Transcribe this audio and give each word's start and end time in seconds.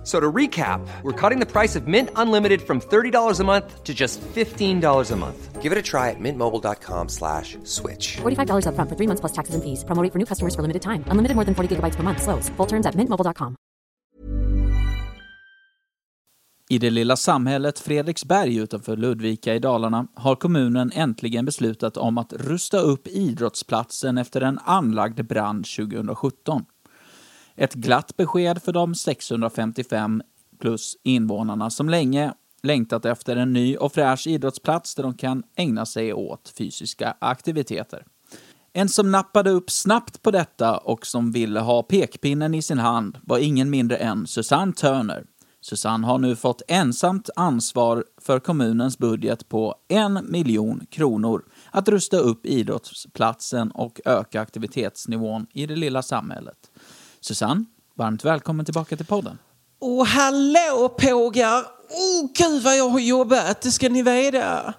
F- 0.00 0.06
So 0.06 0.18
to 0.20 0.32
recap, 0.32 0.80
we're 1.02 1.12
cutting 1.30 1.40
the 1.40 1.46
price 1.60 1.76
of 1.78 1.86
Mint 1.86 2.08
Unlimited 2.16 2.60
from 2.62 2.80
$30 2.80 3.40
a 3.40 3.44
month 3.44 3.84
to 3.84 3.92
just 3.94 4.20
$15 4.34 5.12
a 5.12 5.16
month. 5.16 5.62
Give 5.62 5.72
it 5.72 5.78
a 5.78 5.82
try 5.82 6.08
at 6.10 6.16
mintmobile.com 6.20 7.08
slash 7.08 7.58
switch. 7.64 8.16
$45 8.22 8.64
upfront 8.66 8.88
for 8.88 8.96
three 8.96 9.06
months 9.06 9.20
plus 9.20 9.32
taxes 9.32 9.54
and 9.54 9.62
fees. 9.64 9.84
Promo 9.84 10.02
rate 10.02 10.12
for 10.12 10.18
new 10.18 10.26
customers 10.26 10.54
for 10.54 10.62
limited 10.62 10.82
time. 10.82 11.04
Unlimited 11.10 11.34
more 11.36 11.44
than 11.44 11.54
40 11.54 11.68
gigabytes 11.76 11.96
per 11.96 12.02
month. 12.02 12.22
Slows. 12.22 12.50
Full 12.56 12.66
terms 12.68 12.86
at 12.86 12.94
mintmobile.com. 12.94 13.54
I 16.72 16.78
det 16.78 16.90
lilla 16.90 17.16
samhället 17.16 17.78
Fredriksberg 17.78 18.56
utanför 18.56 18.96
Ludvika 18.96 19.54
i 19.54 19.58
Dalarna 19.58 20.06
har 20.14 20.36
kommunen 20.36 20.90
äntligen 20.94 21.44
beslutat 21.44 21.96
om 21.96 22.18
att 22.18 22.32
rusta 22.32 22.78
upp 22.78 23.08
idrottsplatsen 23.08 24.18
efter 24.18 24.40
en 24.40 24.58
anlagd 24.64 25.24
brand 25.26 25.64
2017. 25.76 26.64
Ett 27.60 27.74
glatt 27.74 28.16
besked 28.16 28.62
för 28.62 28.72
de 28.72 28.94
655 28.94 30.22
plus 30.60 30.96
invånarna 31.02 31.70
som 31.70 31.88
länge 31.88 32.34
längtat 32.62 33.04
efter 33.04 33.36
en 33.36 33.52
ny 33.52 33.76
och 33.76 33.92
fräsch 33.92 34.26
idrottsplats 34.26 34.94
där 34.94 35.02
de 35.02 35.14
kan 35.14 35.42
ägna 35.56 35.86
sig 35.86 36.12
åt 36.12 36.54
fysiska 36.58 37.16
aktiviteter. 37.18 38.04
En 38.72 38.88
som 38.88 39.10
nappade 39.10 39.50
upp 39.50 39.70
snabbt 39.70 40.22
på 40.22 40.30
detta 40.30 40.78
och 40.78 41.06
som 41.06 41.32
ville 41.32 41.60
ha 41.60 41.82
pekpinnen 41.82 42.54
i 42.54 42.62
sin 42.62 42.78
hand 42.78 43.18
var 43.22 43.38
ingen 43.38 43.70
mindre 43.70 43.96
än 43.96 44.26
Susanne 44.26 44.72
Turner. 44.72 45.24
Susanne 45.60 46.06
har 46.06 46.18
nu 46.18 46.36
fått 46.36 46.62
ensamt 46.68 47.30
ansvar 47.36 48.04
för 48.20 48.38
kommunens 48.38 48.98
budget 48.98 49.48
på 49.48 49.74
en 49.88 50.20
miljon 50.30 50.86
kronor 50.90 51.44
att 51.70 51.88
rusta 51.88 52.16
upp 52.16 52.46
idrottsplatsen 52.46 53.70
och 53.70 54.00
öka 54.04 54.40
aktivitetsnivån 54.40 55.46
i 55.52 55.66
det 55.66 55.76
lilla 55.76 56.02
samhället. 56.02 56.69
Susanne, 57.20 57.64
varmt 57.94 58.24
välkommen 58.24 58.64
tillbaka 58.64 58.96
till 58.96 59.06
podden. 59.06 59.38
Åh, 59.80 60.06
hallå 60.06 60.88
pågar! 60.98 61.64
Åh, 61.90 62.30
gud 62.34 62.62
vad 62.62 62.76
jag 62.76 62.88
har 62.88 63.00
jobbat, 63.00 63.60
det 63.62 63.70
ska 63.70 63.88
ni 63.88 64.02
veta. 64.02 64.74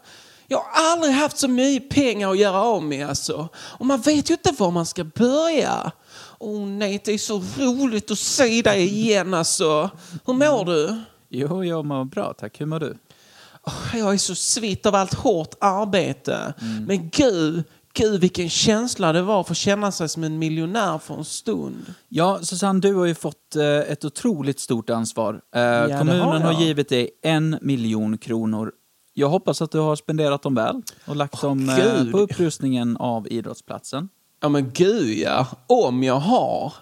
Jag 0.47 0.57
har 0.57 0.91
aldrig 0.91 1.13
haft 1.13 1.37
så 1.37 1.47
mycket 1.47 1.89
pengar 1.89 2.31
att 2.31 2.37
göra 2.37 2.61
av 2.61 2.83
med 2.83 3.09
alltså. 3.09 3.49
Och 3.55 3.85
man 3.85 4.01
vet 4.01 4.29
ju 4.29 4.33
inte 4.33 4.51
var 4.57 4.71
man 4.71 4.85
ska 4.85 5.03
börja. 5.03 5.91
Åh 6.39 6.65
nej, 6.67 7.01
det 7.05 7.11
är 7.13 7.17
så 7.17 7.43
roligt 7.57 8.11
att 8.11 8.19
se 8.19 8.61
dig 8.61 8.87
igen 8.87 9.33
alltså. 9.33 9.89
Hur 10.25 10.33
mår 10.33 10.65
du? 10.65 11.01
Jo, 11.29 11.63
jag 11.63 11.85
mår 11.85 12.05
bra, 12.05 12.33
tack. 12.33 12.61
Hur 12.61 12.65
mår 12.65 12.79
du? 12.79 12.97
Jag 13.93 14.13
är 14.13 14.17
så 14.17 14.35
svitt 14.35 14.85
av 14.85 14.95
allt 14.95 15.13
hårt 15.13 15.55
arbete. 15.59 16.53
Men 16.87 17.09
gud, 17.09 17.63
gud 17.93 18.21
vilken 18.21 18.49
känsla 18.49 19.13
det 19.13 19.21
var 19.21 19.43
för 19.43 19.51
att 19.53 19.57
känna 19.57 19.91
sig 19.91 20.09
som 20.09 20.23
en 20.23 20.39
miljonär 20.39 20.97
för 20.97 21.13
en 21.13 21.25
stund. 21.25 21.93
Ja, 22.09 22.39
Susanne, 22.41 22.79
du 22.79 22.93
har 22.93 23.05
ju 23.05 23.15
fått 23.15 23.55
eh, 23.55 23.65
ett 23.65 24.05
otroligt 24.05 24.59
stort 24.59 24.89
ansvar. 24.89 25.33
Eh, 25.33 25.61
det 25.61 25.95
kommunen 25.99 26.41
har 26.41 26.53
har, 26.53 26.61
givit 26.61 26.89
dig 26.89 27.09
en 27.21 27.59
miljon 27.61 28.17
kronor. 28.17 28.71
Jag 29.13 29.29
hoppas 29.29 29.61
att 29.61 29.71
du 29.71 29.79
har 29.79 29.95
spenderat 29.95 30.41
dem 30.41 30.55
väl 30.55 30.81
och 31.05 31.15
lagt 31.15 31.41
dem 31.41 31.69
eh, 31.69 32.11
på 32.11 32.17
upprustningen 32.17 32.97
av 32.97 33.27
idrottsplatsen. 33.27 34.09
Ja 34.41 34.49
men 34.49 34.71
gud 34.73 35.17
ja, 35.17 35.47
om 35.67 36.03
jag 36.03 36.19
har. 36.19 36.73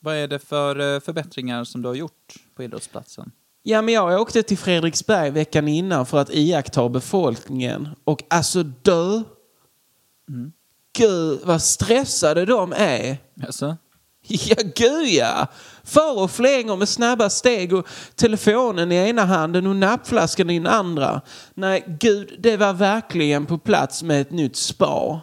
Vad 0.00 0.16
är 0.16 0.28
det 0.28 0.38
för 0.38 0.94
eh, 0.94 1.00
förbättringar 1.00 1.64
som 1.64 1.82
du 1.82 1.88
har 1.88 1.94
gjort 1.94 2.34
på 2.56 2.62
idrottsplatsen? 2.62 3.32
Ja, 3.62 3.82
men 3.82 3.94
jag 3.94 4.20
åkte 4.20 4.42
till 4.42 4.58
Fredriksberg 4.58 5.30
veckan 5.30 5.68
innan 5.68 6.06
för 6.06 6.18
att 6.18 6.30
iaktta 6.30 6.88
befolkningen. 6.88 7.88
Och 8.04 8.22
alltså 8.30 8.62
du, 10.28 10.52
gud 10.98 11.40
vad 11.44 11.62
stressade 11.62 12.44
de 12.44 12.72
är. 12.76 13.18
Alltså? 13.46 13.76
Ja, 14.28 14.56
gud 14.76 15.08
ja. 15.08 15.46
Far 15.84 16.22
och 16.22 16.30
flänger 16.30 16.76
med 16.76 16.88
snabba 16.88 17.30
steg 17.30 17.72
och 17.72 17.86
telefonen 18.14 18.92
i 18.92 18.94
ena 18.96 19.24
handen 19.24 19.66
och 19.66 19.76
nappflaskan 19.76 20.50
i 20.50 20.58
den 20.58 20.66
andra. 20.66 21.20
Nej, 21.54 21.96
gud, 22.00 22.36
det 22.38 22.56
var 22.56 22.72
verkligen 22.72 23.46
på 23.46 23.58
plats 23.58 24.02
med 24.02 24.20
ett 24.20 24.30
nytt 24.30 24.56
spa. 24.56 25.20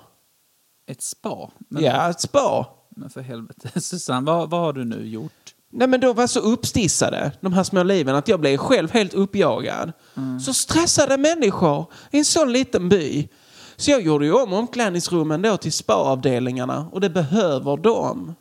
Ett 0.87 1.01
spa? 1.01 1.51
Men, 1.69 1.83
Ja, 1.83 2.09
ett 2.09 2.21
spa. 2.21 2.67
men 2.95 3.09
för 3.09 3.21
helvete. 3.21 3.69
Susanne, 3.81 4.25
vad, 4.31 4.49
vad 4.49 4.61
har 4.61 4.73
du 4.73 4.85
nu 4.85 5.07
gjort? 5.07 5.31
Nej 5.71 5.87
men 5.87 5.99
de 5.99 6.15
var 6.15 6.27
så 6.27 6.39
uppstissade, 6.39 7.31
de 7.41 7.53
här 7.53 7.63
små 7.63 7.83
liven, 7.83 8.15
att 8.15 8.27
jag 8.27 8.39
blev 8.39 8.57
själv 8.57 8.91
helt 8.91 9.13
uppjagad. 9.13 9.91
Så 10.45 10.53
stressade 10.53 11.17
människor 11.17 11.85
i 12.11 12.17
en 12.17 12.25
sån 12.25 12.51
liten 12.53 12.89
by. 12.89 13.27
Så 13.79 13.91
jag 13.91 14.01
gjorde 14.01 14.25
ju 14.25 14.33
om 14.33 14.53
omklädningsrummen 14.53 15.41
då 15.41 15.57
till 15.57 15.71
spaavdelningarna 15.71 16.89
och 16.91 17.01
det 17.01 17.09
behöver 17.09 17.77
de. 17.77 18.35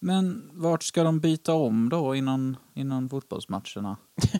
Men 0.00 0.50
vart 0.52 0.82
ska 0.82 1.02
de 1.02 1.20
byta 1.20 1.52
om 1.52 1.88
då 1.88 2.14
innan, 2.14 2.56
innan 2.74 3.08
fotbollsmatcherna? 3.08 3.96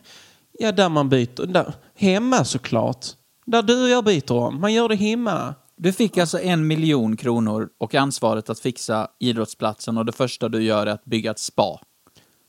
Ja, 0.59 0.71
där 0.71 0.89
man 0.89 1.09
byter. 1.09 1.45
Där, 1.45 1.73
hemma 1.95 2.45
såklart. 2.45 3.05
Där 3.45 3.61
du 3.61 3.83
och 3.83 3.89
jag 3.89 4.03
byter 4.03 4.31
om. 4.31 4.61
Man 4.61 4.73
gör 4.73 4.89
det 4.89 4.95
hemma. 4.95 5.55
Du 5.77 5.93
fick 5.93 6.17
alltså 6.17 6.39
en 6.39 6.67
miljon 6.67 7.17
kronor 7.17 7.69
och 7.77 7.95
ansvaret 7.95 8.49
att 8.49 8.59
fixa 8.59 9.07
idrottsplatsen 9.19 9.97
och 9.97 10.05
det 10.05 10.11
första 10.11 10.49
du 10.49 10.63
gör 10.63 10.87
är 10.87 10.91
att 10.91 11.05
bygga 11.05 11.31
ett 11.31 11.39
spa. 11.39 11.79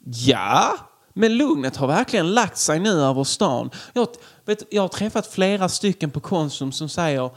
Ja, 0.04 0.78
men 1.14 1.36
lugnet 1.36 1.76
har 1.76 1.86
verkligen 1.86 2.34
lagt 2.34 2.56
sig 2.56 2.80
nu 2.80 2.90
över 2.90 3.24
stan. 3.24 3.70
Jag, 3.92 4.08
vet, 4.44 4.62
jag 4.70 4.82
har 4.82 4.88
träffat 4.88 5.26
flera 5.26 5.68
stycken 5.68 6.10
på 6.10 6.20
Konsum 6.20 6.72
som 6.72 6.88
säger 6.88 7.30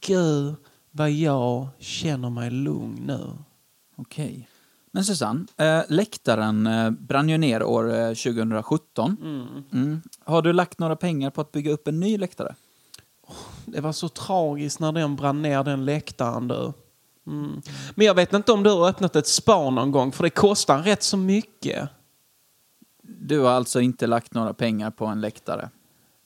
Gud, 0.00 0.54
vad 0.90 1.10
jag 1.10 1.68
känner 1.78 2.30
mig 2.30 2.50
lugn 2.50 3.02
nu. 3.06 3.28
Okej. 3.96 4.48
Men 4.92 5.04
Susanne, 5.04 5.46
eh, 5.56 5.82
läktaren 5.88 6.66
eh, 6.66 6.90
brann 6.90 7.28
ju 7.28 7.38
ner 7.38 7.62
år 7.62 7.94
eh, 7.94 8.08
2017. 8.08 9.16
Mm. 9.72 10.02
Har 10.24 10.42
du 10.42 10.52
lagt 10.52 10.78
några 10.78 10.96
pengar 10.96 11.30
på 11.30 11.40
att 11.40 11.52
bygga 11.52 11.72
upp 11.72 11.88
en 11.88 12.00
ny 12.00 12.18
läktare? 12.18 12.54
Det 13.64 13.80
var 13.80 13.92
så 13.92 14.08
tragiskt 14.08 14.80
när 14.80 14.92
den 14.92 15.16
brann 15.16 15.42
ner, 15.42 15.64
den 15.64 15.84
läktaren 15.84 16.48
du. 16.48 16.72
Mm. 17.26 17.62
Men 17.94 18.06
jag 18.06 18.14
vet 18.14 18.32
inte 18.32 18.52
om 18.52 18.62
du 18.62 18.70
har 18.70 18.88
öppnat 18.88 19.16
ett 19.16 19.26
spa 19.26 19.70
någon 19.70 19.92
gång, 19.92 20.12
för 20.12 20.22
det 20.22 20.30
kostar 20.30 20.78
rätt 20.78 21.02
så 21.02 21.16
mycket. 21.16 21.88
Du 23.02 23.40
har 23.40 23.50
alltså 23.50 23.80
inte 23.80 24.06
lagt 24.06 24.34
några 24.34 24.54
pengar 24.54 24.90
på 24.90 25.06
en 25.06 25.20
läktare? 25.20 25.70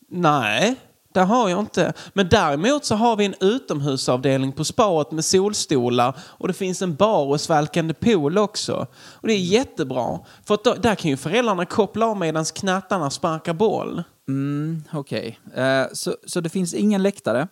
Nej, 0.08 0.76
det 1.14 1.20
har 1.20 1.48
jag 1.48 1.60
inte. 1.60 1.92
Men 2.12 2.28
däremot 2.28 2.84
så 2.84 2.94
har 2.94 3.16
vi 3.16 3.24
en 3.24 3.34
utomhusavdelning 3.40 4.52
på 4.52 4.64
spaet 4.64 5.10
med 5.10 5.24
solstolar 5.24 6.16
och 6.20 6.48
det 6.48 6.54
finns 6.54 6.82
en 6.82 6.94
bar 6.94 7.26
och 7.26 7.40
svalkande 7.40 7.94
pool 7.94 8.38
också. 8.38 8.86
Och 8.96 9.28
det 9.28 9.34
är 9.34 9.38
jättebra, 9.38 10.20
för 10.44 10.58
då, 10.64 10.74
där 10.74 10.94
kan 10.94 11.10
ju 11.10 11.16
föräldrarna 11.16 11.66
koppla 11.66 12.06
av 12.06 12.16
medan 12.16 12.44
knattarna 12.44 13.10
sparkar 13.10 13.54
boll. 13.54 14.02
Mm, 14.28 14.84
Okej. 14.92 15.38
Eh, 15.54 15.84
så, 15.92 16.16
så 16.26 16.40
det 16.40 16.48
finns 16.48 16.74
ingen 16.74 17.02
läktare, 17.02 17.48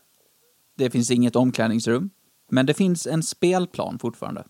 det 0.77 0.91
finns 0.91 1.11
inget 1.11 1.37
omklädningsrum, 1.37 2.11
men 2.51 2.67
det 2.67 2.75
finns 2.75 3.07
en 3.07 3.23
spelplan 3.23 3.99
fortfarande? 3.99 4.45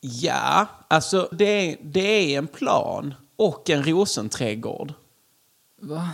Ja, 0.00 0.66
alltså 0.88 1.28
det 1.32 1.44
är, 1.44 1.76
det 1.82 2.34
är 2.34 2.38
en 2.38 2.46
plan 2.46 3.14
och 3.36 3.70
en 3.70 3.84
rosenträdgård. 3.84 4.92
Va? 5.80 6.10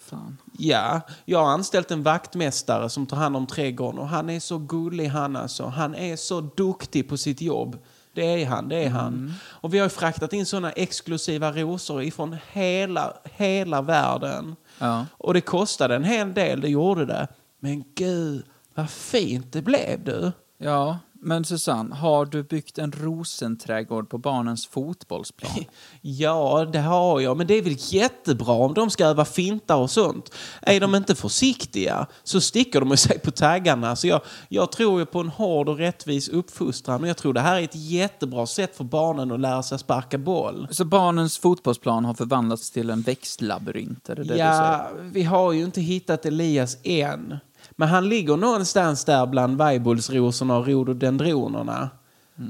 Fan. 0.00 0.38
Ja, 0.58 1.00
jag 1.24 1.38
har 1.38 1.50
anställt 1.50 1.90
en 1.90 2.02
vaktmästare 2.02 2.88
som 2.88 3.06
tar 3.06 3.16
hand 3.16 3.36
om 3.36 3.46
trädgården 3.46 3.98
och 3.98 4.08
han 4.08 4.30
är 4.30 4.40
så 4.40 4.58
gullig 4.58 5.06
han 5.06 5.36
alltså. 5.36 5.66
Han 5.66 5.94
är 5.94 6.16
så 6.16 6.40
duktig 6.40 7.08
på 7.08 7.16
sitt 7.16 7.40
jobb. 7.40 7.78
Det 8.14 8.42
är 8.42 8.46
han, 8.46 8.68
det 8.68 8.84
är 8.84 8.90
han. 8.90 9.34
Och 9.44 9.74
vi 9.74 9.78
har 9.78 9.88
fraktat 9.88 10.32
in 10.32 10.46
sådana 10.46 10.72
exklusiva 10.72 11.52
rosor 11.52 12.02
ifrån 12.02 12.36
hela, 12.52 13.16
hela 13.24 13.82
världen. 13.82 14.56
Ja. 14.78 15.06
Och 15.18 15.34
det 15.34 15.40
kostade 15.40 15.96
en 15.96 16.04
hel 16.04 16.34
del, 16.34 16.60
det 16.60 16.68
gjorde 16.68 17.06
det. 17.06 17.28
Men 17.60 17.84
gud, 17.94 18.44
vad 18.74 18.90
fint 18.90 19.52
det 19.52 19.62
blev 19.62 20.04
du. 20.04 20.32
Ja, 20.58 20.98
men 21.24 21.44
Susanne, 21.44 21.94
har 21.94 22.26
du 22.26 22.42
byggt 22.42 22.78
en 22.78 22.92
rosenträdgård 22.92 24.08
på 24.08 24.18
barnens 24.18 24.66
fotbollsplan? 24.66 25.52
Ja, 26.00 26.68
det 26.72 26.78
har 26.78 27.20
jag. 27.20 27.36
Men 27.36 27.46
det 27.46 27.54
är 27.54 27.62
väl 27.62 27.76
jättebra 27.78 28.52
om 28.52 28.74
de 28.74 28.90
ska 28.90 29.06
öva 29.06 29.24
fintar 29.24 29.76
och 29.76 29.90
sånt. 29.90 30.34
Är 30.62 30.80
de 30.80 30.94
inte 30.94 31.14
försiktiga 31.14 32.06
så 32.22 32.40
sticker 32.40 32.80
de 32.80 32.96
sig 32.96 33.18
på 33.18 33.30
taggarna. 33.30 33.96
Så 33.96 34.06
jag, 34.06 34.20
jag 34.48 34.72
tror 34.72 35.00
ju 35.00 35.06
på 35.06 35.20
en 35.20 35.28
hård 35.28 35.68
och 35.68 35.78
rättvis 35.78 36.28
uppfostran. 36.28 37.02
Och 37.02 37.08
jag 37.08 37.16
tror 37.16 37.32
det 37.32 37.40
här 37.40 37.58
är 37.58 37.62
ett 37.62 37.76
jättebra 37.76 38.46
sätt 38.46 38.76
för 38.76 38.84
barnen 38.84 39.32
att 39.32 39.40
lära 39.40 39.62
sig 39.62 39.78
sparka 39.78 40.18
boll. 40.18 40.68
Så 40.70 40.84
barnens 40.84 41.38
fotbollsplan 41.38 42.04
har 42.04 42.14
förvandlats 42.14 42.70
till 42.70 42.90
en 42.90 43.02
växtlabyrint? 43.02 44.08
Är 44.08 44.14
det 44.14 44.22
det 44.22 44.28
du 44.28 44.34
säger? 44.34 44.62
Ja, 44.62 44.88
vi 45.12 45.22
har 45.22 45.52
ju 45.52 45.64
inte 45.64 45.80
hittat 45.80 46.26
Elias 46.26 46.76
än. 46.82 47.38
Men 47.76 47.88
han 47.88 48.08
ligger 48.08 48.36
någonstans 48.36 49.04
där 49.04 49.26
bland 49.26 49.58
vajbullsrosorna 49.58 50.56
och 50.56 50.66
rhododendronerna. 50.66 51.90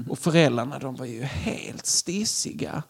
Och 0.09 0.19
föräldrarna, 0.19 0.79
de 0.79 0.95
var 0.95 1.05
ju 1.05 1.23
helt 1.23 1.85
stissiga. 1.85 2.83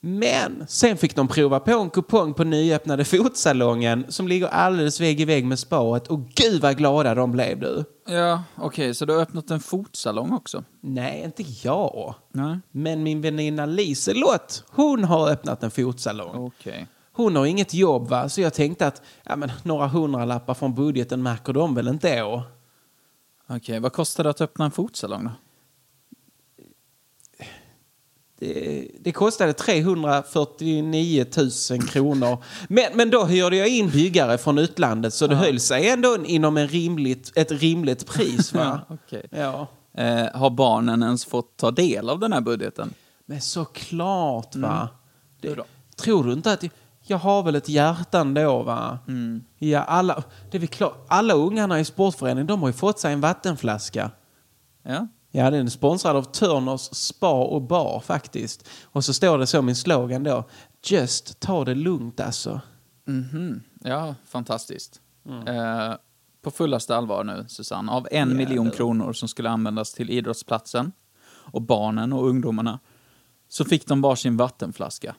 Men 0.00 0.64
sen 0.68 0.96
fick 0.96 1.16
de 1.16 1.28
prova 1.28 1.60
på 1.60 1.70
en 1.80 1.90
kupong 1.90 2.34
på 2.34 2.44
nyöppnade 2.44 3.04
fotsalongen 3.04 4.04
som 4.08 4.28
ligger 4.28 4.46
alldeles 4.46 5.00
vägg 5.00 5.20
i 5.20 5.24
vägg 5.24 5.44
med 5.44 5.58
spaet 5.58 6.06
och 6.06 6.28
gud 6.28 6.62
vad 6.62 6.76
glada 6.76 7.14
de 7.14 7.32
blev 7.32 7.60
du. 7.60 7.84
Ja, 8.08 8.42
okej, 8.56 8.94
så 8.94 9.04
du 9.04 9.12
har 9.12 9.20
öppnat 9.20 9.50
en 9.50 9.60
fotsalong 9.60 10.32
också? 10.32 10.64
Nej, 10.80 11.22
inte 11.24 11.44
jag. 11.62 12.14
Nej. 12.32 12.58
Men 12.70 13.02
min 13.02 13.20
väninna 13.20 13.66
Liselott, 13.66 14.64
hon 14.70 15.04
har 15.04 15.30
öppnat 15.30 15.62
en 15.62 15.70
fotsalong. 15.70 16.46
Okej. 16.46 16.86
Hon 17.20 17.36
har 17.36 17.46
inget 17.46 17.74
jobb 17.74 18.08
va, 18.08 18.28
så 18.28 18.40
jag 18.40 18.54
tänkte 18.54 18.86
att 18.86 19.02
ja, 19.24 19.36
men, 19.36 19.52
några 19.62 19.86
hundralappar 19.86 20.54
från 20.54 20.74
budgeten 20.74 21.22
märker 21.22 21.52
de 21.52 21.74
väl 21.74 21.88
inte 21.88 22.22
å. 22.22 22.42
Okej, 23.46 23.80
vad 23.80 23.92
kostar 23.92 24.24
det 24.24 24.30
att 24.30 24.40
öppna 24.40 24.64
en 24.64 24.70
fotsalong 24.70 25.24
då? 25.24 25.30
Det, 28.38 28.88
det 29.00 29.12
kostade 29.12 29.52
349 29.52 31.26
000 31.70 31.82
kronor. 31.82 32.44
Men, 32.68 32.84
men 32.94 33.10
då 33.10 33.24
hyrde 33.24 33.56
jag 33.56 33.68
in 33.68 33.90
byggare 33.90 34.38
från 34.38 34.58
utlandet 34.58 35.14
så 35.14 35.26
det 35.26 35.34
höll 35.34 35.60
sig 35.60 35.88
ändå 35.88 36.24
inom 36.24 36.56
en 36.56 36.68
rimligt, 36.68 37.32
ett 37.34 37.52
rimligt 37.52 38.06
pris. 38.06 38.52
Va? 38.52 38.80
Okej. 38.88 39.26
ja. 39.30 39.66
Eh, 39.94 40.26
har 40.34 40.50
barnen 40.50 41.02
ens 41.02 41.24
fått 41.24 41.56
ta 41.56 41.70
del 41.70 42.10
av 42.10 42.18
den 42.18 42.32
här 42.32 42.40
budgeten? 42.40 42.94
Men 43.26 43.40
såklart 43.40 44.56
va. 44.56 44.88
Hur 45.42 45.56
Det, 45.56 45.64
tror 45.96 46.24
du 46.24 46.32
inte 46.32 46.52
att 46.52 46.64
jag, 47.10 47.18
har 47.18 47.42
väl 47.42 47.54
ett 47.54 47.68
hjärta 47.68 48.20
ändå 48.20 48.62
va? 48.62 48.98
Ja, 49.58 49.82
alla, 49.82 50.22
det 50.50 50.58
är 50.58 50.60
väl 50.60 50.68
klart, 50.68 51.06
alla 51.08 51.34
ungarna 51.34 51.80
i 51.80 51.84
sportföreningen 51.84 52.46
de 52.46 52.60
har 52.60 52.68
ju 52.68 52.72
fått 52.72 52.98
sig 52.98 53.12
en 53.12 53.20
vattenflaska. 53.20 54.10
Ja. 54.82 55.06
Ja, 55.30 55.50
den 55.50 55.66
är 55.66 55.70
sponsrad 55.70 56.16
av 56.16 56.22
Turners 56.22 56.80
Spa 56.80 57.44
och 57.44 57.62
Bar 57.62 58.00
faktiskt. 58.00 58.68
Och 58.84 59.04
så 59.04 59.14
står 59.14 59.38
det 59.38 59.46
så 59.46 59.62
min 59.62 59.76
slogan 59.76 60.24
då. 60.24 60.44
Just 60.86 61.40
ta 61.40 61.64
det 61.64 61.74
lugnt 61.74 62.20
alltså. 62.20 62.60
Mhm. 63.06 63.62
Ja, 63.80 64.14
fantastiskt. 64.26 65.00
Eh, 65.46 65.94
på 66.42 66.50
fullaste 66.50 66.96
allvar 66.96 67.24
nu, 67.24 67.44
Susanne. 67.48 67.92
Av 67.92 68.08
en 68.10 68.36
miljon 68.36 68.70
kronor 68.70 69.12
som 69.12 69.28
skulle 69.28 69.50
användas 69.50 69.94
till 69.94 70.10
idrottsplatsen 70.10 70.92
och 71.28 71.62
barnen 71.62 72.12
och 72.12 72.28
ungdomarna 72.28 72.78
så 73.48 73.64
fick 73.64 73.86
de 73.86 74.00
varsin 74.00 74.36
vattenflaska. 74.36 75.14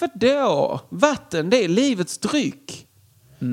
Men 0.00 0.10
vadå? 0.14 0.80
Vatten, 0.88 1.50
det 1.50 1.64
är 1.64 1.68
livets 1.68 2.18
dryck. 2.18 2.88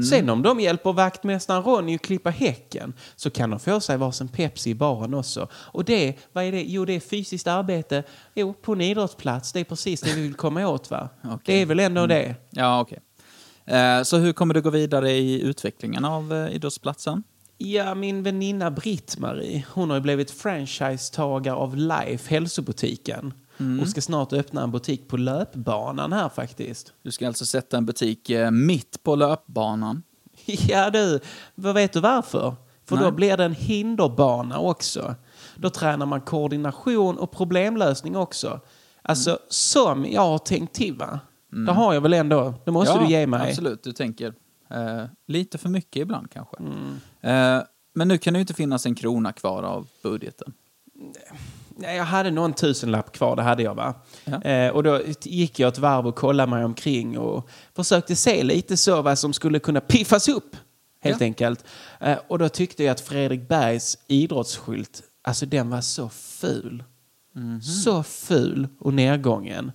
Sen 0.09 0.29
om 0.29 0.41
de 0.41 0.59
hjälper 0.59 0.93
vaktmästaren 0.93 1.63
Ronny 1.63 1.95
att 1.95 2.01
klippa 2.01 2.29
häcken 2.29 2.93
så 3.15 3.29
kan 3.29 3.49
de 3.49 3.59
få 3.59 3.79
sig 3.79 3.97
varsin 3.97 4.27
Pepsi 4.27 4.69
i 4.69 4.75
baren 4.75 5.13
också. 5.13 5.47
Och 5.53 5.85
det, 5.85 6.15
vad 6.33 6.43
är 6.43 6.51
det? 6.51 6.63
Jo, 6.63 6.85
det 6.85 6.93
är 6.93 6.99
fysiskt 6.99 7.47
arbete. 7.47 8.03
Jo, 8.33 8.53
på 8.53 8.73
en 8.73 8.81
idrottsplats. 8.81 9.51
Det 9.53 9.59
är 9.59 9.63
precis 9.63 10.01
det 10.01 10.13
vi 10.15 10.21
vill 10.21 10.33
komma 10.33 10.67
åt 10.67 10.91
va? 10.91 11.09
Det 11.45 11.61
är 11.61 11.65
väl 11.65 11.79
ändå 11.79 12.07
det. 12.07 12.35
Ja, 12.49 12.81
okej. 12.81 12.99
Eh, 13.65 14.03
så 14.03 14.17
hur 14.17 14.33
kommer 14.33 14.53
du 14.53 14.61
gå 14.61 14.69
vidare 14.69 15.11
i 15.11 15.41
utvecklingen 15.41 16.05
av 16.05 16.33
eh, 16.33 16.55
idrottsplatsen? 16.55 17.23
Ja, 17.57 17.95
min 17.95 18.23
väninna 18.23 18.71
Britt-Marie, 18.71 19.65
hon 19.73 19.89
har 19.89 19.97
ju 19.97 20.01
blivit 20.01 20.31
franchisetagare 20.31 21.55
av 21.55 21.75
Life, 21.75 22.29
hälsobutiken. 22.33 23.33
Och 23.81 23.89
ska 23.89 24.01
snart 24.01 24.33
öppna 24.33 24.63
en 24.63 24.71
butik 24.71 25.07
på 25.07 25.17
löpbanan 25.17 26.13
här 26.13 26.29
faktiskt. 26.29 26.93
Du 27.01 27.11
ska 27.11 27.27
alltså 27.27 27.45
sätta 27.45 27.77
en 27.77 27.85
butik 27.85 28.29
eh, 28.29 28.51
mitt 28.51 29.03
på 29.03 29.15
löpbanan. 29.15 30.03
Ja 30.45 30.89
du, 30.89 31.19
vad 31.55 31.75
vet 31.75 31.93
du 31.93 31.99
varför? 31.99 32.55
För 32.85 32.95
då 32.95 33.03
Nej. 33.03 33.11
blir 33.11 33.37
det 33.37 33.43
en 33.43 33.53
hinderbana 33.53 34.59
också. 34.59 35.15
Då 35.55 35.69
tränar 35.69 36.05
man 36.05 36.21
koordination 36.21 37.17
och 37.17 37.31
problemlösning 37.31 38.15
också. 38.15 38.59
Alltså 39.01 39.39
som 39.49 40.05
jag 40.05 40.21
har 40.21 40.37
tänkt 40.37 40.75
till 40.75 40.93
va? 40.95 41.19
Det 41.65 41.71
har 41.71 41.93
jag 41.93 42.01
väl 42.01 42.13
ändå, 42.13 42.53
det 42.65 42.71
måste 42.71 42.93
ja, 42.93 42.99
du 42.99 43.11
ge 43.11 43.27
mig. 43.27 43.49
absolut. 43.49 43.83
Du 43.83 43.91
tänker 43.91 44.33
eh, 44.69 45.05
lite 45.27 45.57
för 45.57 45.69
mycket 45.69 46.01
ibland 46.01 46.31
kanske. 46.31 46.57
Eh, 47.21 47.61
men 47.93 48.07
nu 48.07 48.17
kan 48.17 48.33
det 48.33 48.37
ju 48.37 48.41
inte 48.41 48.53
finnas 48.53 48.85
en 48.85 48.95
krona 48.95 49.33
kvar 49.33 49.63
av 49.63 49.87
budgeten. 50.03 50.53
Ja, 51.79 51.91
jag 51.91 52.03
hade 52.03 52.31
någon 52.31 52.53
tusenlapp 52.53 53.11
kvar, 53.11 53.35
det 53.35 53.41
hade 53.41 53.63
jag 53.63 53.75
va. 53.75 53.93
Ja. 54.25 54.41
Eh, 54.41 54.71
och 54.71 54.83
då 54.83 55.01
gick 55.21 55.59
jag 55.59 55.67
ett 55.67 55.77
varv 55.77 56.07
och 56.07 56.15
kollade 56.15 56.49
mig 56.49 56.63
omkring 56.65 57.17
och 57.17 57.49
försökte 57.75 58.15
se 58.15 58.43
lite 58.43 58.77
så 58.77 59.01
vad 59.01 59.19
som 59.19 59.33
skulle 59.33 59.59
kunna 59.59 59.81
piffas 59.81 60.29
upp. 60.29 60.55
Helt 61.01 61.21
Ja. 61.21 61.25
enkelt. 61.25 61.65
Eh, 61.99 62.17
och 62.27 62.39
då 62.39 62.49
tyckte 62.49 62.83
jag 62.83 62.91
att 62.91 63.01
Fredrik 63.01 63.47
Bergs 63.47 63.97
idrottsskylt, 64.07 65.03
alltså 65.21 65.45
den 65.45 65.69
var 65.69 65.81
så 65.81 66.09
ful. 66.09 66.83
Mhm. 67.35 67.61
Så 67.61 68.03
ful 68.03 68.67
och 68.79 68.93
nedgången. 68.93 69.71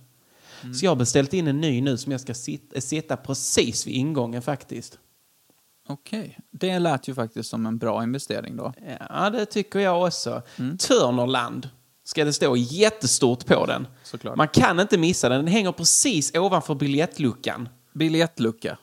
Mm. 0.63 0.73
Så 0.73 0.85
jag 0.85 0.91
har 0.91 0.95
beställt 0.95 1.33
in 1.33 1.47
en 1.47 1.61
ny 1.61 1.81
nu 1.81 1.97
som 1.97 2.11
jag 2.11 2.21
ska 2.21 2.33
sitta, 2.33 2.81
sitta 2.81 3.17
precis 3.17 3.87
vid 3.87 3.93
ingången 3.95 4.41
faktiskt. 4.41 4.97
Okej, 5.87 6.37
det 6.51 6.79
lät 6.79 7.07
ju 7.07 7.15
faktiskt 7.15 7.49
som 7.49 7.65
en 7.65 7.77
bra 7.77 8.03
investering 8.03 8.57
då. 8.57 8.73
Ja, 9.09 9.29
det 9.29 9.45
tycker 9.45 9.79
jag 9.79 10.03
också. 10.07 10.41
Mm. 10.59 10.77
Törnerland 10.77 11.69
ska 12.11 12.25
det 12.25 12.33
stå 12.33 12.55
jättestort 12.55 13.45
på 13.45 13.65
den. 13.65 13.87
Såklart. 14.03 14.37
Man 14.37 14.47
kan 14.47 14.79
inte 14.79 14.97
missa 14.97 15.29
den. 15.29 15.45
Den 15.45 15.53
hänger 15.53 15.71
precis 15.71 16.35
ovanför 16.35 16.75
biljettluckan. 16.75 17.69
Biljettlucka. 17.93 18.77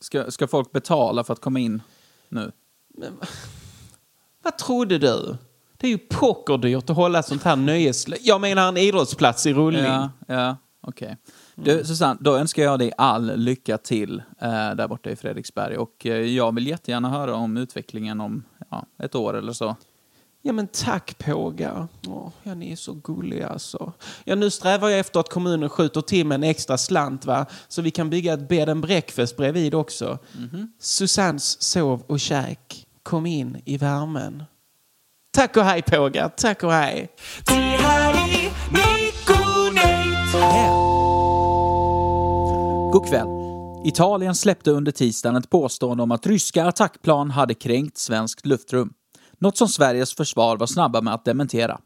Ska, 0.00 0.30
ska 0.30 0.46
folk 0.46 0.72
betala 0.72 1.24
för 1.24 1.32
att 1.32 1.40
komma 1.40 1.58
in 1.58 1.82
nu? 2.28 2.52
Vad 4.42 4.58
trodde 4.58 4.98
du? 4.98 5.36
Det 5.76 5.86
är 5.86 5.90
ju 5.90 5.98
pockerdyrt 5.98 6.90
att 6.90 6.96
hålla 6.96 7.22
sånt 7.22 7.42
här 7.42 7.56
nöjes... 7.56 8.06
Jag 8.20 8.40
menar 8.40 8.68
en 8.68 8.76
idrottsplats 8.76 9.46
i 9.46 9.52
rullning. 9.52 9.84
Ja, 9.84 10.10
ja 10.26 10.56
okej. 10.80 11.16
Du, 11.54 11.84
Susanne, 11.84 12.18
då 12.20 12.36
önskar 12.36 12.62
jag 12.62 12.78
dig 12.78 12.92
all 12.96 13.36
lycka 13.36 13.78
till 13.78 14.22
eh, 14.40 14.74
där 14.74 14.88
borta 14.88 15.10
i 15.10 15.16
Fredriksberg. 15.16 15.76
Och 15.76 16.06
eh, 16.06 16.12
jag 16.12 16.54
vill 16.54 16.66
jättegärna 16.66 17.10
höra 17.10 17.34
om 17.34 17.56
utvecklingen 17.56 18.20
om 18.20 18.44
ja, 18.70 18.86
ett 18.98 19.14
år 19.14 19.36
eller 19.36 19.52
så. 19.52 19.76
Ja 20.42 20.52
men 20.52 20.66
tack 20.66 21.18
pågar. 21.18 21.88
Åh, 22.06 22.28
ja, 22.42 22.54
ni 22.54 22.72
är 22.72 22.76
så 22.76 22.92
gulliga 22.92 23.48
alltså. 23.48 23.92
Ja 24.24 24.34
nu 24.34 24.50
strävar 24.50 24.88
jag 24.88 25.00
efter 25.00 25.20
att 25.20 25.28
kommunen 25.28 25.68
skjuter 25.68 26.00
till 26.00 26.26
med 26.26 26.34
en 26.34 26.44
extra 26.44 26.78
slant 26.78 27.24
va. 27.24 27.46
Så 27.68 27.82
vi 27.82 27.90
kan 27.90 28.10
bygga 28.10 28.32
ett 28.32 28.48
bed 28.48 28.68
and 28.68 28.82
breakfast 28.82 29.36
bredvid 29.36 29.74
också. 29.74 30.18
Susannes 30.78 31.62
sov 31.62 32.02
och 32.06 32.20
käk. 32.20 32.86
Kom 33.02 33.26
in 33.26 33.62
i 33.64 33.76
värmen. 33.76 34.44
Tack 35.32 35.56
och 35.56 35.64
hej 35.64 35.82
pågar. 35.82 36.28
Tack 36.28 36.62
och 36.62 36.72
hej. 36.72 37.10
God 42.92 43.06
kväll. 43.08 43.26
Italien 43.84 44.34
släppte 44.34 44.70
under 44.70 44.92
tisdagen 44.92 45.36
ett 45.36 45.50
påstående 45.50 46.02
om 46.02 46.10
att 46.10 46.26
ryska 46.26 46.64
attackplan 46.64 47.30
hade 47.30 47.54
kränkt 47.54 47.98
svenskt 47.98 48.46
luftrum. 48.46 48.92
Något 49.40 49.56
som 49.56 49.68
Sveriges 49.68 50.14
försvar 50.14 50.56
var 50.56 50.66
snabba 50.66 51.00
med 51.00 51.14
att 51.14 51.24
dementera. 51.24 51.80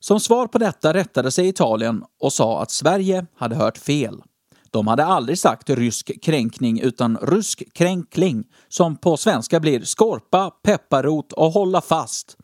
Som 0.00 0.20
svar 0.20 0.46
på 0.46 0.58
detta 0.58 0.94
rättade 0.94 1.30
sig 1.30 1.48
Italien 1.48 2.04
och 2.20 2.32
sa 2.32 2.62
att 2.62 2.70
Sverige 2.70 3.26
hade 3.36 3.56
hört 3.56 3.78
fel. 3.78 4.22
De 4.70 4.86
hade 4.86 5.04
aldrig 5.04 5.38
sagt 5.38 5.70
rysk 5.70 6.22
kränkning 6.22 6.80
utan 6.80 7.18
rysk 7.22 7.62
kränkling, 7.72 8.44
som 8.68 8.96
på 8.96 9.16
svenska 9.16 9.60
blir 9.60 9.80
skorpa, 9.80 10.50
pepparrot 10.50 11.32
och 11.32 11.50
hålla 11.50 11.80
fast. 11.80 12.36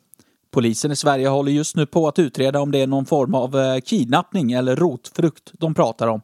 Polisen 0.50 0.92
i 0.92 0.96
Sverige 0.96 1.28
håller 1.28 1.52
just 1.52 1.76
nu 1.76 1.86
på 1.86 2.08
att 2.08 2.18
utreda 2.18 2.60
om 2.60 2.70
det 2.70 2.78
är 2.78 2.86
någon 2.86 3.06
form 3.06 3.34
av 3.34 3.58
eh, 3.58 3.80
kidnappning 3.80 4.52
eller 4.52 4.76
rotfrukt 4.76 5.52
de 5.52 5.74
pratar 5.74 6.06
om. 6.06 6.20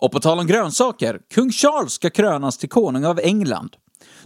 Och 0.00 0.12
på 0.12 0.20
tal 0.20 0.38
om 0.38 0.46
grönsaker, 0.46 1.20
kung 1.34 1.50
Charles 1.50 1.92
ska 1.92 2.10
krönas 2.10 2.58
till 2.58 2.68
konung 2.68 3.04
av 3.04 3.20
England. 3.20 3.76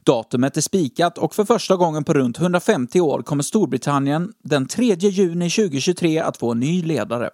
Datumet 0.05 0.57
är 0.57 0.61
spikat 0.61 1.19
och 1.19 1.35
för 1.35 1.45
första 1.45 1.77
gången 1.77 2.05
på 2.05 2.15
runt 2.15 2.39
150 2.39 3.01
år 3.01 3.23
kommer 3.23 3.43
Storbritannien 3.43 4.33
den 4.45 4.67
3 4.67 4.95
juni 4.95 5.51
2023 5.51 6.19
att 6.19 6.37
få 6.37 6.51
en 6.51 6.61
ny 6.61 6.83
ledare. 6.83 7.31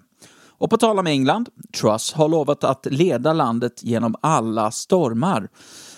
Och 0.58 0.70
på 0.70 0.76
tal 0.76 0.98
om 0.98 1.06
England, 1.06 1.48
Truss 1.80 2.12
har 2.12 2.28
lovat 2.28 2.64
att 2.64 2.86
leda 2.90 3.32
landet 3.32 3.80
genom 3.82 4.14
alla 4.20 4.70
stormar. 4.70 5.48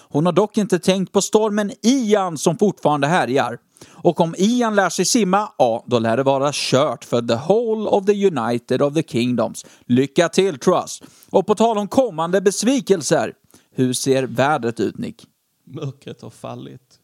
Hon 0.08 0.26
har 0.26 0.32
dock 0.32 0.58
inte 0.58 0.78
tänkt 0.78 1.12
på 1.12 1.22
stormen 1.22 1.72
Ian 1.82 2.38
som 2.38 2.58
fortfarande 2.58 3.06
härjar. 3.06 3.58
Och 3.90 4.20
om 4.20 4.34
Ian 4.38 4.74
lär 4.74 4.88
sig 4.88 5.04
simma, 5.04 5.48
ja, 5.58 5.84
då 5.86 5.98
lär 5.98 6.16
det 6.16 6.22
vara 6.22 6.50
kört 6.52 7.04
för 7.04 7.22
the 7.22 7.34
whole 7.34 7.88
of 7.88 8.06
the 8.06 8.26
United 8.26 8.82
of 8.82 8.94
the 8.94 9.02
Kingdoms. 9.02 9.66
Lycka 9.86 10.28
till 10.28 10.58
Truss! 10.58 11.02
Och 11.30 11.46
på 11.46 11.54
tal 11.54 11.78
om 11.78 11.88
kommande 11.88 12.40
besvikelser, 12.40 13.32
hur 13.74 13.92
ser 13.92 14.22
vädret 14.22 14.80
ut 14.80 14.98
Nick? 14.98 15.26
Mörkret 15.70 16.20
har 16.20 16.30
fallit. 16.30 17.00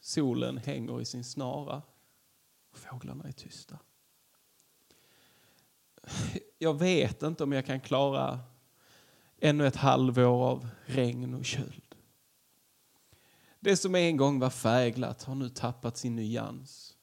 Solen 0.00 0.58
hänger 0.58 1.00
i 1.00 1.04
sin 1.04 1.24
snara. 1.24 1.82
Fåglarna 2.72 3.24
är 3.24 3.32
tysta. 3.32 3.78
Jag 6.58 6.78
vet 6.78 7.22
inte 7.22 7.44
om 7.44 7.52
jag 7.52 7.66
kan 7.66 7.80
klara 7.80 8.40
ännu 9.38 9.66
ett 9.66 9.76
halvår 9.76 10.44
av 10.44 10.68
regn 10.86 11.34
och 11.34 11.44
köld. 11.44 11.94
Det 13.60 13.76
som 13.76 13.94
en 13.94 14.16
gång 14.16 14.38
var 14.38 14.50
färgglatt 14.50 15.22
har 15.22 15.34
nu 15.34 15.48
tappat 15.48 15.96
sin 15.96 16.16
nyans. 16.16 16.96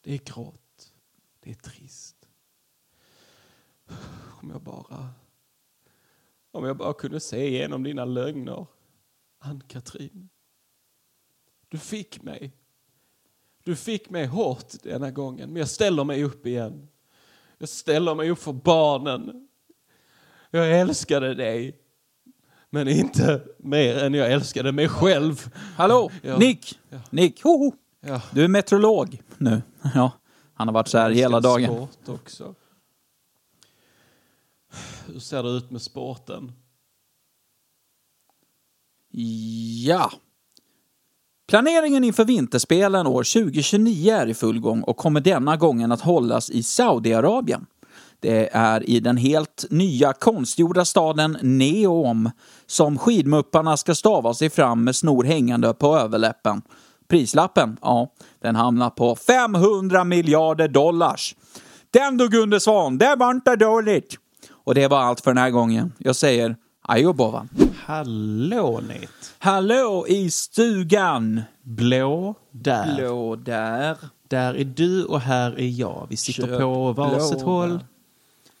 Det 0.00 0.14
är 0.14 0.18
grått. 0.18 0.92
Det 1.40 1.50
är 1.50 1.54
trist. 1.54 2.28
Om 4.42 4.50
jag 4.50 4.62
bara... 4.62 5.10
Om 6.50 6.64
jag 6.64 6.76
bara 6.76 6.94
kunde 6.94 7.20
se 7.20 7.48
igenom 7.48 7.82
dina 7.82 8.04
lögner. 8.04 8.66
Ann-Katrin. 9.46 10.28
Du 11.68 11.78
fick 11.78 12.22
mig. 12.22 12.52
Du 13.64 13.76
fick 13.76 14.10
mig 14.10 14.26
hårt 14.26 14.72
denna 14.82 15.10
gången, 15.10 15.48
men 15.52 15.56
jag 15.60 15.68
ställer 15.68 16.04
mig 16.04 16.24
upp 16.24 16.46
igen. 16.46 16.88
Jag 17.58 17.68
ställer 17.68 18.14
mig 18.14 18.30
upp 18.30 18.38
för 18.38 18.52
barnen. 18.52 19.48
Jag 20.50 20.80
älskade 20.80 21.34
dig. 21.34 21.78
Men 22.70 22.88
inte 22.88 23.44
mer 23.58 23.98
än 24.04 24.14
jag 24.14 24.32
älskade 24.32 24.72
mig 24.72 24.88
själv. 24.88 25.54
Hallå, 25.76 26.10
Ja. 26.22 26.38
Nick! 26.38 26.78
Nick, 27.10 27.42
hoho! 27.42 27.72
Ja. 28.00 28.22
Du 28.32 28.44
är 28.44 28.48
meteorolog 28.48 29.22
nu. 29.38 29.62
Ja, 29.94 30.12
han 30.54 30.68
har 30.68 30.72
varit 30.72 30.88
så 30.88 30.98
här 30.98 31.10
hela 31.10 31.40
dagen. 31.40 31.64
Sport 31.92 32.08
också. 32.08 32.54
Hur 35.06 35.18
ser 35.20 35.42
det 35.42 35.48
ut 35.50 35.70
med 35.70 35.82
sporten? 35.82 36.52
Ja. 39.86 40.10
Planeringen 41.48 42.04
inför 42.04 42.24
vinterspelen 42.24 43.06
år 43.06 43.24
2029 43.42 44.14
är 44.14 44.26
i 44.26 44.34
full 44.34 44.60
gång 44.60 44.82
och 44.82 44.96
kommer 44.96 45.20
denna 45.20 45.56
gången 45.56 45.92
att 45.92 46.00
hållas 46.00 46.50
i 46.50 46.62
Saudiarabien. 46.62 47.66
Det 48.20 48.48
är 48.52 48.90
i 48.90 49.00
den 49.00 49.16
helt 49.16 49.64
nya 49.70 50.12
konstgjorda 50.12 50.84
staden 50.84 51.38
Neom 51.42 52.30
som 52.66 52.98
skidmupparna 52.98 53.76
ska 53.76 53.94
stava 53.94 54.34
sig 54.34 54.50
fram 54.50 54.84
med 54.84 54.96
snor 54.96 55.24
hängande 55.24 55.74
på 55.74 55.96
överläppen. 55.96 56.62
Prislappen, 57.08 57.76
ja, 57.82 58.12
den 58.40 58.56
hamnar 58.56 58.90
på 58.90 59.16
500 59.16 60.04
miljarder 60.04 60.68
dollars. 60.68 61.36
Den 61.90 62.16
du 62.16 62.28
Gunde 62.28 62.60
Svan, 62.60 62.98
det 62.98 63.16
var 63.18 63.30
inte 63.30 63.56
dåligt. 63.56 64.16
Och 64.50 64.74
det 64.74 64.88
var 64.88 64.98
allt 64.98 65.20
för 65.20 65.30
den 65.30 65.42
här 65.42 65.50
gången. 65.50 65.92
Jag 65.98 66.16
säger 66.16 66.56
adjö 66.88 67.12
Bovan. 67.12 67.48
Hallå 67.84 68.80
Nate. 68.80 69.08
Hallå 69.38 70.06
i 70.08 70.30
stugan! 70.30 71.42
Blå 71.62 72.34
där. 72.50 72.94
Blå 72.96 73.36
där. 73.36 73.96
Där 74.28 74.54
är 74.54 74.64
du 74.64 75.04
och 75.04 75.20
här 75.20 75.60
är 75.60 75.68
jag. 75.68 76.06
Vi 76.10 76.16
sitter 76.16 76.42
Köp 76.46 76.60
på 76.60 76.92
varsitt 76.92 77.38
blå 77.38 77.46
håll. 77.48 77.84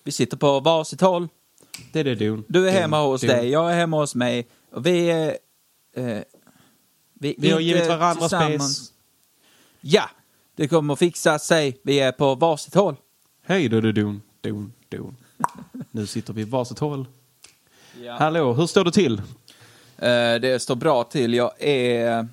Vi 0.04 0.12
sitter 0.12 0.36
på 0.36 0.60
varsitt 0.60 1.00
håll. 1.00 1.28
Det 1.92 2.00
är 2.00 2.04
det 2.04 2.14
du. 2.14 2.42
Du 2.48 2.68
är 2.68 2.72
Du- 2.72 2.78
hemma 2.78 3.02
hos 3.02 3.20
du. 3.20 3.26
dig, 3.26 3.48
jag 3.48 3.72
är 3.72 3.76
hemma 3.76 3.96
hos 4.00 4.14
mig. 4.14 4.46
Och 4.72 4.86
vi 4.86 5.10
är... 5.10 5.36
Eh, 5.96 6.18
vi, 7.14 7.34
Vi 7.38 7.50
har 7.50 7.60
givit 7.60 7.88
varandra 7.88 8.28
space. 8.28 8.92
Ja, 9.80 10.10
det 10.56 10.68
kommer 10.68 10.92
att 10.92 10.98
fixa 10.98 11.38
sig. 11.38 11.80
Vi 11.82 12.00
är 12.00 12.12
på 12.12 12.34
varsitt 12.34 12.74
håll. 12.74 12.96
Hej 13.42 13.68
då 13.68 13.80
du 13.80 13.92
don, 13.92 14.22
don, 14.40 14.72
don. 14.88 15.16
Nu 15.90 16.06
sitter 16.06 16.32
vi 16.32 16.44
varsitt 16.44 16.78
håll. 16.78 17.06
Hallå, 18.18 18.52
hur 18.52 18.66
står 18.66 18.84
det 18.84 18.90
till? 18.92 19.18
Eh, 19.98 20.34
det 20.40 20.62
står 20.62 20.74
bra 20.76 21.04
till. 21.04 21.34
Jag 21.34 21.62
är 21.62 22.28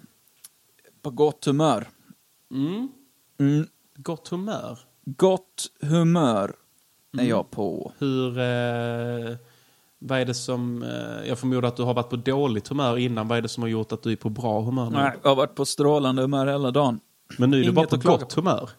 på 1.02 1.10
gott 1.10 1.46
humör. 1.46 1.88
Mm, 3.40 3.68
Gott 3.96 4.28
humör. 4.28 4.80
gott 5.06 5.68
humör 5.82 6.54
Mm. 7.14 7.26
är 7.26 7.30
jag 7.30 7.52
på. 7.52 7.92
Hur... 7.98 8.40
Eh, 8.40 9.36
vad 10.00 10.20
är 10.20 10.26
det 10.26 10.34
som... 10.34 10.84
Eh, 10.84 11.28
jag 11.30 11.40
förmodar 11.40 11.68
att 11.68 11.76
du 11.78 11.84
har 11.84 11.94
varit 11.94 12.10
på 12.10 12.16
dåligt 12.16 12.68
humör 12.68 12.98
innan. 12.98 13.28
Vad 13.28 13.38
är 13.38 13.42
det 13.42 13.50
som 13.50 13.64
har 13.64 13.70
gjort 13.70 13.92
att 13.92 14.04
du 14.04 14.12
är 14.12 14.16
på 14.16 14.30
bra 14.30 14.62
humör 14.62 14.90
nu? 14.90 14.98
Nej, 14.98 15.12
jag 15.24 15.30
har 15.30 15.36
varit 15.36 15.56
på 15.56 15.66
strålande 15.66 16.22
humör 16.22 16.48
hela 16.48 16.72
dagen. 16.72 17.00
Men 17.38 17.50
nu 17.50 17.58
är 17.58 17.60
du 17.60 17.64
Inget 17.64 17.76
bara 17.76 17.88
på 17.88 17.98
gott 17.98 18.36
på. 18.36 18.42
humör. 18.42 18.70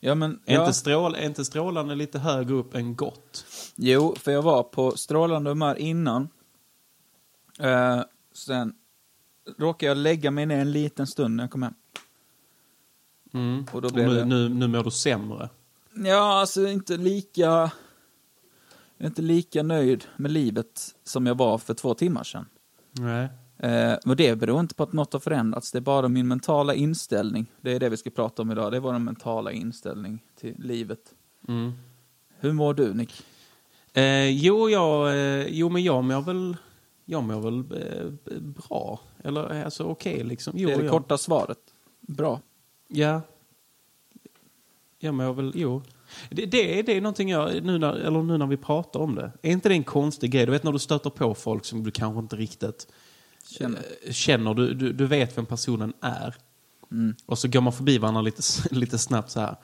Ja, 0.00 0.14
men... 0.14 0.40
Är, 0.46 0.54
ja. 0.54 0.60
inte 0.60 0.72
strål, 0.72 1.14
är 1.14 1.26
inte 1.26 1.44
strålande 1.44 1.94
lite 1.94 2.18
högre 2.18 2.54
upp 2.54 2.74
än 2.74 2.96
gott? 2.96 3.44
Jo, 3.76 4.14
för 4.18 4.32
jag 4.32 4.42
var 4.42 4.62
på 4.62 4.96
strålande 4.96 5.50
humör 5.50 5.78
innan. 5.78 6.28
Eh, 7.58 8.00
sen 8.32 8.74
råkade 9.58 9.88
jag 9.90 9.96
lägga 9.96 10.30
mig 10.30 10.46
ner 10.46 10.58
en 10.58 10.72
liten 10.72 11.06
stund 11.06 11.36
när 11.36 11.44
jag 11.44 11.50
kom 11.50 11.62
hem. 11.62 11.74
Mm. 13.34 13.66
Och 13.72 13.82
då 13.82 13.88
Och 13.88 13.94
blev 13.94 14.08
nu, 14.08 14.14
det... 14.14 14.24
nu, 14.24 14.48
nu 14.48 14.66
mår 14.66 14.84
du 14.84 14.90
sämre. 14.90 15.48
Ja, 15.94 16.40
alltså 16.40 16.68
inte 16.68 16.96
lika... 16.96 17.40
Jag 17.40 19.06
är 19.06 19.06
inte 19.06 19.22
lika 19.22 19.62
nöjd 19.62 20.04
med 20.16 20.30
livet 20.30 20.94
som 21.04 21.26
jag 21.26 21.34
var 21.34 21.58
för 21.58 21.74
två 21.74 21.94
timmar 21.94 22.24
sedan. 22.24 22.46
Nej. 22.92 23.28
Eh, 23.58 23.94
och 24.06 24.16
det 24.16 24.36
beror 24.36 24.60
inte 24.60 24.74
på 24.74 24.82
att 24.82 24.92
något 24.92 25.12
har 25.12 25.20
förändrats, 25.20 25.72
det 25.72 25.78
är 25.78 25.80
bara 25.80 26.08
min 26.08 26.28
mentala 26.28 26.74
inställning. 26.74 27.46
Det 27.60 27.72
är 27.72 27.80
det 27.80 27.88
vi 27.88 27.96
ska 27.96 28.10
prata 28.10 28.42
om 28.42 28.50
idag, 28.50 28.72
det 28.72 28.76
är 28.76 28.80
vår 28.80 28.98
mentala 28.98 29.52
inställning 29.52 30.24
till 30.36 30.54
livet. 30.58 31.14
Mm. 31.48 31.72
Hur 32.38 32.52
mår 32.52 32.74
du, 32.74 32.94
Nick? 32.94 33.22
Eh, 33.92 34.28
jo, 34.30 34.70
jag, 34.70 35.08
eh, 35.08 35.46
jo, 35.48 35.68
men 35.68 35.84
jag 35.84 36.04
mår 36.04 36.22
väl, 36.22 36.56
jag 37.04 37.22
mår 37.24 37.40
väl 37.40 37.82
eh, 37.82 38.40
bra. 38.40 39.00
Eller 39.24 39.54
eh, 39.58 39.64
alltså 39.64 39.84
okej 39.84 40.24
liksom. 40.24 40.52
Jo, 40.56 40.68
det 40.68 40.74
är 40.74 40.78
det 40.78 40.84
jag, 40.84 40.92
korta 40.92 41.18
svaret. 41.18 41.58
Bra. 42.00 42.40
Ja. 42.88 43.20
Jag 44.98 45.14
mår 45.14 45.32
väl, 45.32 45.52
jo. 45.54 45.82
Det, 46.30 46.46
det, 46.46 46.78
är- 46.78 46.82
det 46.82 46.96
är 46.96 47.00
någonting 47.00 47.30
jag, 47.30 47.64
nu 47.64 47.78
när, 47.78 47.92
eller 47.94 48.22
nu 48.22 48.38
när 48.38 48.46
vi 48.46 48.56
pratar 48.56 49.00
om 49.00 49.14
det. 49.14 49.32
Är 49.42 49.50
inte 49.50 49.68
det 49.68 49.74
en 49.74 49.84
konstig 49.84 50.30
grej? 50.30 50.46
Du 50.46 50.52
vet 50.52 50.62
när 50.64 50.72
du 50.72 50.78
stöter 50.78 51.10
på 51.10 51.34
folk 51.34 51.64
som 51.64 51.84
du 51.84 51.90
kanske 51.90 52.18
inte 52.20 52.36
riktigt 52.36 52.86
Känner. 53.48 53.78
eh, 54.06 54.12
känner. 54.12 54.54
Du, 54.54 54.74
du, 54.74 54.92
du 54.92 55.06
vet 55.06 55.38
vem 55.38 55.46
personen 55.46 55.92
är. 56.00 56.34
Mm. 56.90 57.14
Och 57.26 57.38
så 57.38 57.48
går 57.48 57.60
man 57.60 57.72
förbi 57.72 57.98
varandra 57.98 58.22
lite, 58.22 58.42
lite 58.70 58.98
snabbt 58.98 59.30
så 59.30 59.40
här. 59.40 59.56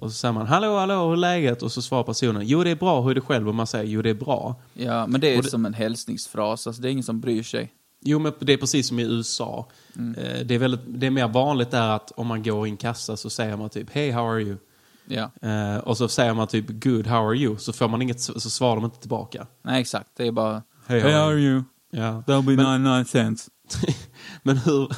Och 0.00 0.10
så 0.10 0.16
säger 0.16 0.32
man 0.32 0.46
hallå, 0.46 0.76
hallå, 0.78 1.04
hur 1.04 1.12
är 1.12 1.16
läget? 1.16 1.62
Och 1.62 1.72
så 1.72 1.82
svarar 1.82 2.02
personen 2.02 2.46
jo 2.46 2.64
det 2.64 2.70
är 2.70 2.76
bra, 2.76 3.00
hur 3.00 3.10
är 3.10 3.14
det 3.14 3.20
själv? 3.20 3.48
Och 3.48 3.54
man 3.54 3.66
säger 3.66 3.84
jo 3.84 4.02
det 4.02 4.10
är 4.10 4.14
bra. 4.14 4.56
Ja, 4.74 5.06
men 5.06 5.20
det 5.20 5.28
är 5.34 5.36
Och 5.36 5.42
det- 5.44 5.50
som 5.50 5.66
en 5.66 5.74
hälsningsfras, 5.74 6.66
alltså 6.66 6.82
det 6.82 6.88
är 6.88 6.90
ingen 6.92 7.04
som 7.04 7.20
bryr 7.20 7.42
sig. 7.42 7.72
Jo, 8.04 8.18
men 8.18 8.32
det 8.38 8.52
är 8.52 8.56
precis 8.56 8.88
som 8.88 8.98
i 8.98 9.02
USA. 9.02 9.66
Eh, 9.96 10.46
Det, 10.46 10.54
är 10.54 10.58
väldigt, 10.58 10.80
det 10.86 11.06
är 11.06 11.10
mer 11.10 11.28
vanligt 11.28 11.70
där 11.70 11.88
att 11.88 12.10
om 12.16 12.26
man 12.26 12.42
går 12.42 12.66
i 12.66 12.70
en 12.70 12.76
kassa 12.76 13.16
så 13.16 13.30
säger 13.30 13.56
man 13.56 13.70
typ 13.70 13.90
Hey, 13.90 14.10
how 14.10 14.22
are 14.30 14.42
you? 14.42 14.56
Ja. 15.06 15.30
Eh, 15.48 15.76
och 15.78 15.96
så 15.96 16.08
säger 16.08 16.34
man 16.34 16.46
typ 16.46 16.64
Good, 16.68 17.06
how 17.06 17.28
are 17.28 17.36
you? 17.36 17.56
Så 17.58 17.72
får 17.72 17.88
man 17.88 18.02
inget, 18.02 18.20
så 18.20 18.40
svarar 18.50 18.74
de 18.76 18.84
inte 18.84 18.98
tillbaka. 19.00 19.46
Nej, 19.62 19.80
exakt. 19.80 20.08
Det 20.16 20.26
är 20.26 20.32
bara... 20.32 20.62
Hey, 20.86 21.00
how 21.00 21.10
are 21.10 21.38
you? 21.38 21.62
Ja. 21.90 22.22
That'll 22.26 22.42
be 22.46 22.56
Men- 22.56 22.82
99 22.82 23.04
cents. 23.04 23.48
Men 24.42 24.56
hur, 24.56 24.88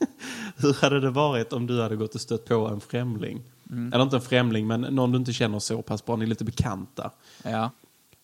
hur 0.56 0.82
hade 0.82 1.00
det 1.00 1.10
varit 1.10 1.52
om 1.52 1.66
du 1.66 1.82
hade 1.82 1.96
gått 1.96 2.14
och 2.14 2.20
stött 2.20 2.44
på 2.44 2.54
en 2.68 2.80
främling? 2.80 3.42
Eller 3.72 4.02
inte 4.02 4.16
en 4.16 4.22
främling, 4.22 4.66
men 4.66 4.80
någon 4.80 5.12
du 5.12 5.18
inte 5.18 5.32
känner 5.32 5.58
så 5.58 5.82
pass 5.82 6.04
bra, 6.04 6.16
ni 6.16 6.24
är 6.24 6.28
lite 6.28 6.44
bekanta. 6.44 7.10
Ja. 7.42 7.70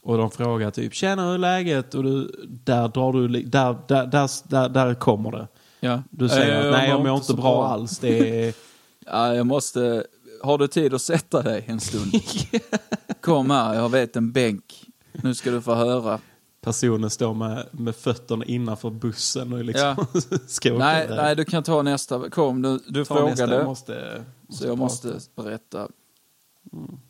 Och 0.02 0.18
de 0.18 0.30
frågar 0.30 0.70
typ, 0.70 0.94
tjena 0.94 1.26
hur 1.26 1.34
är 1.34 1.38
läget? 1.38 1.94
Och 1.94 2.02
du, 2.02 2.46
där 2.64 2.88
drar 2.88 3.12
du, 3.12 3.28
där, 3.28 3.76
där, 3.88 4.06
där, 4.06 4.30
där, 4.48 4.68
där 4.68 4.94
kommer 4.94 5.30
det. 5.30 5.48
ja. 5.80 6.02
Du 6.10 6.28
säger, 6.28 6.66
att, 6.66 6.72
nej 6.72 6.88
jag 6.90 7.04
mår 7.04 7.16
inte 7.16 7.34
bra 7.34 7.66
alls. 7.66 7.98
Det 7.98 8.46
är, 8.46 8.54
Ja, 9.06 9.34
jag 9.34 9.46
måste... 9.46 10.06
Har 10.42 10.58
du 10.58 10.68
tid 10.68 10.94
att 10.94 11.02
sätta 11.02 11.42
dig 11.42 11.64
en 11.66 11.80
stund? 11.80 12.12
Kom 13.20 13.50
här, 13.50 13.74
jag 13.74 13.88
vet 13.88 14.16
en 14.16 14.32
bänk. 14.32 14.84
Nu 15.12 15.34
ska 15.34 15.50
du 15.50 15.60
få 15.60 15.74
höra. 15.74 16.20
Personen 16.66 17.10
står 17.10 17.34
med, 17.34 17.66
med 17.70 17.96
fötterna 17.96 18.44
innanför 18.44 18.90
bussen 18.90 19.52
och 19.52 19.64
liksom 19.64 20.06
ska 20.46 20.72
åka 20.74 20.84
Nej, 20.84 21.06
nej, 21.10 21.36
du 21.36 21.44
kan 21.44 21.62
ta 21.62 21.82
nästa. 21.82 22.30
Kom, 22.30 22.62
du, 22.62 22.78
du 22.88 23.04
Ta 23.04 23.14
nästa, 23.26 23.36
frågade. 23.36 23.56
jag 23.56 23.66
måste, 23.66 24.24
måste 24.46 24.62
så 24.62 24.68
jag 24.68 24.78
prata. 24.78 24.82
måste 24.82 25.18
berätta. 25.36 25.78
Ja, 25.78 25.88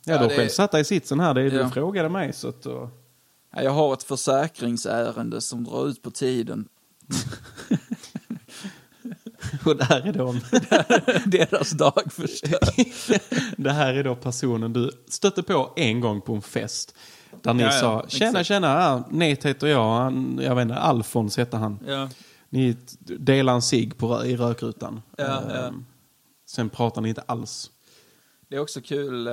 du 0.05 0.13
Ja, 0.13 0.19
har 0.19 0.29
det- 0.29 0.37
själv 0.37 0.49
satt 0.49 0.73
dig 0.73 0.81
i 0.81 0.85
sitsen 0.85 1.21
här. 1.21 1.35
Det 1.35 1.41
är, 1.43 1.51
Ja. 1.53 1.63
Du 1.65 1.71
frågade 1.71 2.09
mig. 2.09 2.33
Så 2.33 2.49
att, 2.49 2.63
då- 2.63 2.91
Ja, 3.55 3.63
Jag 3.63 3.71
har 3.71 3.93
ett 3.93 4.03
försäkringsärende 4.03 5.41
som 5.41 5.65
drar 5.65 5.89
ut 5.89 6.03
på 6.03 6.11
tiden. 6.11 6.69
och 9.65 9.77
det 9.77 9.85
här 9.85 10.07
är 10.07 10.13
då, 10.13 10.33
Deras 11.27 11.71
dag 11.71 12.03
förstörd. 12.13 12.87
det 13.57 13.73
här 13.73 13.95
är 13.95 14.05
då 14.05 14.17
personen 14.17 14.73
du 14.73 14.91
stötte 15.09 15.43
på 15.43 15.73
en 15.77 16.01
gång 16.01 16.21
på 16.21 16.35
en 16.35 16.43
fest. 16.43 16.95
Där 17.43 17.55
ni 17.55 17.63
Ja, 17.63 17.69
ja, 17.73 17.81
sa, 17.81 18.05
tjena 18.09 18.31
exakt. 18.31 18.47
tjena, 18.49 18.97
Nate 19.11 19.49
heter 19.49 19.67
jag, 19.67 19.93
han, 19.95 20.39
jag 20.43 20.55
vet 20.55 20.63
inte, 20.63 20.75
Alfons 20.75 21.39
heter 21.39 21.59
han. 21.59 21.79
Ja. 21.87 22.09
Ni 22.49 22.77
delar 23.19 23.55
en 23.55 23.63
cigg 23.63 23.93
i 24.25 24.37
rökrutan. 24.37 25.03
Ehm, 25.19 25.85
Sen 26.47 26.71
pratar 26.71 27.01
ni 27.03 27.09
inte 27.09 27.21
alls. 27.21 27.71
Det 28.49 28.57
är 28.57 28.61
också 28.61 28.81
kul 28.81 29.27
eh, 29.27 29.33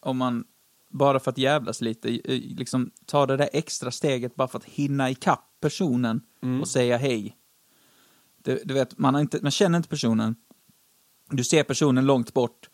om 0.00 0.16
man, 0.16 0.44
bara 0.90 1.20
för 1.20 1.30
att 1.30 1.38
jävlas 1.38 1.80
lite, 1.80 2.08
liksom 2.34 2.90
tar 3.06 3.26
det 3.26 3.36
där 3.36 3.48
extra 3.52 3.90
steget 3.90 4.34
bara 4.34 4.48
för 4.48 4.58
att 4.58 4.64
hinna 4.64 5.10
ikapp 5.10 5.44
personen 5.60 6.20
och 6.60 6.68
säga 6.68 6.96
hej. 6.96 7.36
Du, 8.44 8.62
du 8.64 8.74
vet, 8.74 8.98
man, 8.98 9.16
inte, 9.20 9.38
man 9.42 9.50
känner 9.50 9.76
inte 9.76 9.88
personen. 9.88 10.34
Du 11.30 11.44
ser 11.44 11.64
personen 11.64 12.06
långt 12.06 12.34
bort 12.34 12.68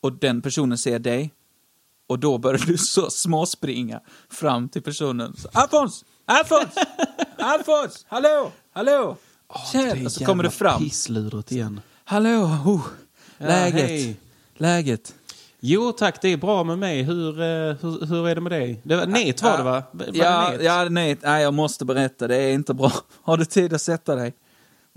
och 0.00 0.12
den 0.12 0.42
personen 0.42 0.78
ser 0.78 0.98
dig. 0.98 1.32
Och 2.06 2.18
då 2.18 2.38
börjar 2.38 2.66
du 2.66 2.78
så 2.78 3.10
småspringa 3.10 4.00
fram 4.30 4.68
till 4.68 4.82
personen. 4.82 5.36
Så, 5.36 5.48
Alfons! 5.52 6.04
Alfons! 6.26 6.74
Alfons! 7.38 8.04
Hallå! 8.08 8.52
Hallå! 8.72 9.16
Tjena! 9.72 10.04
Och 10.06 10.12
så 10.12 10.24
kommer 10.24 10.42
du 10.44 10.50
fram. 10.50 10.80
Pissludret 10.82 11.52
igen. 11.52 11.80
Hallå! 12.04 12.42
Oh, 12.64 12.80
Ja, 13.38 13.46
läget? 13.46 13.88
hej. 13.88 14.16
Läget? 14.56 15.14
Jo 15.60 15.92
tack, 15.92 16.22
det 16.22 16.28
är 16.28 16.36
bra 16.36 16.64
med 16.64 16.78
mig. 16.78 17.02
Hur, 17.02 17.40
eh, 17.40 17.46
hur, 17.80 18.06
hur 18.06 18.28
är 18.28 18.34
det 18.34 18.40
med 18.40 18.52
dig? 18.52 18.80
Det 18.82 18.96
var, 18.96 19.06
net 19.06 19.42
var 19.42 19.56
det 19.58 19.62
va? 19.62 19.82
Var 19.92 20.06
det 20.06 20.18
Ja, 20.18 20.50
net? 20.50 20.62
ja 20.62 20.88
nej, 20.88 21.18
nej, 21.22 21.42
jag 21.42 21.54
måste 21.54 21.84
berätta. 21.84 22.28
Det 22.28 22.36
är 22.36 22.52
inte 22.52 22.74
bra. 22.74 22.92
Har 23.22 23.36
du 23.36 23.44
tid 23.44 23.72
att 23.72 23.82
sätta 23.82 24.14
dig? 24.14 24.34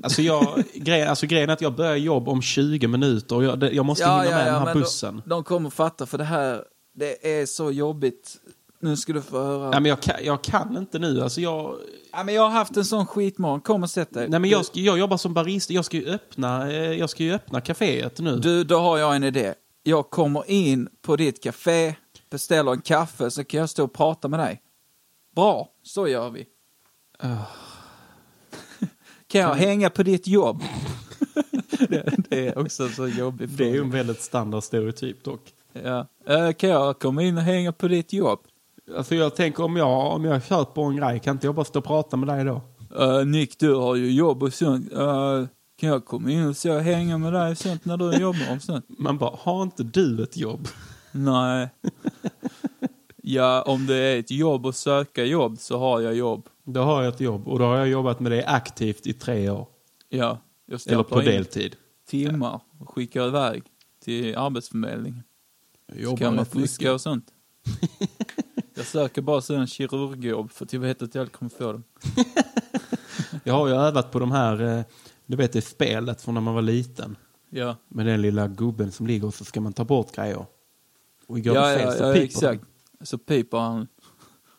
Alltså, 0.03 0.21
jag, 0.21 0.63
grejen, 0.75 1.09
alltså 1.09 1.25
grejen 1.25 1.49
är 1.49 1.53
att 1.53 1.61
jag 1.61 1.75
börjar 1.75 1.95
jobb 1.95 2.29
om 2.29 2.41
20 2.41 2.87
minuter 2.87 3.35
och 3.35 3.43
jag, 3.43 3.59
det- 3.59 3.71
jag 3.71 3.85
måste 3.85 4.03
hinna 4.03 4.17
med 4.23 4.45
den 4.53 4.55
här 4.67 4.73
bussen. 4.73 5.15
De, 5.25 5.29
de 5.29 5.43
kommer 5.43 5.69
fatta, 5.69 6.05
för 6.05 6.17
det 6.17 6.23
här, 6.23 6.63
det 6.97 7.39
är 7.39 7.45
så 7.45 7.71
jobbigt. 7.71 8.37
Nu 8.79 8.97
ska 8.97 9.13
du 9.13 9.21
få 9.21 9.43
höra. 9.43 9.69
Nej, 9.69 9.79
men 9.81 9.89
jag, 9.89 10.01
kan, 10.01 10.15
jag 10.23 10.41
kan 10.41 10.77
inte 10.77 10.99
nu. 10.99 11.21
Alltså, 11.21 11.41
jag, 11.41 11.75
Ja, 12.11 12.23
men 12.23 12.35
jag 12.35 12.41
har 12.41 12.49
haft 12.49 12.77
en 12.77 12.85
sån 12.85 13.05
skitmorgon. 13.05 13.61
Kom 13.61 13.83
och 13.83 13.89
sätt 13.89 14.13
dig. 14.13 14.29
nej, 14.29 14.39
men 14.39 14.49
jag, 14.49 14.65
ska, 14.65 14.79
jag 14.79 14.97
jobbar 14.99 15.17
som 15.17 15.33
barista. 15.33 15.73
Jag 15.73 15.85
ska 15.85 15.97
ju 15.97 16.05
öppna, 16.05 16.71
eh, 16.71 16.91
jag 16.91 17.09
ska 17.09 17.23
ju 17.23 17.33
öppna 17.33 17.61
kaféet 17.61 18.19
nu. 18.19 18.37
Du, 18.37 18.63
då 18.63 18.79
har 18.79 18.97
jag 18.97 19.15
en 19.15 19.23
idé. 19.23 19.53
Jag 19.83 20.09
kommer 20.09 20.49
in 20.49 20.89
på 21.01 21.15
ditt 21.15 21.43
café, 21.43 21.95
beställer 22.29 22.71
en 22.71 22.81
kaffe, 22.81 23.31
så 23.31 23.43
kan 23.43 23.59
jag 23.59 23.69
stå 23.69 23.83
och 23.83 23.93
prata 23.93 24.27
med 24.27 24.39
dig. 24.39 24.61
Bra, 25.35 25.69
så 25.83 26.07
gör 26.07 26.29
vi. 26.29 26.45
Kan 29.27 29.41
jag 29.41 29.55
hänga 29.55 29.89
på 29.89 30.03
ditt 30.03 30.27
jobb? 30.27 30.63
det, 31.89 32.13
det 32.29 32.47
är 32.47 32.57
också 32.57 32.89
så 32.89 33.07
jobbigt. 33.07 33.57
Det 33.57 33.63
är 33.63 33.73
ju 33.73 33.79
en 33.79 33.91
väldigt 33.91 34.21
standard 34.21 34.63
stereotyp 34.63 35.23
dock. 35.23 35.53
Ja. 35.83 36.07
Eh, 36.33 36.51
Kan 36.53 36.69
jag 36.69 36.99
komma 36.99 37.23
in 37.23 37.37
och 37.37 37.43
hänga 37.43 37.71
på 37.71 37.87
ditt 37.87 38.13
jobb? 38.13 38.39
Alltså 38.97 39.15
jag 39.15 39.35
tänker 39.35 39.63
om 39.63 39.75
jag, 39.77 40.11
om 40.13 40.25
jag 40.25 40.43
köper 40.45 40.81
en 40.81 40.95
grej, 40.95 41.19
kan 41.19 41.35
inte 41.35 41.47
jag 41.47 41.55
bara 41.55 41.65
stå 41.65 41.79
och 41.79 41.85
prata 41.85 42.17
med 42.17 42.27
dig 42.27 42.45
då? 42.45 42.61
Eh, 43.03 43.25
Nick, 43.25 43.59
du 43.59 43.73
har 43.75 43.95
ju 43.95 44.11
jobb 44.11 44.43
och 44.43 44.53
sånt. 44.53 44.93
Eh, 44.93 45.43
kan 45.79 45.89
jag 45.89 46.05
komma 46.05 46.31
in 46.31 46.47
och 46.47 46.57
så 46.57 46.77
hänga 46.79 47.17
med 47.17 47.33
dig 47.33 47.51
och 47.51 47.57
sånt 47.57 47.85
när 47.85 47.97
du 47.97 48.11
jobbar 48.17 48.55
och 48.55 48.61
sånt? 48.61 48.85
Man 48.99 49.17
bara, 49.17 49.35
har 49.39 49.63
inte 49.63 49.83
du 49.83 50.23
ett 50.23 50.37
jobb? 50.37 50.67
Nej. 51.11 51.69
Ja, 53.23 53.61
om 53.61 53.85
det 53.87 53.95
är 53.95 54.19
ett 54.19 54.31
jobb 54.31 54.65
att 54.65 54.75
söka 54.75 55.23
jobb 55.25 55.57
så 55.59 55.77
har 55.79 56.01
jag 56.01 56.15
jobb. 56.15 56.47
Då 56.63 56.81
har 56.81 57.03
jag 57.03 57.13
ett 57.13 57.19
jobb 57.21 57.47
och 57.47 57.59
då 57.59 57.65
har 57.65 57.77
jag 57.77 57.87
jobbat 57.89 58.19
med 58.19 58.31
det 58.31 58.45
aktivt 58.45 59.07
i 59.07 59.13
tre 59.13 59.49
år. 59.49 59.67
Ja, 60.09 60.37
jag 60.65 60.79
Eller 60.87 61.03
på 61.03 61.21
deltid. 61.21 61.75
timmar 62.09 62.59
och 62.79 62.89
skickar 62.89 63.27
iväg 63.27 63.63
till 64.03 64.37
Arbetsförmedlingen. 64.37 65.23
Jag 65.87 65.99
jobbar 65.99 66.25
man 66.25 66.37
rätt 66.37 66.53
mycket. 66.53 66.91
och 66.91 67.01
sånt. 67.01 67.25
Jag 68.75 68.85
söker 68.85 69.21
bara 69.21 69.41
sådana 69.41 69.67
kirurgjobb 69.67 70.51
för 70.51 70.65
att 70.65 70.73
jag 70.73 70.79
vet 70.79 71.01
att 71.01 71.15
jag 71.15 71.21
aldrig 71.21 71.33
kommer 71.35 71.49
få 71.49 71.71
dem. 71.71 71.83
Jag 73.43 73.53
har 73.53 73.67
ju 73.67 73.73
övat 73.73 74.11
på 74.11 74.19
de 74.19 74.31
här, 74.31 74.61
eh, 74.61 74.83
du 75.25 75.37
vet 75.37 75.53
det 75.53 75.61
spelet 75.61 76.21
från 76.21 76.33
när 76.33 76.41
man 76.41 76.53
var 76.53 76.61
liten. 76.61 77.17
Ja, 77.49 77.75
Med 77.87 78.05
den 78.05 78.21
lilla 78.21 78.47
gubben 78.47 78.91
som 78.91 79.07
ligger 79.07 79.27
och 79.27 79.33
så 79.33 79.45
ska 79.45 79.61
man 79.61 79.73
ta 79.73 79.85
bort 79.85 80.15
grejer. 80.15 80.45
Och 81.27 81.39
gör 81.39 81.55
ja, 81.55 81.77
fel 81.77 81.81
ja, 81.85 81.91
så 81.91 82.03
ja 82.03 82.13
piper 82.13 82.25
exakt. 82.25 82.63
Så 83.01 83.17
piper 83.17 83.57
han. 83.57 83.87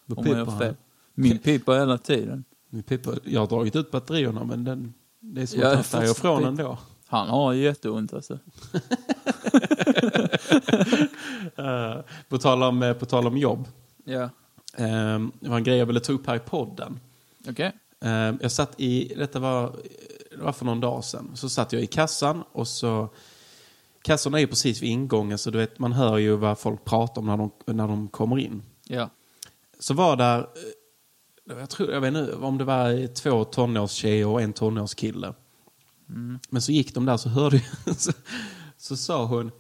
Då 0.07 0.17
om 0.17 0.25
piper 0.25 0.45
han. 0.45 0.59
fel. 0.59 0.75
Min 1.15 1.39
piper 1.45 1.79
hela 1.79 1.99
tiden. 1.99 2.45
Min 2.71 2.83
piper. 2.83 3.19
Jag 3.25 3.41
har 3.41 3.47
dragit 3.47 3.77
ut 3.77 3.91
batterierna 3.91 4.45
men 4.45 4.65
den, 4.65 4.95
det 5.21 5.43
är 5.43 5.47
svårt 5.47 5.63
Ja, 5.63 5.77
att 5.79 5.91
ta 5.91 6.05
ifrån 6.05 6.45
ändå. 6.45 6.79
Han 7.07 7.29
har 7.29 7.53
jätteont 7.53 8.13
alltså. 8.13 8.39
Uh, 11.59 12.01
på, 12.29 12.39
tal 12.39 12.63
om, 12.63 12.83
eh, 12.83 12.93
på 12.93 13.07
tal 13.07 13.27
om 13.27 13.37
jobb. 13.37 13.69
Ja, 14.05 14.31
Eh, 14.79 15.19
det 15.41 15.49
var 15.49 15.57
en 15.57 15.65
grej 15.65 15.79
jag 15.79 15.87
ville 15.87 16.01
ta 16.01 16.13
upp 16.13 16.27
här 16.27 16.37
i 16.37 16.39
podden. 16.39 17.01
okej. 17.49 17.73
Eh, 18.01 18.35
jag 18.41 18.53
satt 18.53 18.81
i, 18.81 19.15
detta 19.17 19.39
var, 19.39 19.77
det 20.31 20.43
var 20.43 20.53
för 20.53 20.65
någon 20.65 20.81
dag 20.81 21.05
sedan, 21.05 21.31
så 21.35 21.49
satt 21.49 21.73
jag 21.73 21.83
i 21.83 21.87
kassan 21.87 22.45
och 22.53 22.69
så 22.69 23.09
Kassorna 24.03 24.39
är 24.39 24.41
ju 24.41 24.47
precis 24.47 24.83
vid 24.83 24.91
ingången 24.91 25.39
så 25.39 25.51
du 25.51 25.59
vet, 25.59 25.79
man 25.79 25.93
hör 25.93 26.19
ju 26.19 26.37
vad 26.37 26.59
folk 26.59 26.85
pratar 26.85 27.21
om 27.21 27.27
när 27.27 27.37
de, 27.37 27.51
när 27.67 27.89
de 27.89 28.09
kommer 28.09 28.39
in. 28.39 28.63
Ja. 28.85 29.11
Så 29.79 29.95
var 29.95 30.17
där, 30.17 30.39
eh, 31.51 31.59
jag, 31.59 31.71
tror, 31.71 31.93
jag 31.93 32.01
vet 32.01 32.15
inte 32.15 32.35
om 32.35 32.59
det 32.59 32.65
var 32.65 33.15
två 33.15 33.45
tonårstjejer 33.45 34.27
och 34.27 34.43
en 34.43 34.53
tonårskille. 34.53 35.35
Men 36.51 36.63
så 36.63 36.73
gick 36.73 36.95
de 36.95 37.07
där 37.07 37.17
så 37.17 37.29
hörde 37.29 37.63
jag, 37.85 37.97
så, 37.97 38.13
så 38.79 38.97
sa 38.97 39.25
hon, 39.25 39.51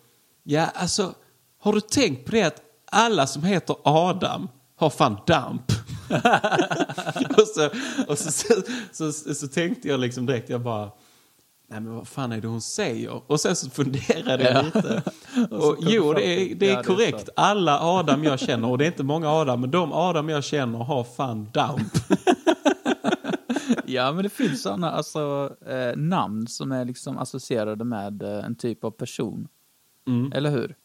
ja 0.43 0.67
alltså, 0.75 1.15
har 1.61 1.73
du 1.73 1.81
tänkt 1.81 2.25
på 2.27 2.33
det 2.33 2.43
att 2.43 2.63
alla 2.93 3.27
som 3.27 3.43
heter 3.43 3.77
Adam 3.85 4.49
har 4.77 4.91
fan 4.91 5.17
damp? 5.27 5.63
och 7.37 7.47
så, 7.49 7.71
och 8.09 8.19
så, 8.19 8.31
så, 8.93 9.13
så, 9.13 9.35
så, 9.35 9.49
tänkte 9.49 9.89
jag 9.89 10.01
liksom 10.01 10.27
direkt, 10.27 10.51
jag 10.51 10.61
bara, 10.61 10.91
nej 11.71 11.81
men 11.81 11.95
vad 11.95 12.09
fan 12.09 12.33
är 12.33 12.41
det 12.41 12.49
hon 12.49 12.61
säger? 12.61 13.31
Och 13.31 13.41
sen 13.41 13.57
så 13.57 13.71
funderade 13.71 14.45
jag 14.45 14.57
Ja. 14.57 14.63
lite. 14.63 15.03
Och 15.51 15.69
Och, 15.69 15.77
jo, 15.81 16.13
det 16.13 16.23
är, 16.27 16.55
det 16.55 16.67
Ja, 16.67 16.73
är 16.73 16.77
det 16.77 16.81
är 16.81 16.83
korrekt. 16.83 17.29
Alla 17.37 17.81
Adam 17.81 18.25
jag 18.25 18.41
känner, 18.41 18.69
och 18.71 18.79
det 18.79 18.85
är 18.85 18.87
inte 18.87 19.03
många 19.03 19.29
Adam, 19.31 19.61
men 19.61 19.71
de 19.71 19.93
Adam 19.93 20.29
jag 20.29 20.45
känner 20.45 20.79
har 20.79 21.05
fan 21.05 21.49
damp. 21.53 21.93
ja, 23.87 24.13
men 24.13 24.23
det 24.23 24.29
finns 24.31 24.63
sådana 24.63 24.91
alltså, 24.91 25.57
eh, 25.67 25.97
namn 25.97 26.47
som 26.47 26.73
är 26.73 26.85
liksom 26.85 27.19
associerade 27.19 27.85
med 27.85 28.23
eh, 28.23 28.45
en 28.45 28.55
typ 28.55 28.85
av 28.85 28.91
person. 28.91 29.49
Eller 30.35 30.51
hur? 30.51 30.77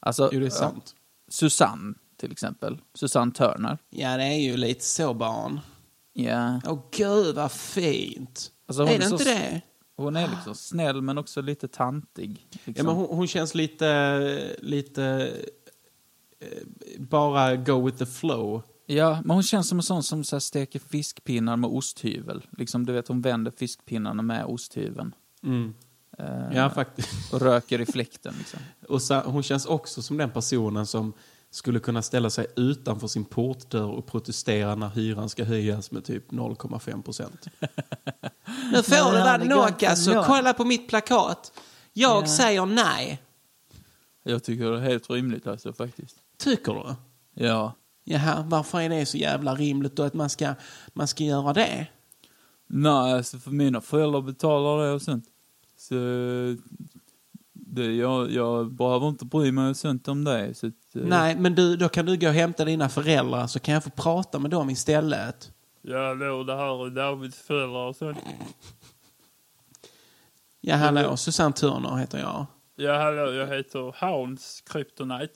Alltså, 0.00 0.22
Mm. 0.22 0.34
Jo, 0.34 0.40
det 0.40 0.46
är 0.46 0.50
eh, 0.50 0.52
sant. 0.70 0.94
Susanne 1.28 1.94
till 2.16 2.32
exempel. 2.32 2.78
Susanne 2.94 3.32
Turner. 3.32 3.78
Ja, 3.90 4.16
det 4.16 4.24
är 4.24 4.38
ju 4.40 4.56
lite 4.56 4.84
så 4.84 5.14
barn. 5.14 5.60
Ja. 6.12 6.60
Åh 6.66 6.78
gud 6.96 7.34
vad 7.34 7.52
fint. 7.52 8.52
Alltså, 8.66 8.82
hon 8.82 8.90
är 8.90 8.94
är 8.94 8.98
det 8.98 9.06
så- 9.06 9.14
inte 9.14 9.24
det? 9.24 9.60
Hon 9.96 10.16
är 10.16 10.28
liksom 10.28 10.54
snäll 10.54 11.02
men 11.02 11.18
också 11.18 11.40
lite 11.42 11.68
tantig. 11.68 12.46
Liksom. 12.50 12.74
Ja, 12.76 12.82
men 12.82 12.94
hon, 12.94 13.16
hon 13.16 13.26
känns 13.26 13.54
lite, 13.54 14.56
lite, 14.60 15.32
eh, 16.40 16.62
bara 16.98 17.56
go 17.56 17.86
with 17.86 17.98
the 17.98 18.06
flow. 18.06 18.62
Ja, 18.90 19.20
men 19.24 19.34
hon 19.34 19.42
känns 19.42 19.68
som 19.68 19.78
en 19.78 19.82
sån 19.82 20.02
som 20.02 20.24
så 20.24 20.36
här 20.36 20.40
steker 20.40 20.78
fiskpinnar 20.78 21.56
med 21.56 21.70
osthyvel. 21.70 22.46
Liksom, 22.50 22.86
du 22.86 22.92
vet, 22.92 23.08
hon 23.08 23.20
vänder 23.22 23.50
fiskpinnarna 23.50 24.22
med 24.22 24.44
osthyveln. 24.44 25.14
Eh, 26.18 26.52
Ja, 26.54 26.70
faktiskt. 26.70 27.32
Och 27.32 27.40
röker 27.40 27.80
i 27.80 27.86
fläkten 27.86 28.34
liksom. 28.38 28.60
Och 28.88 29.02
så, 29.02 29.20
hon 29.20 29.42
känns 29.42 29.66
också 29.66 30.02
som 30.02 30.16
den 30.16 30.30
personen 30.30 30.86
som 30.86 31.12
skulle 31.50 31.80
kunna 31.80 32.02
ställa 32.02 32.30
sig 32.30 32.46
utanför 32.56 33.06
sin 33.06 33.24
portdörr 33.24 33.90
och 33.90 34.06
protestera 34.06 34.74
när 34.74 34.88
hyran 34.88 35.28
ska 35.28 35.44
höjas 35.44 35.90
med 35.90 36.04
typ 36.04 36.30
0,5 36.32 37.02
procent. 37.02 37.46
nu 38.72 38.82
får 38.82 38.96
Ja, 38.96 39.38
du 39.38 39.48
vara 39.48 39.68
inte 39.68 39.88
alltså. 39.88 40.24
Kolla 40.26 40.54
på 40.54 40.64
mitt 40.64 40.88
plakat. 40.88 41.52
Jag 41.92 42.28
säger 42.28 42.66
nej. 42.66 43.22
Jag 44.22 44.44
tycker 44.44 44.70
det 44.70 44.78
är 44.78 44.82
helt 44.82 45.10
rimligt 45.10 45.46
alltså 45.46 45.72
faktiskt. 45.72 46.16
Tycker 46.38 46.72
du? 46.72 46.94
Ja. 47.44 47.72
Jaha, 48.10 48.44
varför 48.46 48.80
är 48.80 48.88
det 48.88 49.06
så 49.06 49.16
jävla 49.16 49.54
rimligt 49.54 49.96
då 49.96 50.02
att 50.02 50.14
man 50.14 50.30
ska, 50.30 50.54
man 50.92 51.08
ska 51.08 51.24
göra 51.24 51.52
det? 51.52 51.86
Nej, 52.66 53.12
alltså 53.12 53.38
för 53.38 53.50
mina 53.50 53.80
föräldrar 53.80 54.20
betalar 54.20 54.84
det 54.84 54.92
och 54.92 55.02
sånt. 55.02 55.24
Så 55.76 55.94
det, 57.52 57.92
jag, 57.94 58.30
jag 58.30 58.72
behöver 58.72 59.08
inte 59.08 59.24
bry 59.24 59.52
mig 59.52 59.70
och 59.70 59.76
sånt 59.76 60.08
om 60.08 60.24
det. 60.24 60.54
Så 60.54 60.66
att, 60.66 60.96
eh, 60.96 61.02
Nej, 61.02 61.36
men 61.36 61.54
du, 61.54 61.76
då 61.76 61.88
kan 61.88 62.06
du 62.06 62.16
gå 62.16 62.28
och 62.28 62.34
hämta 62.34 62.64
dina 62.64 62.88
föräldrar 62.88 63.46
så 63.46 63.60
kan 63.60 63.74
jag 63.74 63.84
få 63.84 63.90
prata 63.90 64.38
med 64.38 64.50
dem 64.50 64.70
istället. 64.70 65.52
Ja, 65.82 66.14
då, 66.14 66.44
det 66.44 66.56
här 66.56 66.86
är 66.86 66.90
Davids 66.90 67.38
föräldrar 67.38 67.88
och 67.88 67.96
sånt. 67.96 68.18
Ja, 70.60 70.76
hallå, 70.76 71.16
Susanne 71.16 71.54
Turner 71.54 71.96
heter 71.96 72.18
jag. 72.18 72.46
Ja, 72.76 72.98
hallå, 72.98 73.32
jag 73.32 73.46
heter 73.46 74.06
Hounds 74.06 74.60
Kryptonite. 74.60 75.34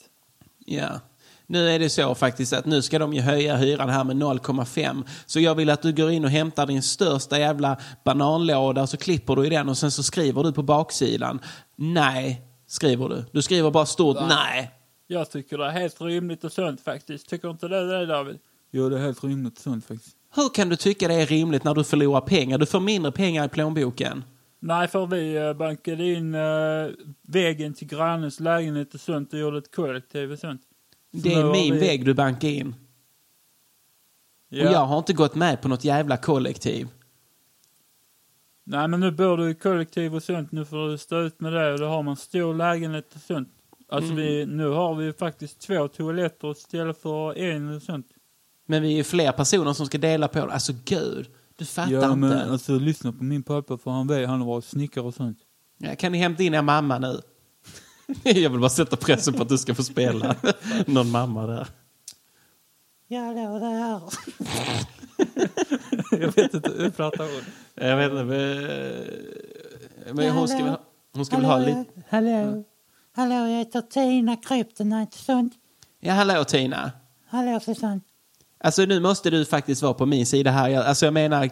Ja. 0.59 1.01
Nu 1.47 1.71
är 1.71 1.79
det 1.79 1.91
så 1.91 2.15
faktiskt 2.15 2.53
att 2.53 2.67
nu 2.67 2.83
ska 2.83 2.99
de 2.99 3.13
ju 3.13 3.21
höja 3.21 3.57
hyran 3.57 3.89
här 3.89 4.05
med 4.05 4.17
0,5. 4.17 5.05
Så 5.27 5.41
jag 5.41 5.55
vill 5.55 5.71
att 5.71 5.83
du 5.83 5.93
går 5.93 6.11
in 6.11 6.25
och 6.25 6.31
hämtar 6.31 6.67
din 6.67 6.83
största 6.83 7.39
jävla 7.39 7.77
bananlåda 8.05 8.87
så 8.87 8.97
klipper 8.97 9.37
du 9.37 9.47
i 9.47 9.51
den 9.51 9.69
och 9.69 9.79
sen 9.79 9.91
så 9.91 10.03
skriver 10.03 10.43
du 10.43 10.53
på 10.53 10.63
baksidan. 10.63 11.41
Nej, 11.77 12.43
skriver 12.67 13.09
du. 13.09 13.25
Du 13.33 13.43
skriver 13.43 13.71
bara 13.71 13.87
stort 13.87 14.19
nej. 14.29 14.71
Jag 15.07 15.31
tycker 15.31 15.59
det 15.59 15.67
är 15.67 15.71
helt 15.71 16.01
rimligt 16.01 16.45
och 16.45 16.53
sunt 16.53 16.81
faktiskt. 16.81 17.29
Tycker 17.29 17.51
inte 17.51 17.69
du 17.69 17.89
det 17.89 18.07
David? 18.07 18.39
Jo, 18.71 18.89
det 18.89 18.99
är 18.99 19.03
helt 19.03 19.25
rimligt 19.25 19.57
och 19.57 19.63
sunt 19.63 19.87
faktiskt. 19.87 20.17
Hur 20.35 20.49
kan 20.49 20.69
du 20.69 20.77
tycka 20.77 21.09
det 21.09 21.15
är 21.15 21.27
rimligt 21.27 21.65
när 21.65 21.75
du 21.75 21.85
förlorar 21.85 22.21
pengar? 22.21 22.59
Du 22.59 22.67
får 22.67 22.81
mindre 22.81 23.13
pengar 23.13 23.45
i 23.45 23.49
plånboken. 23.49 24.25
Nej, 24.61 24.89
för 24.89 25.07
vi 25.07 25.37
eh, 25.37 25.53
bankade 25.53 26.13
in 26.13 26.35
eh, 26.35 26.41
väggen 27.23 27.75
till 27.75 27.89
grannens 27.89 28.41
lägenhet 28.41 28.95
och 28.95 29.01
sånt 29.01 29.33
och 29.33 29.39
gjorde 29.39 29.59
ett 29.59 29.75
kollektiv 29.75 30.33
och 30.33 30.39
sånt. 30.39 30.61
Det 31.13 31.35
är 31.35 31.53
min 31.53 31.75
vi- 31.75 31.81
väg 31.81 32.05
du 32.05 32.15
bankar 32.15 32.49
in. 32.49 32.75
Ja. 34.49 34.67
Och 34.69 34.75
jag 34.75 34.87
har 34.87 34.99
inte 34.99 35.13
gått 35.13 35.35
med 35.35 35.63
på 35.63 35.69
något 35.69 35.85
jävla 35.85 36.17
kollektiv. 36.17 36.89
Nej, 38.65 38.89
men 38.89 39.01
nu 39.01 39.11
bor 39.11 39.37
du 39.37 39.51
i 39.51 39.55
kollektiv 39.55 40.15
och 40.15 40.23
sånt. 40.23 40.53
Nu 40.53 40.65
får 40.65 40.89
du 40.89 40.99
stå 40.99 41.21
ut 41.21 41.41
med 41.41 41.53
det 41.53 41.73
och 41.73 41.79
då 41.79 41.87
har 41.87 42.03
man 42.03 42.17
stor 42.17 42.55
lägenhet 42.55 43.15
och 43.15 43.21
sånt. 43.21 43.49
Alltså 43.89 44.15
vi, 44.15 44.47
nu 44.47 44.69
har 44.69 44.95
vi 44.95 45.13
faktiskt 45.13 45.59
två 45.61 45.89
toaletter 45.89 46.53
istället 46.53 46.99
för 47.03 47.39
en 47.39 47.77
och 47.77 47.83
sånt. 47.83 48.07
Men 48.67 48.83
vi 48.83 48.93
är 48.93 48.97
ju 48.97 49.05
fler 49.05 49.33
personer 49.33 49.73
som 49.73 49.87
ska 49.87 49.99
dela 49.99 50.29
på 50.29 50.39
det. 50.47 50.53
Alltså 50.53 50.73
gud, 50.85 51.27
du 51.57 51.65
fattar 51.65 51.93
Ja, 51.93 52.15
men 52.15 52.33
inte. 52.33 52.45
alltså 52.45 52.79
lyssna 52.79 53.13
på 53.13 53.25
min 53.25 53.43
pappa 53.43 53.79
för 53.79 53.91
han 53.91 54.07
vet, 54.09 54.29
han 54.29 54.41
har 54.41 54.47
varit 54.47 54.65
snickare 54.65 55.05
och 55.05 55.15
sånt. 55.15 55.39
Ja, 55.79 55.95
kan 55.97 56.13
ni 56.13 56.19
hämta 56.19 56.43
in 56.43 56.55
er 56.55 56.63
mamma 56.63 56.99
nu? 56.99 57.21
Jag 58.23 58.51
vill 58.51 58.61
bara 58.61 58.71
sätta 58.71 58.97
pressen 58.97 59.35
på 59.35 59.43
att 59.43 59.49
du 59.49 59.59
ska 59.59 59.75
få 59.75 59.83
spela 59.85 60.37
någon 60.87 61.11
mamma 61.11 61.47
där. 61.47 61.69
Ja, 63.09 63.21
hallå 63.21 63.59
där. 63.59 64.01
Jag 66.23 66.33
vet 66.37 66.55
inte, 66.55 66.71
hur 66.79 66.91
pratar 66.91 67.25
hon? 67.25 67.43
Jag 67.75 67.97
vet 67.97 68.11
inte, 68.13 68.25
men, 68.25 70.17
men 70.17 70.31
hon 70.31 70.49
ska, 70.49 70.59
väl 70.59 70.69
ha- 70.69 70.81
hon 71.13 71.27
ska 71.27 71.37
väl 71.37 71.45
ha 71.45 71.59
lite... 71.59 71.85
Hallå. 72.09 72.65
Hallå, 73.15 73.35
jag 73.35 73.59
heter 73.59 73.81
Tina 73.81 74.37
Kryptonite 74.37 75.19
sånt. 75.19 75.53
Ja, 76.01 76.13
hallå 76.13 76.45
Tina. 76.45 76.93
Hallå 77.29 77.61
Susanne. 77.61 78.01
Alltså 78.65 78.83
nu 78.85 79.01
måste 79.01 79.31
du 79.31 79.45
faktiskt 79.45 79.83
vara 79.83 79.95
på 79.95 80.07
min 80.07 80.27
sida 80.27 80.51
här. 80.51 80.69
Jag, 80.69 80.87
alltså 80.87 81.07
jag 81.07 81.15
menar 81.15 81.51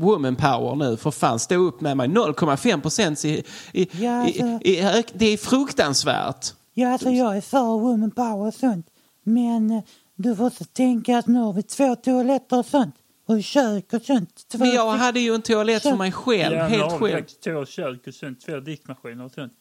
woman 0.00 0.36
power 0.36 0.74
nu. 0.76 0.96
För 0.96 1.10
fan, 1.10 1.38
stå 1.38 1.54
upp 1.54 1.80
med 1.80 1.96
mig. 1.96 2.08
0,5 2.08 2.80
procent 2.80 3.24
i, 3.24 3.44
i, 3.72 3.88
Ja, 4.04 4.28
i, 4.28 4.42
alltså- 4.42 4.68
i, 4.68 4.80
ök- 4.80 5.12
Det 5.14 5.26
är 5.26 5.36
fruktansvärt. 5.36 6.46
Ja, 6.74 6.88
alltså 6.92 7.10
jag 7.10 7.36
är 7.36 7.40
för 7.40 7.78
woman 7.80 8.10
power 8.10 8.46
och 8.46 8.54
sånt. 8.54 8.86
Men 9.24 9.70
eh, 9.70 9.82
du 10.16 10.36
får 10.36 10.46
också 10.46 10.64
tänka 10.64 11.18
att 11.18 11.26
nu 11.26 11.38
har 11.40 11.52
vi 11.52 11.62
två 11.62 11.96
toaletter 11.96 12.58
och 12.58 12.66
sånt. 12.66 12.94
Och 13.28 13.42
kök 13.42 13.92
och 13.92 14.02
sånt. 14.02 14.48
Två 14.52 14.58
Men 14.58 14.68
jag 14.70 14.90
hade 14.92 15.20
ju 15.20 15.34
en 15.34 15.42
toalett 15.42 15.82
för 15.82 15.90
Så- 15.90 15.96
mig 15.96 16.12
själv, 16.12 16.54
Ja, 16.56 16.64
helt 16.64 16.92
själv. 16.92 17.24
två 17.44 17.66
kök 17.66 18.06
och 18.06 18.14
sånt, 18.14 18.40
två 18.46 18.60
diskmaskiner 18.60 19.24
och 19.24 19.30
sånt. 19.32 19.52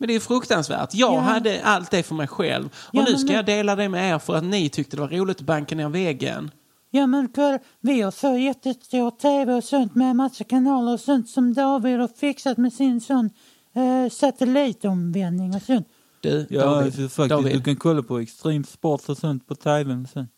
Men 0.00 0.06
det 0.08 0.14
är 0.14 0.20
fruktansvärt. 0.20 0.94
Jag 0.94 1.14
Ja. 1.14 1.18
hade 1.20 1.62
allt 1.64 1.90
det 1.90 2.02
för 2.02 2.14
mig 2.14 2.28
själv. 2.28 2.66
Och 2.66 2.72
Ja, 2.92 3.02
nu 3.02 3.10
men 3.10 3.18
ska 3.18 3.28
nu- 3.28 3.34
jag 3.34 3.46
dela 3.46 3.76
det 3.76 3.88
med 3.88 4.14
er 4.14 4.18
för 4.18 4.34
att 4.36 4.44
ni 4.44 4.68
tyckte 4.68 4.96
det 4.96 5.00
var 5.00 5.08
roligt 5.08 5.36
att 5.40 5.46
banka 5.46 5.74
ner 5.74 5.88
väggen. 5.88 6.50
Ja 6.90 7.06
men 7.06 7.28
kolla, 7.28 7.58
vi 7.80 8.00
har 8.00 8.10
så 8.10 8.36
jättestor 8.36 9.10
tv 9.10 9.52
och 9.54 9.64
sånt 9.64 9.94
med 9.94 10.16
massa 10.16 10.44
kanaler 10.44 10.92
och 10.92 11.00
sånt 11.00 11.28
som 11.28 11.54
David 11.54 12.00
har 12.00 12.08
fixat 12.08 12.56
med 12.58 12.72
sin 12.72 13.00
sån 13.00 13.30
eh, 13.74 14.10
satellitomvändning 14.10 15.54
och 15.54 15.62
sånt. 15.62 15.86
Du, 16.20 16.46
Ja, 16.50 16.64
David, 16.64 16.92
faktiskt, 16.94 17.16
David, 17.30 17.52
du 17.56 17.62
kan 17.62 17.76
kolla 17.76 18.02
på 18.02 18.18
extremsport 18.18 19.08
och 19.08 19.16
sånt 19.18 19.46
på 19.46 19.54
och 19.54 19.62
sånt. 20.12 20.30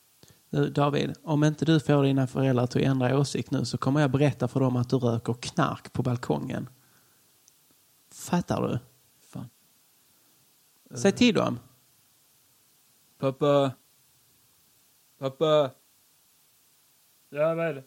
du, 0.51 0.69
David, 0.71 1.13
om 1.25 1.45
inte 1.45 1.65
du 1.65 1.81
får 1.81 2.03
dina 2.05 2.27
föräldrar 2.27 2.65
att 2.65 2.77
ändra 2.77 3.19
åsikt 3.19 3.51
nu 3.51 3.65
så 3.65 3.79
kommer 3.79 4.01
jag 4.01 4.11
berätta 4.11 4.49
för 4.49 4.61
dem 4.61 4.77
att 4.77 4.89
du 4.89 4.97
röker 4.97 5.33
knark 5.41 5.93
på 5.93 6.03
balkongen. 6.03 6.69
Fattar 8.15 8.63
du? 8.69 8.79
Säg 10.95 11.13
till 11.13 11.35
dem. 11.35 11.59
Pappa. 13.19 13.73
Pappa. 15.19 15.71
Ja, 17.31 17.55
vad 17.55 17.67
är 17.67 17.75
det? 17.75 17.85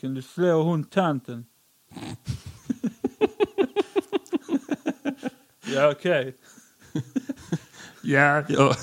Kan 0.00 0.14
du 0.14 0.22
slå 0.22 0.62
hon 0.62 0.84
tanten? 0.84 1.46
Ja, 5.74 5.90
okej. 5.90 6.36
Ja, 8.02 8.44
ja. 8.48 8.76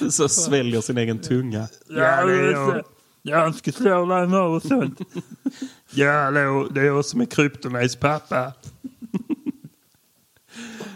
så 0.10 0.28
sväljer 0.28 0.80
sin 0.80 0.98
egen 0.98 1.18
tunga. 1.18 1.68
Ja, 1.88 2.26
det 2.26 2.32
är 2.32 2.52
jag. 2.52 2.84
Jag 3.22 3.54
ska 3.54 3.72
slå 3.72 4.06
dig 4.06 4.28
nu 4.28 4.36
och 4.36 4.62
sånt. 4.62 5.00
Ja, 5.90 6.22
hallå, 6.22 6.68
det 6.70 6.80
är 6.80 6.84
jag 6.84 7.04
som 7.04 7.20
är 7.20 7.26
Kryptonites 7.26 7.96
pappa. 7.96 8.52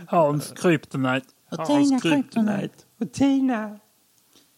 Hans 0.09 0.53
Kryptonite. 0.53 1.27
Och 1.51 1.59
Hans 1.59 2.03
Kryptonite. 2.03 2.75
Och 3.01 3.13
Tina. 3.13 3.79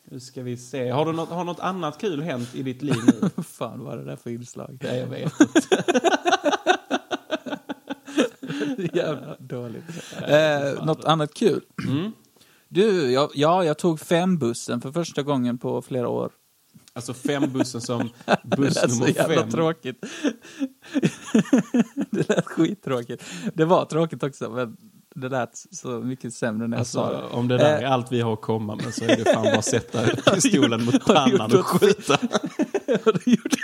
Nu 0.04 0.20
ska 0.20 0.42
vi 0.42 0.56
se. 0.56 0.90
Har, 0.90 1.06
du 1.06 1.12
något, 1.12 1.28
har 1.28 1.44
något 1.44 1.60
annat 1.60 2.00
kul 2.00 2.22
hänt 2.22 2.54
i 2.54 2.62
ditt 2.62 2.82
liv 2.82 2.96
nu? 3.06 3.12
Vad 3.34 3.46
fan 3.46 3.84
var 3.84 3.96
det 3.96 4.04
där 4.04 4.16
för 4.16 4.30
inslag? 4.30 4.78
ja, 4.80 4.94
jag 4.94 5.06
vet. 5.06 5.32
Jävla 8.94 9.36
dåligt. 9.38 9.84
Eh, 10.28 10.84
något 10.84 11.04
annat 11.04 11.34
kul? 11.34 11.60
Du, 12.68 13.12
jag, 13.12 13.30
ja, 13.34 13.64
jag 13.64 13.78
tog 13.78 14.00
fembussen 14.00 14.80
för 14.80 14.92
första 14.92 15.22
gången 15.22 15.58
på 15.58 15.82
flera 15.82 16.08
år. 16.08 16.32
Alltså 16.92 17.14
fembussen 17.14 17.80
som 17.80 18.08
det 18.42 18.56
buss 18.56 18.74
lät 18.74 18.92
så 18.92 18.98
nummer 18.98 19.16
jävla 19.16 19.40
fem. 19.40 19.50
tråkigt. 19.50 20.04
det 22.10 22.28
lät 22.28 22.46
skittråkigt. 22.46 23.24
Det 23.54 23.64
var 23.64 23.84
tråkigt 23.84 24.22
också, 24.22 24.50
men 24.50 24.76
det 25.14 25.28
lät 25.28 25.64
så 25.72 25.88
mycket 25.88 26.34
sämre 26.34 26.68
när 26.68 26.76
jag 26.76 26.86
sa 26.86 27.06
Alltså, 27.06 27.20
det. 27.28 27.34
om 27.34 27.48
det 27.48 27.56
där 27.58 27.74
Eh. 27.76 27.82
är 27.82 27.92
allt 27.92 28.12
vi 28.12 28.20
har 28.20 28.32
att 28.32 28.40
komma 28.40 28.76
med 28.76 28.94
så 28.94 29.04
är 29.04 29.16
det 29.16 29.24
fan 29.24 29.42
bara 29.42 29.58
att 29.58 29.64
sätta 29.64 30.06
pistolen 30.34 30.84
mot 30.84 31.04
pannan 31.06 31.58
och 31.58 31.66
skjuta. 31.66 32.12
Har 33.04 33.12
du 33.24 33.30
gjort, 33.32 33.54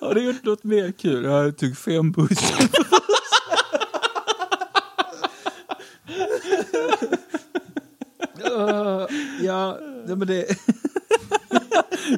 har 0.00 0.14
du 0.14 0.24
gjort 0.24 0.44
något 0.44 0.64
mer 0.64 0.92
kul? 0.92 1.24
Ja, 1.24 1.42
jag 1.44 1.56
tog 1.58 1.76
fembussen. 1.76 2.68
Uh, 8.50 9.06
ja, 9.42 9.78
det, 10.06 10.16
men 10.16 10.26
det... 10.28 10.46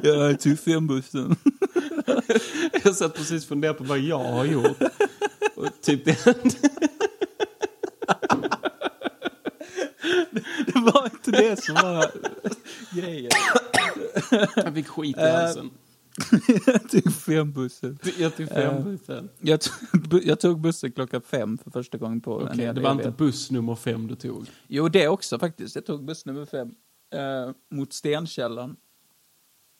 ja, 0.03 0.09
jag 0.13 0.39
tog 0.39 0.59
fembussen. 0.59 1.35
Jag 2.83 2.95
satt 2.95 3.13
precis 3.15 3.43
och 3.43 3.49
funderade 3.49 3.77
på 3.77 3.83
vad 3.83 3.99
jag 3.99 4.19
har 4.23 4.45
gjort. 4.45 4.77
Och 5.55 5.67
typ 5.81 6.05
Det 6.05 6.25
det 11.37 11.63
som 11.63 11.75
var 11.75 12.11
grejen. 12.95 13.31
jag 14.55 14.73
fick 14.73 14.87
skit 14.87 15.17
i 15.17 15.21
halsen. 15.21 15.69
jag 16.67 16.89
tog 16.89 17.13
fembussen. 17.13 17.99
Jag 18.17 18.35
tog 18.37 18.47
fembussen. 18.49 19.29
Jag 19.39 19.61
tog, 19.61 19.73
bu- 20.01 20.21
jag 20.23 20.39
tog 20.39 20.59
bussen 20.59 20.91
klockan 20.91 21.21
fem 21.21 21.57
för 21.57 21.71
första 21.71 21.97
gången 21.97 22.21
på 22.21 22.41
en 22.41 22.47
Okej, 22.47 22.65
hel 22.65 22.75
det 22.75 22.81
var 22.81 22.91
inte 22.91 23.03
evighet. 23.03 23.17
buss 23.17 23.51
nummer 23.51 23.75
fem 23.75 24.07
du 24.07 24.15
tog. 24.15 24.47
Jo, 24.67 24.89
det 24.89 25.07
också 25.07 25.39
faktiskt. 25.39 25.75
Jag 25.75 25.85
tog 25.85 26.03
buss 26.05 26.25
nummer 26.25 26.45
fem 26.45 26.75
eh, 27.13 27.51
mot 27.71 27.93
Stenkällan. 27.93 28.75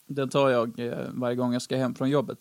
Den 0.08 0.30
tar 0.30 0.50
jag 0.50 0.80
eh, 0.80 0.98
varje 1.14 1.36
gång 1.36 1.54
jag 1.54 1.62
ska 1.62 1.78
hem 1.78 1.96
från 1.96 2.10
jobbet. 2.10 2.38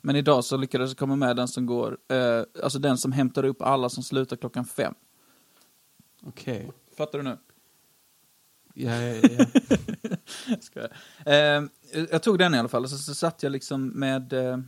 Men 0.00 0.16
idag 0.16 0.44
så 0.44 0.56
lyckades 0.56 0.90
jag 0.90 0.96
komma 0.98 1.16
med 1.16 1.36
den 1.36 1.48
som 1.48 1.66
går, 1.66 1.98
eh, 2.08 2.42
alltså 2.62 2.78
den 2.78 2.98
som 2.98 3.12
hämtar 3.12 3.44
upp 3.44 3.62
alla 3.62 3.88
som 3.88 4.02
slutar 4.02 4.36
klockan 4.36 4.64
fem. 4.64 4.94
Okej. 6.22 6.70
Fattar 6.96 7.18
du 7.18 7.24
nu? 7.24 7.36
Ja, 8.74 9.02
ja, 9.02 9.28
ja. 9.38 9.46
Ska 10.60 10.80
jag. 10.80 10.90
Eh, 11.26 11.64
jag 12.10 12.22
tog 12.22 12.38
den 12.38 12.54
i 12.54 12.58
alla 12.58 12.68
fall, 12.68 12.84
och 12.84 12.90
så, 12.90 12.98
så 12.98 13.14
satt 13.14 13.42
jag 13.42 13.52
liksom 13.52 13.86
med 13.86 14.32
eh, 14.32 14.58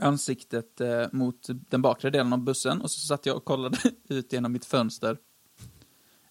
ansiktet 0.00 0.80
eh, 0.80 1.06
mot 1.12 1.48
den 1.70 1.82
bakre 1.82 2.10
delen 2.10 2.32
av 2.32 2.38
bussen 2.38 2.80
och 2.80 2.90
så 2.90 3.00
satt 3.00 3.26
jag 3.26 3.36
och 3.36 3.44
kollade 3.44 3.78
ut 4.08 4.32
genom 4.32 4.52
mitt 4.52 4.64
fönster. 4.64 5.18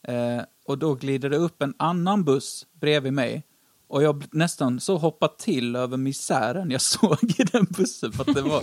Eh, 0.04 0.42
och 0.66 0.78
då 0.78 0.96
glider 0.96 1.30
det 1.30 1.38
upp 1.38 1.62
en 1.62 1.74
annan 1.78 2.24
buss 2.24 2.68
bredvid 2.74 3.14
mig 3.14 3.44
och 3.88 4.04
jag 4.04 4.24
nästan 4.32 4.80
så 4.80 4.98
hoppat 4.98 5.40
till 5.40 5.76
över 5.76 5.98
misären 5.98 6.72
jag 6.72 6.82
såg 6.92 7.24
i 7.38 7.44
den 7.44 7.66
bussen 7.70 8.12
för 8.12 8.22
att 8.30 8.36
det 8.36 8.42
var, 8.42 8.62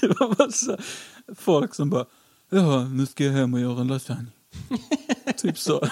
det 0.00 0.20
var 0.20 0.34
bara 0.34 0.50
så 0.50 0.76
folk 1.34 1.74
som 1.74 1.90
bara 1.90 2.06
ja, 2.50 2.84
nu 2.84 3.06
ska 3.06 3.24
jag 3.24 3.32
hem 3.32 3.54
och 3.54 3.60
göra 3.60 3.80
en 3.80 3.88
lasagne. 3.88 4.30
typ 5.36 5.58
så. 5.58 5.88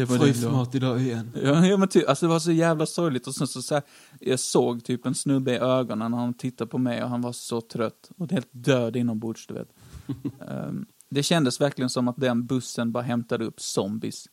Det 0.00 0.04
var. 0.04 0.18
Frysmat 0.18 0.74
idag 0.74 1.00
igen. 1.02 1.30
Ja, 1.42 1.66
ja 1.66 1.76
men 1.76 1.88
typ, 1.88 2.08
alltså 2.08 2.26
det 2.26 2.30
var 2.32 2.38
så 2.38 2.52
jävla 2.52 2.86
sorgligt 2.86 3.26
och 3.26 3.34
sen 3.34 3.46
så, 3.46 3.62
så 3.62 3.74
här, 3.74 3.82
jag 4.20 4.40
såg 4.40 4.84
typ 4.84 5.06
en 5.06 5.14
snubbe 5.14 5.52
i 5.52 5.58
ögonen 5.58 6.10
när 6.10 6.18
han 6.18 6.34
tittade 6.34 6.68
på 6.70 6.78
mig 6.78 7.02
och 7.02 7.08
han 7.08 7.20
var 7.20 7.32
så 7.32 7.60
trött 7.60 8.10
och 8.18 8.30
helt 8.32 8.48
död 8.50 8.96
inombords, 8.96 9.46
du 9.46 9.54
vet. 9.54 9.68
Ehm, 10.48 10.86
det 11.10 11.22
kändes 11.22 11.60
verkligen 11.60 11.90
som 11.90 12.08
att 12.08 12.16
den 12.16 12.46
bussen 12.46 12.92
bara 12.92 13.02
hämtade 13.04 13.44
upp 13.44 13.60
zombies. 13.60 14.26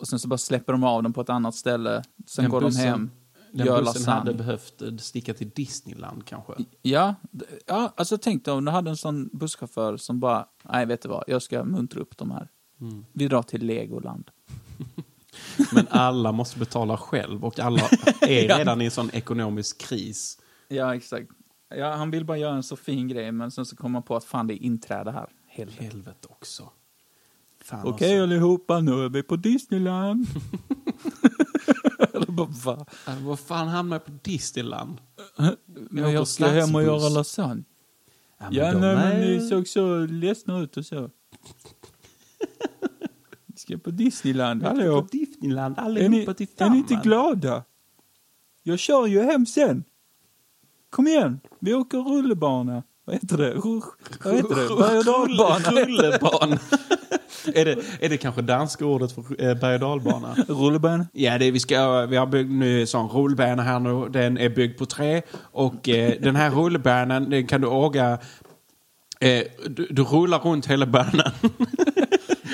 Och 0.00 0.08
sen 0.08 0.18
så 0.18 0.28
bara 0.28 0.38
släpper 0.38 0.72
de 0.72 0.84
av 0.84 1.02
dem 1.02 1.12
på 1.12 1.20
ett 1.20 1.30
annat 1.30 1.54
ställe, 1.54 2.02
sen 2.26 2.42
Den 2.44 2.50
går 2.50 2.60
bussen- 2.60 2.82
de 2.82 2.88
hem, 2.88 3.10
Den 3.52 3.66
gör 3.66 3.78
bussen 3.78 3.84
lasagne. 4.02 4.18
hade 4.18 4.34
behövt 4.34 4.82
eh, 4.82 4.96
sticka 4.96 5.34
till 5.34 5.50
Disneyland 5.50 6.24
kanske. 6.26 6.52
Ja, 6.82 7.14
ja, 7.66 7.92
alltså 7.96 8.18
tänk 8.18 8.44
dig 8.44 8.54
om 8.54 8.64
du 8.64 8.70
hade 8.70 8.90
en 8.90 8.96
sån 8.96 9.30
busschaufför 9.32 9.96
som 9.96 10.20
bara, 10.20 10.46
nej 10.72 10.86
vet 10.86 11.02
du 11.02 11.08
vad, 11.08 11.24
jag 11.26 11.42
ska 11.42 11.64
muntra 11.64 12.00
upp 12.00 12.18
de 12.18 12.30
här. 12.30 12.48
Vi 13.12 13.28
drar 13.28 13.42
till 13.42 13.66
Legoland. 13.66 14.30
Men 15.72 15.86
alla 15.90 16.32
måste 16.32 16.58
betala 16.58 16.96
själv 16.96 17.44
och 17.44 17.58
alla 17.58 17.82
är 18.20 18.58
redan 18.58 18.80
i 18.82 18.84
en 18.84 18.90
sån 18.90 19.10
ekonomisk 19.12 19.78
kris. 19.80 20.38
Ja, 20.68 20.94
exakt. 20.94 21.30
Ja, 21.76 21.94
han 21.94 22.10
vill 22.10 22.24
bara 22.24 22.38
göra 22.38 22.54
en 22.54 22.62
så 22.62 22.76
fin 22.76 23.08
grej, 23.08 23.32
men 23.32 23.50
sen 23.50 23.66
så 23.66 23.76
kommer 23.76 23.92
man 23.92 24.02
på 24.02 24.16
att 24.16 24.24
fan 24.24 24.46
det 24.46 24.54
är 24.54 24.62
inträde 24.62 25.10
här. 25.10 25.28
Helvete. 25.46 25.84
Helvete 25.84 26.28
också. 26.30 26.70
Fan 27.64 27.86
Okej 27.86 28.10
alltså. 28.20 28.22
allihopa, 28.22 28.80
nu 28.80 29.04
är 29.04 29.08
vi 29.08 29.22
på 29.22 29.36
Disneyland. 29.36 30.26
Eller 32.14 32.26
bara, 32.32 32.46
va? 32.46 32.86
Äh, 33.08 33.18
Vad 33.22 33.40
fan 33.40 33.68
hamnar 33.68 33.94
jag 33.96 34.04
på 34.04 34.12
Disneyland? 34.22 34.98
Men 35.66 36.12
jag 36.12 36.28
ska 36.28 36.46
hem 36.46 36.74
och 36.74 36.82
göra 36.82 37.08
lasagne. 37.08 37.64
men 38.38 38.52
Ja, 38.54 38.72
nej, 38.72 38.96
men 38.96 39.20
ni 39.20 39.48
såg 39.48 39.68
så 39.68 39.98
ledsna 40.06 40.58
ut 40.58 40.76
och 40.76 40.86
så. 40.86 41.10
Ska 43.68 43.78
på 43.78 43.90
Disneyland, 43.90 44.62
hallå. 44.62 45.02
På 45.02 45.08
Disneyland 45.10 45.78
Är 45.78 45.82
ni, 45.82 46.00
allihopa 46.00 46.64
är 46.64 46.70
ni 46.70 46.78
inte 46.78 47.00
glada? 47.02 47.64
Jag 48.62 48.78
kör 48.78 49.06
ju 49.06 49.22
hem 49.22 49.46
sen. 49.46 49.84
Kom 50.90 51.06
igen, 51.06 51.40
vi 51.58 51.74
åker 51.74 51.98
rullebana. 51.98 52.82
Vad 53.04 53.14
heter 53.14 53.36
det? 53.36 53.54
Vad 54.24 54.34
heter 54.34 54.54
det? 54.54 54.76
Berg 54.76 54.98
och 54.98 55.04
dalbana. 55.04 55.70
Rullebana. 55.70 56.58
är, 57.54 57.64
det, 57.64 57.76
är 58.00 58.08
det 58.08 58.16
kanske 58.16 58.42
danska 58.42 58.86
ordet 58.86 59.12
för 59.12 59.20
eh, 59.20 59.54
berg 59.54 59.74
och 59.74 59.80
dalbana? 59.80 60.34
Rullebana. 60.48 61.06
Ja, 61.12 61.38
det, 61.38 61.50
vi, 61.50 61.60
ska, 61.60 62.06
vi 62.06 62.16
har 62.16 62.26
byggt 62.26 62.50
nu 62.50 62.80
en 62.80 62.86
sån 62.86 63.08
rullbana 63.08 63.62
här 63.62 63.80
nu. 63.80 64.08
Den 64.08 64.38
är 64.38 64.48
byggd 64.48 64.78
på 64.78 64.86
trä. 64.86 65.22
Och 65.40 65.88
eh, 65.88 66.20
den 66.20 66.36
här 66.36 66.50
rullbanan, 66.50 67.30
den 67.30 67.46
kan 67.46 67.60
du 67.60 67.66
åka... 67.66 68.18
Eh, 69.20 69.42
du, 69.66 69.88
du 69.90 70.02
rullar 70.02 70.38
runt 70.38 70.66
hela 70.66 70.86
banan. 70.86 71.32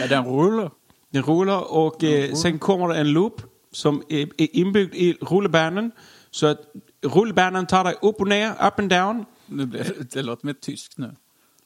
Ja, 0.00 0.07
den 0.09 0.24
rullar. 0.24 0.70
Den 1.14 1.22
rullar 1.22 1.72
och 1.72 2.05
eh, 2.05 2.35
sen 2.35 2.59
kommer 2.59 2.88
det 2.88 2.94
en 2.94 3.12
loop 3.12 3.42
som 3.72 4.03
är, 4.09 4.29
är 4.38 4.57
inbyggd 4.57 4.94
i 4.94 5.12
rullbanan. 5.20 5.90
Så 6.31 6.46
att 6.46 6.61
rullbanan 7.07 7.66
tar 7.66 7.85
dig 7.85 7.94
upp 8.03 8.20
och 8.20 8.29
ner, 8.29 8.50
up 8.50 8.79
and 8.79 8.90
down. 8.90 9.24
Nu 9.46 9.66
blir 9.66 9.85
det, 9.85 10.11
det 10.12 10.22
låter 10.22 10.46
mer 10.46 10.53
tyskt 10.53 10.98
nu. 10.98 11.14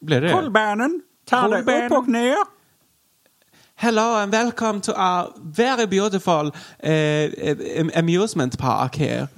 Blir 0.01 0.21
det? 0.21 0.33
Rullbanan. 0.33 1.03
Ta 1.25 1.49
dig 1.49 1.87
upp 1.87 1.93
och 1.93 2.09
ner. 2.09 2.37
Hello 3.75 4.03
and 4.03 4.33
welcome 4.33 4.81
to 4.81 4.93
our 4.93 5.33
very 5.37 5.87
beautiful 5.87 6.53
uh, 6.83 7.99
amusement 7.99 8.59
park 8.59 8.97
here. 8.97 9.29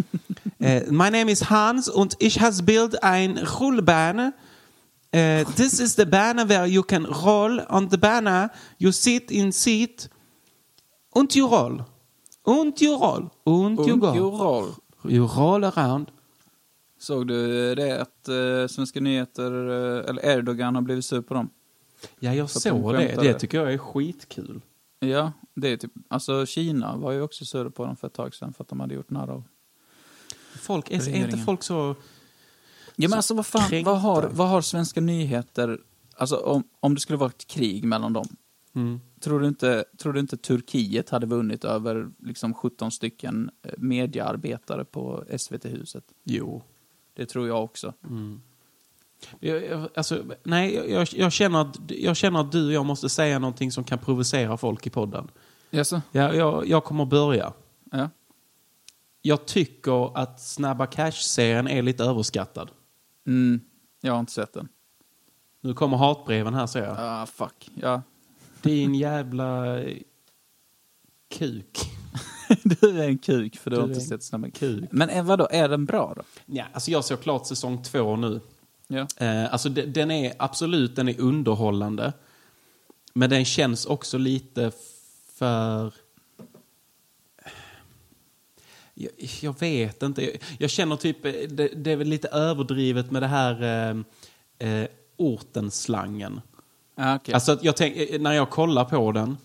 uh, 0.61 0.93
my 0.93 1.11
name 1.11 1.33
is 1.33 1.41
Hans 1.41 1.89
und 1.89 2.17
ich 2.19 2.41
has 2.41 2.63
built 2.63 3.05
ein 3.05 3.39
Rullbahn. 3.39 4.33
Uh, 5.13 5.45
this 5.55 5.81
is 5.81 5.97
the 5.97 6.07
banner 6.07 6.45
where 6.45 6.67
you 6.67 6.83
can 6.83 7.07
roll 7.07 7.61
on 7.69 7.89
the 7.89 7.99
banner. 7.99 8.49
You 8.79 8.93
sit 8.93 9.31
in 9.31 9.53
seat 9.53 10.09
und 11.15 11.37
you 11.37 11.49
roll. 11.49 11.83
Und 12.45 12.83
you 12.83 12.97
roll. 12.97 13.31
Und 13.45 13.79
you 13.79 13.93
Und 13.93 14.01
go. 14.01 14.15
you 14.15 14.31
roll. 14.31 14.75
You 15.05 15.27
roll 15.27 15.65
around. 15.65 16.11
Såg 16.99 17.27
du 17.27 17.75
det 17.75 18.01
att 18.01 18.29
eh, 18.29 18.67
Svenska 18.69 19.01
nyheter, 19.01 19.53
eh, 19.53 20.11
eller 20.11 20.25
Erdogan 20.25 20.75
har 20.75 20.83
blivit 20.83 21.05
sur 21.05 21.23
på 21.23 21.35
dem? 21.35 21.51
Ja, 22.19 22.35
jag 22.35 22.45
att 22.45 22.51
såg 22.51 22.95
de 22.95 22.99
det. 22.99 23.17
Det 23.23 23.35
tycker 23.35 23.59
jag 23.59 23.73
är 23.73 23.79
skitkul. 23.79 24.61
Ja, 25.01 25.33
det 25.55 25.69
är 25.69 25.77
typ, 25.77 25.93
alltså 26.09 26.47
Kina 26.47 26.97
var 26.97 27.13
ju 27.13 27.23
också 27.23 27.45
sura 27.45 27.71
på 27.71 27.87
dem 27.87 27.97
för 27.97 28.07
ett 28.07 28.13
tag 28.13 28.35
sedan 28.35 28.53
för 28.53 28.65
att 28.65 28.69
de 28.69 28.81
hade 28.81 28.95
gjort 28.95 29.11
narr 29.11 29.31
av. 29.31 29.45
Folk, 30.61 30.91
är, 30.91 31.09
är 31.09 31.15
inte 31.15 31.39
folk 31.39 31.63
så... 31.63 31.95
Ja 33.03 33.09
men 33.09 33.17
alltså 33.17 33.35
vad 33.35 33.47
fan, 33.47 33.85
vad 33.85 34.01
har, 34.01 34.23
vad 34.33 34.49
har 34.49 34.61
Svenska 34.63 35.01
nyheter, 35.01 35.79
alltså 36.17 36.37
om, 36.37 36.65
om 36.81 36.95
det 36.95 37.01
skulle 37.01 37.17
vara 37.19 37.31
ett 37.31 37.47
krig 37.47 37.85
mellan 37.85 38.13
dem, 38.13 38.29
Mm. 38.75 39.01
tror 39.21 39.41
du 39.41 39.49
inte, 39.49 39.85
tror 39.99 40.13
du 40.13 40.21
inte 40.21 40.37
Turkiet 40.37 41.11
hade 41.11 41.27
vunnit 41.27 41.65
över 41.65 42.11
liksom 42.19 42.55
17 42.55 42.91
stycken 42.91 43.51
eh, 43.63 43.73
mediearbetare 43.79 44.85
på 44.85 45.25
SVT-huset? 45.39 46.05
Jo. 46.25 46.63
Det 47.15 47.27
tror 47.27 47.49
jag 47.49 47.65
också. 47.65 47.95
Jag, 49.41 49.65
jag, 49.67 49.89
alltså, 49.95 50.23
nej, 50.43 50.75
jag- 50.91 51.09
jag, 51.13 51.33
känner 51.33 51.61
att, 51.61 51.77
jag 51.89 52.17
känner 52.17 52.41
att 52.41 52.53
du 52.53 52.67
och 52.67 52.73
jag 52.73 52.87
måste 52.87 53.09
säga 53.09 53.39
någonting 53.39 53.73
som 53.73 53.85
kan 53.85 53.99
provocera 53.99 54.57
folk 54.57 54.87
i 54.87 54.91
podden. 54.91 55.29
Jaså? 55.71 56.03
Jag, 56.13 56.37
jag, 56.37 56.67
jag 56.67 56.85
kommer 56.85 57.05
börja. 57.05 57.53
Ja. 57.93 58.09
Jag 59.23 59.47
tycker 59.47 60.19
att 60.19 60.41
Snabba 60.41 60.87
Cash-serien 60.87 61.69
är 61.69 61.83
lite 61.83 62.05
överskattad. 62.05 62.71
Mm, 63.27 63.61
jag 64.01 64.13
har 64.13 64.21
inte 64.21 64.33
sett 64.33 64.53
den. 64.53 64.69
Nu 65.61 65.75
kommer 65.75 65.97
hatbreven 65.97 66.55
här, 66.55 66.67
ser 66.67 66.85
jag. 66.85 66.97
Ah, 66.99 67.27
fuck. 67.27 67.71
Ja. 67.75 68.03
Din 68.63 68.95
jävla 68.95 69.77
kuk. 71.31 71.79
du 72.63 73.01
är 73.03 73.09
en 73.09 73.19
kuk 73.19 73.57
för 73.57 73.71
du, 73.71 73.77
Du 73.77 73.83
har 73.83 73.89
inte 73.89 74.01
sett 74.01 74.23
Snabba 74.23 74.51
kuk. 74.51 74.85
Men 74.93 75.09
eh, 75.09 75.25
vadå, 75.25 75.49
är 75.51 75.69
den 75.69 75.85
bra 75.85 76.13
då? 76.17 76.23
Ja, 76.47 76.65
alltså 76.73 76.91
jag 76.91 77.05
såg 77.05 77.21
klart 77.23 77.47
säsong 77.47 77.83
två 77.83 78.17
nu. 78.17 78.41
Ja. 78.89 79.07
Eh, 79.17 79.53
alltså 79.53 79.69
de- 79.69 79.87
den 79.87 80.11
är 80.11 80.33
absolut 80.39 80.97
den 80.97 81.09
är 81.09 81.21
underhållande. 81.21 82.13
Men 83.15 83.31
den 83.31 83.45
känns 83.45 83.87
också 83.87 84.19
lite 84.19 84.73
för... 85.35 85.95
Jag, 89.01 89.31
jag 89.41 89.61
vet 89.61 90.03
inte. 90.03 90.25
Jag, 90.25 90.33
jag 90.59 90.71
känner 90.71 90.97
typ, 90.97 91.25
eh, 91.25 91.33
det, 91.49 91.69
det 91.77 91.93
är 91.93 91.97
väl 91.97 92.09
lite 92.09 92.29
överdrivet 92.29 93.11
med 93.11 93.23
det 93.23 93.27
här 93.27 93.63
eh, 93.63 94.69
eh, 94.69 94.87
ortenslangen. 95.17 96.41
Ah, 96.97 97.15
okej. 97.15 97.35
Alltså 97.35 97.59
jag 97.63 97.77
tänk, 97.77 97.97
eh, 97.97 98.21
när 98.21 98.33
jag 98.33 98.51
kollar 98.51 98.85
på 98.85 99.13
den, 99.13 99.37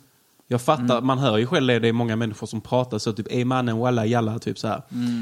jag 0.47 0.61
fattar, 0.61 1.01
man 1.01 1.17
hör 1.17 1.37
ju 1.37 1.47
själv 1.47 1.67
det, 1.67 1.79
det 1.79 1.87
är 1.87 1.93
många 1.93 2.15
människor 2.15 2.47
som 2.47 2.61
pratar 2.61 2.97
så 2.97 3.13
typ 3.13 3.27
ey 3.31 3.45
mannen 3.45 3.77
walla 3.77 4.05
jalla 4.05 4.39
typ 4.39 4.59
så 4.59 4.67
här. 4.67 4.81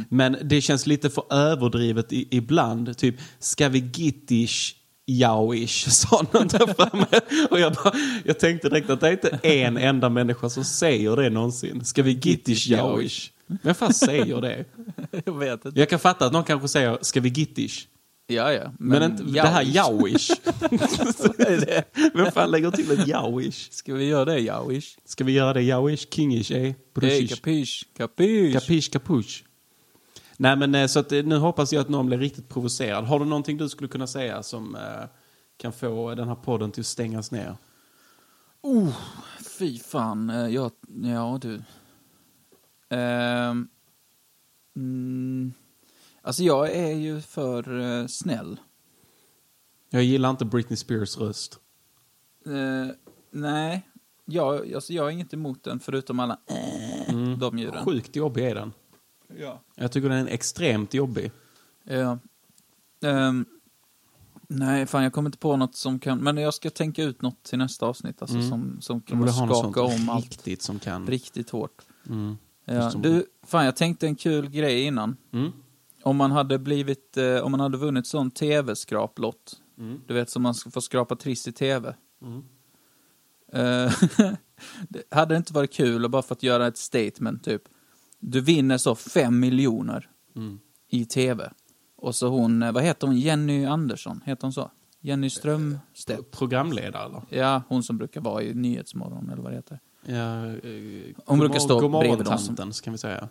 Men 0.10 0.38
det 0.44 0.62
känns 0.62 0.88
lite 0.88 1.10
för 1.10 1.34
överdrivet 1.34 2.14
i, 2.14 2.28
ibland, 2.32 2.98
typ 2.98 3.16
ska 3.40 3.70
vi 3.70 3.80
gittish 3.94 4.76
jauish, 5.06 5.90
sa 5.90 6.26
någon 6.32 6.48
där 6.48 6.74
framme. 6.74 7.06
Och 7.50 7.60
jag, 7.60 7.74
bara, 7.74 7.94
jag 8.24 8.40
tänkte 8.40 8.70
direkt 8.70 8.90
att 8.90 9.02
det 9.02 9.08
är 9.08 9.12
inte 9.12 9.40
en 9.44 9.78
enda 9.78 10.10
människa 10.10 10.50
som 10.50 10.66
säger 10.66 11.16
det 11.16 11.30
någonsin. 11.30 11.86
Ska 11.86 12.04
vi 12.04 12.12
gittish 12.12 12.68
jauish? 12.68 13.32
Vem 13.48 13.76
fan 13.76 13.94
säger 13.94 14.42
det? 14.42 14.66
jag 15.26 15.40
vet 15.40 15.66
inte. 15.66 15.80
Jag 15.80 15.90
kan 15.90 16.00
fatta 16.00 16.26
att 16.26 16.34
någon 16.34 16.44
kanske 16.44 16.68
säger 16.68 16.98
ska 17.02 17.22
vi 17.22 17.30
gittish? 17.30 17.88
Ja, 18.28 18.54
ja. 18.54 18.72
Men, 18.80 19.04
inte, 19.04 19.24
det 19.24 19.42
här 19.48 19.64
jauish. 19.64 20.32
Vem 22.14 22.32
fan 22.32 22.52
lägger 22.52 22.72
till 22.72 22.92
ett 22.92 23.08
jauish? 23.08 23.72
Ska 23.72 23.94
vi 23.94 24.06
göra 24.06 24.26
det, 24.26 24.40
jauish? 24.40 24.98
Ska 25.06 25.24
vi 25.24 25.32
göra 25.32 25.54
det 25.54 25.62
jauish, 25.62 26.08
kingish, 26.12 26.52
eh? 26.52 26.74
Brushish? 26.94 27.30
kapisch, 27.30 27.86
kapisch. 27.98 28.54
Kapish, 28.54 28.92
kapush. 28.92 29.44
Nej 30.38 30.56
men 30.56 30.76
eh, 30.76 30.88
så 30.88 31.00
att 31.00 31.12
eh, 31.12 31.24
nu 31.24 31.38
hoppas 31.38 31.74
jag 31.74 31.82
att 31.82 31.90
någon 31.90 32.06
blir 32.06 32.18
riktigt 32.18 32.50
provocerad. 32.50 33.06
Har 33.06 33.20
du 33.20 33.26
någonting 33.26 33.58
du 33.58 33.70
skulle 33.70 33.88
kunna 33.88 34.08
säga 34.08 34.44
som 34.44 34.76
eh, 34.76 34.82
kan 35.58 35.74
få 35.74 36.16
den 36.16 36.28
här 36.28 36.36
podden 36.36 36.72
till 36.72 36.82
att 36.82 36.88
stängas 36.88 37.32
ner? 37.32 37.56
Oh, 38.62 38.90
fy 39.60 39.80
fan. 39.80 40.30
Eh, 40.30 40.48
Ja, 40.48 40.72
ja 41.04 41.40
du. 41.42 41.62
Mm, 44.76 45.54
alltså 46.22 46.44
jag 46.44 46.72
är 46.72 46.96
ju 46.96 47.22
för 47.22 47.80
eh, 47.80 48.08
snäll. 48.08 48.60
Jag 49.90 50.04
gillar 50.04 50.30
inte 50.30 50.46
Britney 50.46 50.78
Spears 50.78 51.18
röst. 51.18 51.60
Eh, 52.46 52.96
nej, 53.32 53.88
jag, 54.26 54.74
alltså 54.74 54.94
jag 54.94 55.04
har 55.04 55.10
inget 55.10 55.34
emot 55.34 55.64
den 55.64 55.80
förutom 55.80 56.20
alla 56.20 56.40
äh, 57.08 57.38
de 57.38 57.60
djuren. 57.60 57.86
Sjukt 57.86 58.16
jobbig 58.16 58.46
är 58.46 58.56
den. 58.56 58.74
Ja. 59.38 59.62
Jag 59.76 59.92
tycker 59.92 60.10
den 60.10 60.28
är 60.28 60.32
extremt 60.32 60.94
jobbig. 60.94 61.32
Ja. 61.84 62.20
Ehm, 63.02 63.46
nej, 64.48 64.86
fan 64.86 65.04
jag 65.04 65.14
kommer 65.14 65.28
inte 65.28 65.38
på 65.38 65.58
något 65.58 65.76
som 65.76 66.00
kan... 66.00 66.20
Men 66.20 66.38
jag 66.38 66.54
ska 66.54 66.70
tänka 66.70 67.04
ut 67.04 67.22
något 67.22 67.44
till 67.44 67.58
nästa 67.58 67.86
avsnitt. 67.86 68.22
Alltså, 68.22 68.42
som, 68.42 68.82
som 68.82 69.02
Du 69.06 69.14
kan 69.14 69.34
skaka 69.34 69.82
om 69.82 70.10
allt 70.10 70.26
riktigt 70.26 70.62
som 70.62 70.80
kan. 70.80 71.08
riktigt 71.08 71.50
hårt. 71.50 71.82
Mm. 72.10 72.38
Ja, 72.66 72.92
du, 72.96 73.26
fan 73.44 73.66
jag 73.66 73.76
tänkte 73.76 74.08
en 74.08 74.16
kul 74.16 74.50
grej 74.50 74.82
innan. 74.84 75.18
Mm. 75.34 75.52
Om 76.04 76.18
man 76.18 76.32
hade 76.32 76.60
blivit, 76.60 77.18
eh, 77.18 77.38
om 77.38 77.52
man 77.52 77.60
hade 77.60 77.78
vunnit 77.78 78.08
sån 78.08 78.32
tv-skraplott. 78.32 79.62
Mm. 79.78 80.02
Du 80.08 80.14
vet 80.14 80.30
som 80.30 80.42
man 80.44 80.54
ska 80.56 80.70
få 80.72 80.82
skrapa 80.82 81.16
trist 81.16 81.48
i 81.48 81.52
tv. 81.52 81.96
Eh, 83.54 83.92
det 84.90 85.04
hade 85.12 85.34
det 85.34 85.38
inte 85.38 85.54
varit 85.54 85.74
kul 85.74 86.06
att 86.06 86.12
bara 86.12 86.22
för 86.22 86.36
att 86.36 86.44
göra 86.44 86.68
ett 86.68 86.78
statement 86.78 87.44
typ. 87.44 87.62
Du 88.20 88.42
vinner 88.42 88.78
så 88.78 88.96
fem 88.96 89.40
miljoner 89.40 90.10
Mm. 90.36 90.60
i 90.90 91.06
tv. 91.06 91.52
Och 91.96 92.16
så 92.16 92.28
hon, 92.28 92.64
eh, 92.64 92.72
vad 92.72 92.84
heter 92.84 93.08
hon, 93.08 93.18
Jenny 93.20 93.66
Andersson, 93.66 94.22
heter 94.26 94.42
hon 94.42 94.54
så? 94.54 94.72
Jenny 95.02 95.30
Strömstedt. 95.30 96.32
Programledare 96.32 97.06
eller? 97.06 97.22
Ja, 97.30 97.62
hon 97.68 97.84
som 97.84 97.98
brukar 97.98 98.22
vara 98.22 98.44
i 98.44 98.54
Nyhetsmorgon 98.54 99.30
eller 99.30 99.44
vad 99.44 99.52
det 99.52 99.56
heter. 99.56 99.80
Ja, 100.06 100.46
eh, 100.46 101.16
Hon 101.26 101.40
brukar 101.40 101.60
stå 101.60 101.90
bredvid 102.00 102.26
dem 102.26 102.38
som- 102.38 102.56
tanten, 102.56 102.72
kan 102.84 102.94
vi 102.94 102.98
säga. 102.98 103.28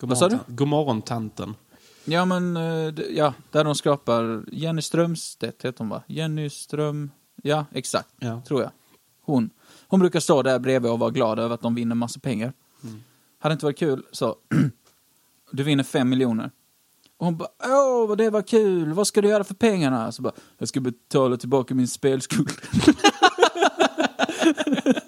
Vad 0.00 0.18
sa 0.18 0.28
du? 0.28 0.38
Godmorgon 0.46 1.02
tanten. 1.02 1.54
Ja 2.04 2.24
men, 2.24 2.56
eh, 2.56 2.86
d- 2.92 3.02
ja, 3.16 3.34
där 3.50 3.64
de 3.64 3.74
skrapar, 3.74 4.44
Jenny 4.52 4.82
Strömstedt 4.82 5.64
heter 5.64 5.78
hon 5.78 5.88
va? 5.88 6.02
Jenny 6.06 6.50
Ström, 6.50 7.10
ja 7.42 7.66
exakt, 7.72 8.08
Ja. 8.18 8.42
tror 8.48 8.62
jag. 8.62 8.70
Hon. 9.24 9.50
Hon 9.88 10.00
brukar 10.00 10.20
stå 10.20 10.42
där 10.42 10.58
bredvid 10.58 10.90
och 10.90 10.98
vara 10.98 11.10
glad 11.10 11.38
över 11.38 11.54
att 11.54 11.60
de 11.62 11.74
vinner 11.74 11.94
massa 11.94 12.20
pengar. 12.20 12.52
Hade 13.38 13.52
inte 13.52 13.64
varit 13.66 13.78
kul, 13.78 14.02
så, 14.12 14.36
du 15.52 15.62
vinner 15.62 15.84
fem 15.84 16.08
miljoner. 16.08 16.50
Och 17.16 17.26
hon 17.26 17.36
bara, 17.36 17.48
åh 17.64 18.08
vad 18.08 18.18
det 18.18 18.30
var 18.30 18.42
kul, 18.42 18.92
vad 18.92 19.06
ska 19.06 19.20
du 19.22 19.28
göra 19.28 19.44
för 19.44 19.54
pengarna? 19.54 20.12
Så 20.12 20.22
bara, 20.22 20.32
jag 20.58 20.68
ska 20.68 20.80
betala 20.80 21.36
tillbaka 21.36 21.74
min 21.74 21.88
spelskuld. 21.88 22.50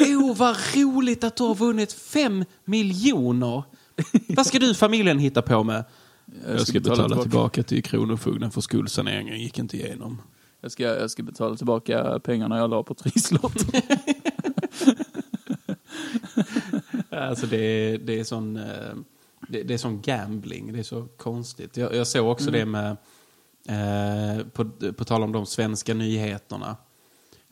Åh, 0.00 0.30
oh, 0.30 0.36
vad 0.36 0.56
roligt 0.74 1.24
att 1.24 1.36
du 1.36 1.44
har 1.44 1.54
vunnit 1.54 1.92
fem 1.92 2.44
miljoner. 2.64 3.62
Vad 4.28 4.46
ska 4.46 4.58
du 4.58 4.74
familjen 4.74 5.18
hitta 5.18 5.42
på 5.42 5.62
med? 5.62 5.84
Jag 6.46 6.66
ska, 6.66 6.80
betala, 6.80 7.22
tillbaka. 7.22 7.62
till 7.62 7.82
Kronofogden 7.82 8.50
för 8.50 8.60
skuldsaneringen 8.60 9.40
gick 9.40 9.58
inte 9.58 9.76
igenom. 9.76 10.22
Jag 10.60 10.72
ska, 10.72 10.82
jag 10.82 11.10
ska 11.10 11.22
betala 11.22 11.56
tillbaka 11.56 12.20
pengarna 12.24 12.58
jag 12.58 12.70
la 12.70 12.82
på 12.82 12.94
trisslott. 12.94 13.62
Alltså 17.10 17.46
det 17.46 17.56
är, 17.56 17.98
det 17.98 18.20
är 18.20 18.24
sån... 18.24 18.56
Eh, 18.56 18.94
det, 19.48 19.62
det 19.62 19.74
är 19.74 19.78
sån 19.78 20.00
gambling, 20.00 20.72
det 20.72 20.78
är 20.78 20.82
så 20.82 21.06
konstigt. 21.16 21.76
Jag, 21.76 21.94
jag 21.94 22.06
såg 22.06 22.28
också 22.30 22.50
det 22.50 22.66
med, 22.66 22.96
eh, 23.68 24.46
på, 24.46 24.70
på 24.92 25.04
tal 25.04 25.22
om 25.22 25.32
de 25.32 25.46
svenska 25.46 25.94
nyheterna. 25.94 26.76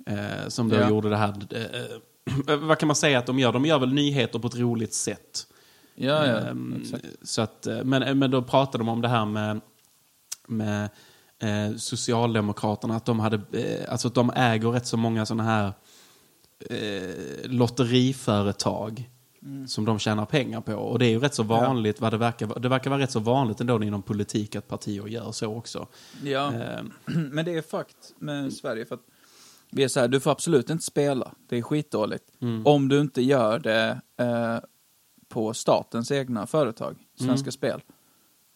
Eh, 0.06 0.48
som 0.48 0.68
då 0.68 0.76
Ja. 0.76 0.88
gjorde 0.88 1.08
det 1.08 1.16
här, 1.16 1.34
eh, 1.50 2.56
vad 2.56 2.78
kan 2.78 2.86
man 2.86 2.96
säga 2.96 3.18
att 3.18 3.26
de 3.26 3.38
gör? 3.38 3.52
De 3.52 3.64
gör 3.64 3.78
väl 3.78 3.92
nyheter 3.92 4.38
på 4.38 4.46
ett 4.48 4.56
roligt 4.56 4.94
sätt. 4.94 5.46
Ja, 5.94 6.26
ja. 6.26 6.40
Exakt. 6.80 7.04
så 7.22 7.42
att, 7.42 7.66
eh, 7.66 7.84
men, 7.84 8.18
men 8.18 8.30
då 8.30 8.42
pratade 8.42 8.78
de 8.78 8.88
om 8.88 9.00
det 9.00 9.08
här 9.08 9.24
med, 9.26 9.60
med 10.48 10.88
eh, 11.38 11.76
Socialdemokraterna, 11.76 12.96
att 12.96 13.04
de, 13.04 13.20
hade, 13.20 13.40
eh, 13.52 13.92
alltså 13.92 14.08
att 14.08 14.14
de 14.14 14.30
äger 14.36 14.68
rätt 14.70 14.86
så 14.86 14.96
många 14.96 15.26
sådana 15.26 15.42
här 15.44 15.72
eh, 16.70 17.50
lotteriföretag 17.50 19.10
som 19.68 19.84
de 19.84 19.98
tjänar 19.98 20.26
pengar 20.26 20.60
på. 20.60 20.74
Och 20.74 20.98
det 20.98 21.06
är 21.06 21.10
ju 21.10 21.18
rätt 21.20 21.34
så 21.34 21.42
vanligt, 21.42 22.00
vad 22.00 22.12
det, 22.12 22.16
verkar, 22.16 22.60
det 22.60 22.68
verkar 22.68 22.90
vara 22.90 23.00
rätt 23.00 23.10
så 23.10 23.20
vanligt 23.20 23.60
ändå 23.60 23.82
inom 23.82 24.02
politik 24.02 24.56
att 24.56 24.68
partier 24.68 25.06
gör 25.06 25.32
så 25.32 25.54
också. 25.56 25.86
Ja, 26.22 26.52
Ehm, 26.52 26.92
men 27.32 27.44
det 27.44 27.54
är 27.54 27.62
fakt 27.62 28.14
med 28.18 28.52
Sverige 28.52 28.84
för 28.86 28.94
att 28.94 29.06
vi 29.74 29.84
är 29.84 29.88
så 29.88 30.00
här, 30.00 30.08
du 30.08 30.20
får 30.20 30.30
absolut 30.30 30.70
inte 30.70 30.84
spela. 30.84 31.34
Det 31.48 31.58
är 31.58 31.62
skitdåligt. 31.62 32.24
Om 32.64 32.88
du 32.88 33.00
inte 33.00 33.22
gör 33.22 33.58
det 33.58 34.00
eh, 34.16 34.58
på 35.28 35.54
statens 35.54 36.10
egna 36.10 36.46
företag, 36.46 36.96
Svenska 37.18 37.50
Spel. 37.50 37.82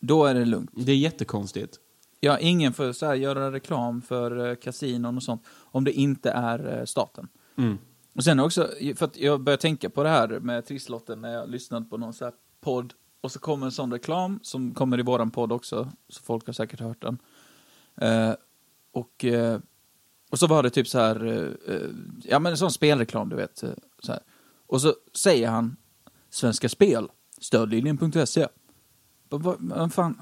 Då 0.01 0.25
är 0.25 0.35
det 0.35 0.45
lugnt. 0.45 0.71
det 0.73 0.93
är 0.93 0.97
jättekonstigt. 0.97 1.79
Ja, 2.21 2.39
ingen 2.39 2.73
får 2.73 2.93
så 2.93 3.07
här, 3.07 3.15
göra 3.15 3.53
reklam 3.53 4.03
för 4.03 4.49
eh, 4.49 4.55
kasinon 4.55 5.17
och 5.17 5.23
sånt 5.23 5.43
om 5.51 5.85
det 5.85 5.93
inte 5.93 6.31
är 6.31 6.79
eh, 6.79 6.85
staten. 6.85 7.29
Mm. 7.57 7.79
Och 8.15 8.25
sen 8.25 8.41
också, 8.41 8.69
för 8.97 9.05
att 9.05 9.17
jag 9.17 9.41
började 9.41 9.61
tänka 9.61 9.91
på 9.91 10.03
det 10.03 10.09
här 10.09 10.29
med 10.29 10.67
trisslotten 10.67 11.21
när 11.21 11.33
jag 11.33 11.51
lyssnade 11.51 11.87
på 11.87 11.97
någon 11.97 12.13
så 12.13 12.25
här 12.25 12.35
podd 12.61 12.95
och 13.21 13.33
så 13.33 13.39
kommer 13.39 13.67
en 13.67 13.73
sån 13.73 13.93
reklam 13.93 14.41
som 14.43 14.75
kommer 14.75 14.99
i 14.99 15.03
våran 15.03 15.31
podd 15.31 15.53
också, 15.53 15.93
så 16.09 16.23
folk 16.23 16.47
har 16.47 16.53
säkert 16.53 16.81
hört 16.81 17.03
den. 17.03 17.19
Eh, 17.97 18.35
och, 18.93 19.25
eh, 19.25 19.61
och 20.31 20.39
så 20.39 20.47
var 20.47 20.63
det 20.63 20.71
typ 20.71 20.89
så 20.89 20.99
här, 20.99 21.25
eh, 21.27 21.75
eh, 21.75 21.89
ja 22.25 22.39
men 22.39 22.53
en 22.53 22.59
sån 22.59 22.73
spelreklam 22.73 23.29
du 23.29 23.37
vet. 23.37 23.63
eh, 23.63 23.71
Så 24.03 24.13
här. 24.13 24.21
Och 24.67 24.81
så 24.81 24.95
säger 25.15 25.49
han, 25.49 25.77
Svenska 26.31 26.69
Spel, 26.69 27.09
stödlinjen.se. 27.41 28.49
Vad, 29.29 29.93
fan, 29.95 30.21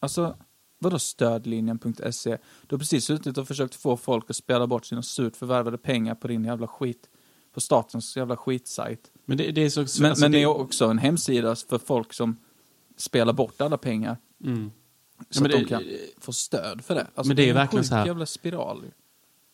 alltså, 0.00 0.36
vadå 0.78 0.98
stödlinjen.se? 0.98 2.38
Du 2.66 2.74
har 2.74 2.78
precis 2.78 3.04
suttit 3.04 3.38
och 3.38 3.48
försökt 3.48 3.74
få 3.74 3.96
folk 3.96 4.30
att 4.30 4.36
spela 4.36 4.66
bort 4.66 4.86
sina 4.86 5.02
surt 5.02 5.36
förvärvade 5.36 5.78
pengar 5.78 6.14
på 6.14 6.28
din 6.28 6.44
jävla 6.44 6.66
skit, 6.66 7.08
på 7.54 7.60
statens 7.60 8.16
jävla 8.16 8.36
skitsajt. 8.36 9.10
Men 9.24 9.36
det, 9.36 9.50
det 9.50 9.60
är 9.60 9.70
så... 9.70 9.80
Men, 10.02 10.10
alltså 10.10 10.24
men 10.24 10.32
det 10.32 10.38
det- 10.38 10.42
är 10.42 10.46
också 10.46 10.86
en 10.86 10.98
hemsida 10.98 11.56
för 11.56 11.78
folk 11.78 12.12
som 12.12 12.36
spelar 12.96 13.32
bort 13.32 13.60
alla 13.60 13.78
pengar. 13.78 14.16
Mm. 14.44 14.70
Så 15.30 15.42
Ja, 15.42 15.46
att 15.46 15.50
men 15.50 15.50
de 15.50 15.56
det- 15.58 15.68
kan 15.68 15.82
få 16.18 16.32
stöd 16.32 16.84
för 16.84 16.94
det. 16.94 17.06
Alltså, 17.14 17.28
Men 17.28 17.36
det 17.36 17.42
är 17.44 17.48
en 17.48 17.54
verkligen 17.54 17.82
sjuk 17.82 17.88
så 17.88 17.94
här- 17.94 18.06
jävla 18.06 18.26
spiral. 18.26 18.84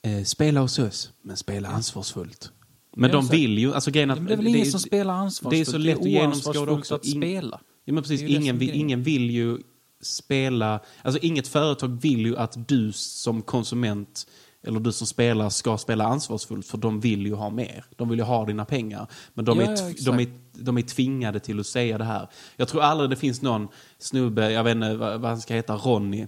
Eh, 0.05 0.25
spela 0.25 0.61
hos 0.61 0.79
oss, 0.79 1.13
men 1.23 1.37
spela 1.37 1.69
ansvarsfullt. 1.69 2.53
Men 2.97 3.11
de 3.11 3.27
vill 3.27 3.59
ju, 3.59 3.75
alltså 3.75 3.91
grejen 3.91 4.11
att... 4.11 4.19
men 4.19 4.27
det 4.27 4.33
är 4.33 4.37
väl 4.37 4.47
ingen 4.47 4.67
som 4.67 4.81
spelar 4.81 5.15
ansvarsfullt? 5.15 5.67
Det 5.67 5.71
är 5.71 5.73
så 5.73 5.79
lätt 5.79 5.99
att 5.99 6.07
genomskåda 6.07 6.73
också. 6.73 6.95
att 6.95 7.05
In- 7.05 7.13
spela. 7.23 7.61
Ja, 7.85 7.93
men 7.93 8.03
precis. 8.03 8.23
Ingen 8.23 8.59
vill, 8.59 8.71
ingen 8.71 9.03
vill 9.03 9.31
ju 9.31 9.59
spela... 10.03 10.81
Alltså 11.03 11.21
inget 11.23 11.49
företag 11.49 12.01
vill 12.03 12.27
ju 12.27 12.37
att 12.37 12.69
du 12.69 12.93
som 12.93 13.43
konsument 13.43 14.27
eller 14.67 14.81
du 14.81 14.93
som 14.93 15.07
spelar 15.07 15.51
ska 15.51 15.79
spela 15.79 16.05
ansvarsfullt 16.05 16.67
för 16.67 16.79
de 16.79 17.01
vill 17.01 17.27
ju 17.27 17.35
ha 17.35 17.51
mer. 17.51 17.85
De 17.97 18.09
vill 18.09 18.19
ju 18.19 18.25
ha 18.25 18.45
dina 18.45 18.65
pengar. 18.65 19.07
Men 19.35 19.45
de, 19.45 19.61
Ja, 19.61 19.65
är, 19.65 19.95
ja, 19.97 20.13
de, 20.13 20.21
är, 20.21 20.29
de 20.53 20.79
är 20.79 20.83
tvingade 20.83 21.41
till 21.41 21.61
att 21.61 21.67
säga 21.67 21.99
det 21.99 22.05
här. 22.05 22.29
Jag 22.57 22.69
tror 22.69 22.83
aldrig 22.83 23.11
det 23.11 23.17
finns 23.17 23.43
någon 23.43 23.69
snubbe, 23.99 24.51
jag 24.51 24.65
vet 24.65 24.75
inte 24.75 24.95
vad, 24.95 25.21
vad 25.21 25.31
han 25.31 25.41
ska 25.41 25.55
heta, 25.55 25.77
Ronny. 25.77 26.27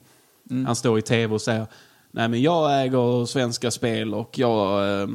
Mm. 0.50 0.66
Han 0.66 0.76
står 0.76 0.98
i 0.98 1.02
tv 1.02 1.34
och 1.34 1.42
säger 1.42 1.66
Nej 2.16 2.29
men 2.29 2.42
jag 2.42 2.83
äger 2.83 3.26
Svenska 3.26 3.70
Spel 3.70 4.14
och 4.14 4.38
jag... 4.38 5.00
Eh, 5.02 5.09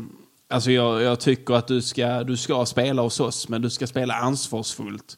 alltså 0.50 0.72
jag, 0.72 1.02
jag 1.02 1.20
tycker 1.20 1.54
att 1.54 1.68
du 1.68 1.82
ska, 1.82 2.24
du 2.24 2.38
ska 2.38 2.66
spela 2.66 3.02
hos 3.02 3.20
oss 3.20 3.50
men 3.50 3.62
du 3.62 3.70
ska 3.70 3.88
spela 3.88 4.14
ansvarsfullt. 4.14 5.18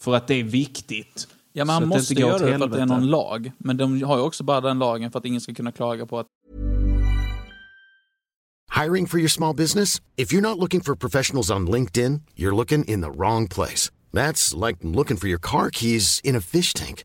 För 0.00 0.14
att 0.14 0.26
det 0.26 0.34
är 0.34 0.44
viktigt. 0.44 1.28
Mm. 1.54 1.68
Ja, 1.68 1.80
det 1.80 1.86
måste 1.86 2.14
göra 2.14 2.38
det 2.38 2.58
för 2.58 2.64
att 2.64 2.72
det 2.72 2.80
är 2.80 2.86
någon 2.86 3.06
lag. 3.06 3.52
Men 3.58 3.76
de 3.76 4.02
har 4.02 4.16
ju 4.16 4.22
också 4.22 4.44
bara 4.44 4.60
den 4.60 4.78
lagen 4.78 5.12
för 5.12 5.18
att 5.18 5.24
ingen 5.24 5.40
ska 5.40 5.54
kunna 5.54 5.72
klaga 5.72 6.06
på 6.06 6.18
att 6.18 6.26
Hiring 8.82 9.06
for 9.06 9.18
your 9.18 9.28
small 9.28 9.56
business? 9.56 10.02
If 10.16 10.32
you're 10.32 10.48
not 10.48 10.58
looking 10.58 10.80
for 10.80 10.94
professionals 10.94 11.50
on 11.50 11.70
LinkedIn, 11.70 12.20
you're 12.36 12.56
looking 12.56 12.84
in 12.84 13.02
the 13.02 13.10
wrong 13.10 13.48
place. 13.48 13.92
That's 14.12 14.66
like 14.66 14.78
looking 14.82 15.16
for 15.16 15.28
your 15.28 15.40
car 15.40 15.70
keys 15.70 16.20
in 16.24 16.36
a 16.36 16.40
fish 16.40 16.74
tank. 16.74 17.04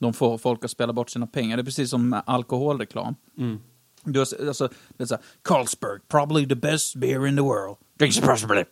De 0.00 0.12
får 0.12 0.38
folk 0.38 0.64
att 0.64 0.70
spela 0.70 0.92
bort 0.92 1.10
sina 1.10 1.26
pengar. 1.26 1.56
Det 1.56 1.62
är 1.62 1.64
precis 1.64 1.90
som 1.90 2.08
med 2.08 2.22
alkoholreklam. 2.26 3.14
Du 4.04 4.18
har, 4.18 4.48
alltså, 4.48 4.68
det 4.96 5.02
är 5.02 5.06
så 5.06 5.14
här, 5.14 5.24
Carlsberg, 5.42 6.00
probably 6.08 6.48
the 6.48 6.54
best 6.54 6.96
beer 6.96 7.26
in 7.26 7.36
the 7.36 7.42
world. 7.42 7.76
Drinks 7.98 8.16
responsibly. 8.16 8.64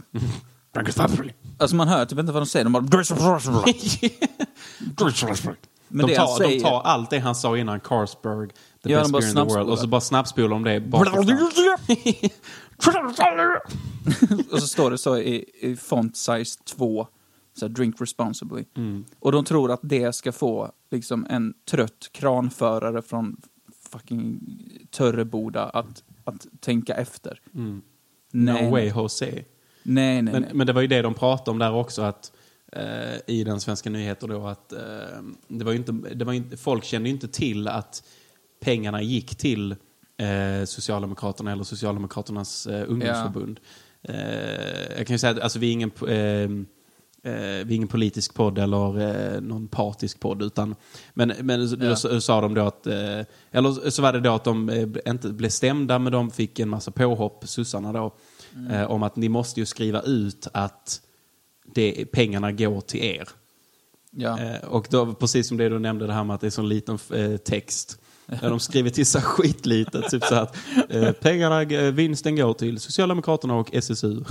Drink 0.74 0.88
responsibly. 0.88 1.32
Alltså 1.58 1.76
man 1.76 1.88
hör 1.88 2.04
typ 2.04 2.18
inte 2.18 2.32
vad 2.32 2.42
de 2.42 2.46
säger, 2.46 2.64
de 2.64 2.72
bara 2.72 2.82
drinks 2.82 3.10
responsibly. 3.10 3.72
Drinks 4.78 5.22
responsibly. 5.22 5.56
Men 5.88 6.06
de, 6.06 6.16
tar, 6.16 6.38
säger... 6.38 6.58
de 6.58 6.60
tar 6.60 6.80
allt 6.80 7.10
det 7.10 7.18
han 7.18 7.34
sa 7.34 7.58
innan, 7.58 7.80
Carlsberg, 7.80 8.48
the 8.82 8.90
Ja, 8.90 8.98
best 8.98 9.12
beer 9.12 9.28
in 9.28 9.34
the 9.34 9.54
world, 9.54 9.70
och 9.70 9.78
så 9.78 9.86
bara 9.86 10.00
snabbspolar 10.00 10.48
de 10.48 10.64
det 10.64 10.80
och 14.52 14.60
så 14.60 14.66
står 14.66 14.90
det 14.90 14.98
så 14.98 15.18
i, 15.18 15.44
i 15.60 15.76
font 15.76 16.16
size 16.16 16.58
2, 16.76 17.06
så 17.54 17.66
här, 17.66 17.72
drink 17.72 18.00
responsibly. 18.00 18.64
Och 19.18 19.32
de 19.32 19.44
tror 19.44 19.72
att 19.72 19.80
det 19.82 20.14
ska 20.14 20.32
få 20.32 20.72
liksom 20.90 21.26
en 21.30 21.54
trött 21.70 22.10
kranförare 22.12 23.02
från 23.02 23.36
fucking 23.90 24.40
Törreboda 24.90 25.64
att, 25.64 26.02
att 26.24 26.46
tänka 26.60 26.94
efter. 26.94 27.40
No 27.52 27.82
Nej, 28.30 28.70
way 28.70 28.84
nej. 28.84 28.92
Jose. 28.96 29.26
Nej, 29.26 29.44
nej, 30.22 30.22
Men, 30.22 30.42
nej. 30.42 30.50
men 30.54 30.66
det 30.66 30.72
var 30.72 30.80
ju 30.80 30.86
det 30.86 31.02
de 31.02 31.14
pratade 31.14 31.50
om 31.50 31.58
där 31.58 31.72
också, 31.72 32.02
att 32.02 32.32
eh, 32.72 33.16
i 33.26 33.44
den 33.44 33.60
svenska 33.60 33.90
nyheter 33.90 34.28
då, 34.28 34.46
att 34.46 34.72
eh, 34.72 34.78
det 35.48 35.64
var 35.64 35.72
inte, 35.72 35.92
det 35.92 36.24
var 36.24 36.32
inte, 36.32 36.56
folk 36.56 36.84
kände 36.84 37.08
ju 37.08 37.14
inte 37.14 37.28
till 37.28 37.68
att 37.68 38.02
pengarna 38.60 39.02
gick 39.02 39.36
till 39.36 39.72
eh, 40.16 40.64
Socialdemokraterna 40.64 41.52
eller 41.52 41.64
Socialdemokraternas 41.64 42.66
eh, 42.66 42.90
ungdomsförbund. 42.90 43.60
Eh, 44.02 44.96
jag 44.96 45.06
kan 45.06 45.14
ju 45.14 45.18
säga 45.18 45.30
att 45.30 45.40
alltså, 45.40 45.58
vi 45.58 45.68
är 45.68 45.72
ingen... 45.72 45.90
Eh, 47.26 47.32
vi 47.32 47.60
är 47.60 47.72
ingen 47.72 47.88
politisk 47.88 48.34
podd 48.34 48.58
eller 48.58 49.00
eh, 49.34 49.40
någon 49.40 49.68
partisk 49.68 50.20
podd. 50.20 50.42
Utan, 50.42 50.74
men 51.14 51.32
men 51.40 51.60
Ja. 51.68 51.76
då 51.76 51.96
så- 51.96 52.20
sa 52.20 52.40
de 52.40 52.54
då 52.54 52.60
att, 52.66 52.86
eh, 52.86 53.20
eller 53.50 53.90
så 53.90 54.02
var 54.02 54.12
det 54.12 54.20
då 54.20 54.32
att 54.34 54.44
de 54.44 54.68
eh, 54.68 54.88
inte 55.10 55.28
blev 55.28 55.48
stämda 55.48 55.98
men 55.98 56.12
de 56.12 56.30
fick 56.30 56.58
en 56.58 56.68
massa 56.68 56.90
påhopp, 56.90 57.48
sossarna 57.48 57.92
då, 57.92 58.14
eh, 58.70 58.90
om 58.90 59.02
att 59.02 59.16
ni 59.16 59.28
måste 59.28 59.60
ju 59.60 59.66
skriva 59.66 60.00
ut 60.02 60.48
att 60.52 61.00
det, 61.74 62.04
pengarna 62.04 62.52
går 62.52 62.80
till 62.80 63.02
er. 63.04 63.28
Ja. 64.10 64.40
Eh, 64.40 64.64
och 64.68 64.86
då, 64.90 65.14
precis 65.14 65.48
som 65.48 65.56
det 65.56 65.68
du 65.68 65.78
nämnde, 65.78 66.06
det 66.06 66.12
här 66.12 66.24
med 66.24 66.34
att 66.34 66.40
det 66.40 66.46
är 66.46 66.50
så 66.50 66.62
liten 66.62 66.98
eh, 67.14 67.36
text. 67.36 68.00
Där 68.26 68.50
de 68.50 68.60
skriver 68.60 68.90
till 68.90 69.06
så 69.06 69.18
här 69.18 69.26
skitlitet, 69.26 70.10
typ 70.10 70.24
så 70.24 70.34
att 70.34 70.56
eh, 70.88 71.12
pengarna, 71.12 71.62
eh, 71.62 71.92
vinsten 71.92 72.36
går 72.36 72.54
till 72.54 72.80
Socialdemokraterna 72.80 73.54
och 73.54 73.74
SSU. 73.74 74.24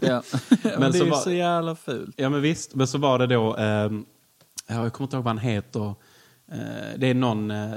Ja. 0.00 0.22
men, 0.62 0.80
Men 0.80 0.92
det 0.92 0.98
är 0.98 1.04
ju 1.04 1.10
var- 1.10 1.20
så 1.20 1.32
jävla 1.32 1.76
fult. 1.76 2.14
Ja 2.16 2.28
men 2.28 2.42
visst, 2.42 2.74
men 2.74 2.86
så 2.86 2.98
var 2.98 3.18
det 3.18 3.26
då, 3.26 3.54
ja, 3.58 3.94
jag 4.66 4.92
kommer 4.92 5.06
inte 5.06 5.16
ihåg 5.16 5.24
vad 5.24 5.26
han 5.26 5.38
heter, 5.38 5.94
Eh, 6.52 6.98
det 6.98 7.06
är 7.06 7.14
någon 7.14 7.50
eh, 7.50 7.70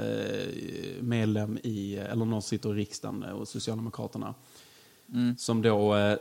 medlem 1.00 1.58
i, 1.62 1.96
eller 1.96 2.24
någon 2.24 2.42
sitter 2.42 2.70
i 2.70 2.72
riksdagen 2.72 3.22
eh, 3.22 3.30
och 3.30 3.48
Socialdemokraterna. 3.48 4.34
Som 5.38 5.62
då 5.62 5.96
eh, 5.96 6.16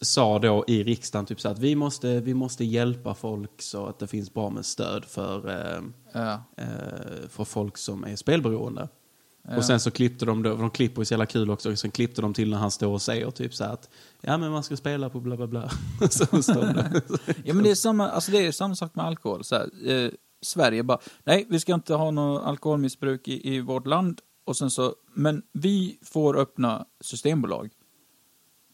sa 0.00 0.38
då 0.38 0.64
i 0.66 0.84
riksdagen 0.84 1.26
typ 1.26 1.40
så 1.40 1.48
att 1.48 1.58
vi 1.58 1.74
måste, 1.74 2.20
vi 2.20 2.34
måste 2.34 2.64
hjälpa 2.64 3.14
folk 3.14 3.62
så 3.62 3.86
att 3.86 3.98
det 3.98 4.06
finns 4.06 4.34
bra 4.34 4.50
med 4.50 4.66
stöd 4.66 5.04
för, 5.04 5.48
eh, 5.48 5.82
Ja. 6.12 6.42
eh, 6.56 7.28
för 7.28 7.44
folk 7.44 7.78
som 7.78 8.04
är 8.04 8.16
spelberoende. 8.16 8.88
Och 9.56 9.64
sen 9.64 9.80
så 9.80 9.90
klippte 9.90 10.24
de, 10.26 10.42
då, 10.42 10.56
de 10.56 10.70
klipper 10.70 11.00
ju 11.00 11.04
så 11.04 11.12
jävla 11.14 11.26
kul 11.26 11.50
också, 11.50 11.76
sen 11.76 11.90
klippte 11.90 12.22
de 12.22 12.34
till 12.34 12.50
när 12.50 12.56
han 12.58 12.70
står 12.70 12.92
och 12.92 13.02
säger 13.02 13.30
typ 13.30 13.54
så 13.54 13.64
att 13.64 13.88
ja 14.20 14.38
men 14.38 14.50
man 14.52 14.62
ska 14.62 14.76
spela 14.76 15.10
på 15.10 15.20
bla 15.20 15.36
bla 15.36 15.46
bla. 15.46 15.70
så 16.10 16.42
står 16.42 16.74
det. 16.74 17.02
Ja, 17.44 17.54
men 17.54 17.62
det 17.64 17.70
är 17.70 17.74
samma, 17.74 18.08
alltså 18.08 18.32
det 18.32 18.46
är 18.46 18.52
samma 18.52 18.74
sak 18.74 18.94
med 18.94 19.04
alkohol. 19.04 19.44
Så 19.44 19.54
här, 19.54 19.90
eh, 19.90 20.10
Sverige 20.42 20.82
bara, 20.82 20.98
nej, 21.24 21.46
vi 21.50 21.60
ska 21.60 21.74
inte 21.74 21.94
ha 21.94 22.10
något 22.10 22.42
alkoholmissbruk 22.44 23.28
i, 23.28 23.54
i 23.54 23.60
vårt 23.60 23.86
land. 23.86 24.20
Och 24.44 24.56
sen 24.56 24.70
så, 24.70 24.94
men 25.14 25.42
vi 25.52 25.98
får 26.02 26.38
öppna 26.38 26.86
systembolag. 27.00 27.70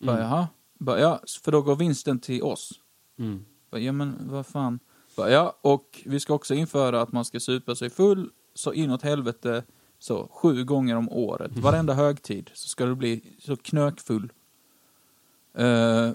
Bara, 0.05 0.21
jaha? 0.21 0.49
Bara, 0.79 1.01
ja, 1.01 1.21
för 1.45 1.53
då 1.53 1.63
går 1.63 1.77
vinsten 1.77 2.19
till 2.19 2.43
oss. 2.43 2.73
Mm. 3.19 3.45
Bara, 3.71 3.81
ja, 3.81 3.93
men 3.93 4.29
vad 4.31 4.47
fan. 4.47 4.79
Bara, 5.17 5.31
ja, 5.31 5.59
och 5.61 6.03
vi 6.07 6.21
ska 6.21 6.35
också 6.35 6.55
införa 6.55 7.01
att 7.03 7.13
man 7.13 7.25
ska 7.25 7.41
supa 7.41 7.75
sig 7.75 7.91
full 7.91 8.31
så 8.55 8.73
inåt 8.73 9.03
helvete 9.03 9.65
så 9.99 10.29
sju 10.33 10.65
gånger 10.65 10.97
om 10.97 11.09
året. 11.09 11.53
Varenda 11.59 11.95
högtid 11.95 12.51
så 12.55 12.69
ska 12.69 12.87
du 12.87 12.95
bli 12.95 13.37
så 13.39 13.57
knökfull. 13.57 14.33
Eh, 15.55 16.11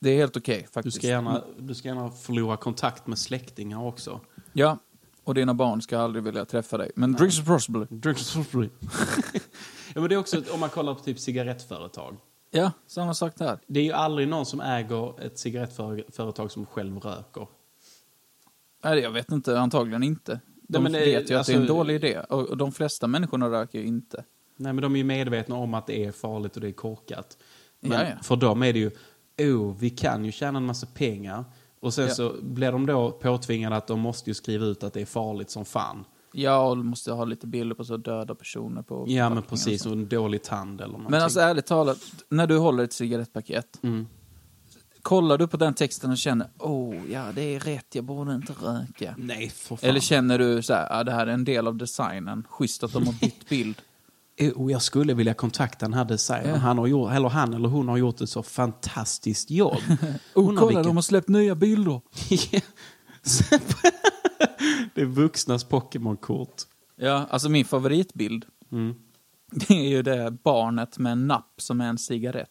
det 0.00 0.10
är 0.10 0.16
helt 0.16 0.36
okej 0.36 0.60
Du 0.66 0.72
faktiskt. 0.72 0.96
ska, 0.96 1.06
gärna, 1.06 1.44
du 1.58 1.74
ska 1.74 1.88
gärna 1.88 2.10
förlora 2.10 2.56
kontakt 2.56 3.06
med 3.06 3.18
släktingar 3.18 3.84
också. 3.84 4.20
Ja, 4.52 4.78
och 5.24 5.34
dina 5.34 5.54
barn 5.54 5.82
ska 5.82 5.98
aldrig 5.98 6.24
vilja 6.24 6.44
träffa 6.44 6.78
dig. 6.78 6.90
Men 6.96 7.12
drinks 7.12 7.38
responsibly. 7.38 7.86
ja, 9.94 10.00
men 10.00 10.08
det 10.08 10.14
är 10.14 10.18
också 10.18 10.42
om 10.52 10.60
man 10.60 10.68
kollar 10.70 10.94
på 10.94 11.00
typ 11.00 11.18
cigarettföretag. 11.18 12.16
Ja, 12.50 12.72
samma 12.86 13.14
sak 13.14 13.32
där. 13.36 13.58
Det 13.66 13.80
är 13.80 13.84
ju 13.84 13.92
aldrig 13.92 14.28
någon 14.28 14.46
som 14.46 14.60
äger 14.60 15.20
ett 15.20 15.38
cigarettföretag 15.38 16.50
som 16.50 16.66
själv 16.66 16.98
röker. 16.98 17.46
Nej, 18.84 18.98
jag 18.98 19.10
vet 19.10 19.32
inte, 19.32 19.60
antagligen 19.60 20.02
inte. 20.02 20.40
De 20.62 20.78
Nej, 20.78 20.82
men 20.82 20.92
det- 20.92 20.98
vet 20.98 21.30
ju 21.30 21.34
att 21.34 21.46
det 21.46 21.52
är 21.52 21.56
en 21.56 21.62
alltså- 21.62 21.74
dålig 21.74 21.94
idé. 21.94 22.20
Och 22.28 22.48
och 22.48 22.56
de 22.56 22.72
flesta 22.72 23.06
människorna 23.06 23.48
röker 23.50 23.78
ju 23.78 23.86
inte. 23.86 24.24
Nej, 24.56 24.72
men 24.72 24.82
de 24.82 24.94
är 24.94 24.98
ju 24.98 25.04
medvetna 25.04 25.56
om 25.56 25.74
att 25.74 25.86
det 25.86 26.04
är 26.04 26.12
farligt 26.12 26.54
och 26.54 26.60
det 26.60 26.68
är 26.68 26.72
korkat. 26.72 27.38
Men 27.80 27.92
Ja, 27.92 28.04
ja. 28.08 28.22
för 28.22 28.36
dem 28.36 28.62
är 28.62 28.72
det 28.72 28.78
ju, 28.78 28.90
oh, 29.38 29.76
vi 29.78 29.90
kan 29.90 30.24
ju 30.24 30.32
tjäna 30.32 30.56
en 30.58 30.66
massa 30.66 30.86
pengar. 30.94 31.44
Och 31.80 31.94
sen 31.94 32.06
Ja. 32.08 32.14
så 32.14 32.34
blir 32.42 32.72
de 32.72 32.86
då 32.86 33.10
påtvingade 33.10 33.76
att 33.76 33.86
de 33.86 34.00
måste 34.00 34.30
ju 34.30 34.34
skriva 34.34 34.66
ut 34.66 34.82
att 34.82 34.92
det 34.92 35.00
är 35.00 35.06
farligt 35.06 35.50
som 35.50 35.64
fan. 35.64 36.04
Ja, 36.32 36.68
och 36.68 36.76
du 36.76 36.82
måste 36.82 37.12
ha 37.12 37.24
lite 37.24 37.46
bilder 37.46 37.74
på 37.74 37.84
så 37.84 37.96
döda 37.96 38.34
personer 38.34 38.82
på 38.82 39.04
Ja, 39.08 39.28
men 39.28 39.38
och 39.38 39.48
precis. 39.48 39.82
så. 39.82 39.88
Och 39.90 39.96
en 39.96 40.08
dålig 40.08 40.42
tand 40.42 40.80
eller 40.80 40.92
någonting. 40.92 41.10
Men 41.10 41.22
alltså 41.22 41.40
ärligt 41.40 41.66
talat, 41.66 41.98
när 42.28 42.46
du 42.46 42.58
håller 42.58 42.84
ett 42.84 42.92
cigarettpaket, 42.92 43.78
Mm. 43.82 44.06
kollar 45.02 45.38
du 45.38 45.48
på 45.48 45.56
den 45.56 45.74
texten 45.74 46.10
och 46.10 46.18
känner 46.18 46.48
oh, 46.58 47.10
ja 47.12 47.24
det 47.34 47.42
är 47.42 47.60
rätt, 47.60 47.94
jag 47.94 48.04
borde 48.04 48.34
inte 48.34 48.52
röka. 48.52 49.14
Nej, 49.18 49.48
för 49.50 49.76
fan. 49.76 49.88
Eller 49.90 50.00
känner 50.00 50.38
du 50.38 50.62
så 50.62 50.72
här, 50.74 50.88
ah, 51.00 51.04
det 51.04 51.12
här 51.12 51.26
är 51.26 51.30
en 51.32 51.44
del 51.44 51.66
av 51.66 51.76
designen, 51.76 52.44
schysst 52.48 52.82
att 52.84 52.92
de 52.92 53.06
har 53.06 53.14
bytt 53.20 53.48
bild. 53.48 53.76
Oh, 54.54 54.72
jag 54.72 54.82
skulle 54.82 55.14
vilja 55.14 55.34
kontakta 55.34 55.86
den 55.86 55.94
här 55.94 56.04
designern. 56.04 56.48
Ja. 56.48 56.56
Han, 56.56 56.78
har 56.78 56.86
gjort, 56.86 57.12
eller 57.12 57.28
han 57.28 57.54
eller 57.54 57.68
hon 57.68 57.88
har 57.88 57.96
gjort 57.96 58.20
ett 58.20 58.30
så 58.30 58.42
fantastiskt 58.42 59.50
jobb. 59.50 59.76
Oh, 60.34 60.46
kolla, 60.46 60.66
vilken- 60.66 60.82
de 60.84 60.96
har 60.96 61.02
släppt 61.02 61.28
nya 61.28 61.54
bilder. 61.54 62.00
det 64.94 65.00
är 65.00 65.04
vuxnas 65.06 65.64
Pokémon-kort. 65.68 66.62
Ja, 66.96 67.26
alltså 67.30 67.48
min 67.48 67.64
favoritbild, 67.64 68.44
Mm. 68.72 68.94
det 69.52 69.74
är 69.74 69.88
ju 69.88 70.02
det 70.02 70.30
barnet 70.42 70.98
med 70.98 71.12
en 71.12 71.26
napp 71.26 71.54
som 71.56 71.80
är 71.80 71.88
en 71.88 71.98
cigarett. 71.98 72.48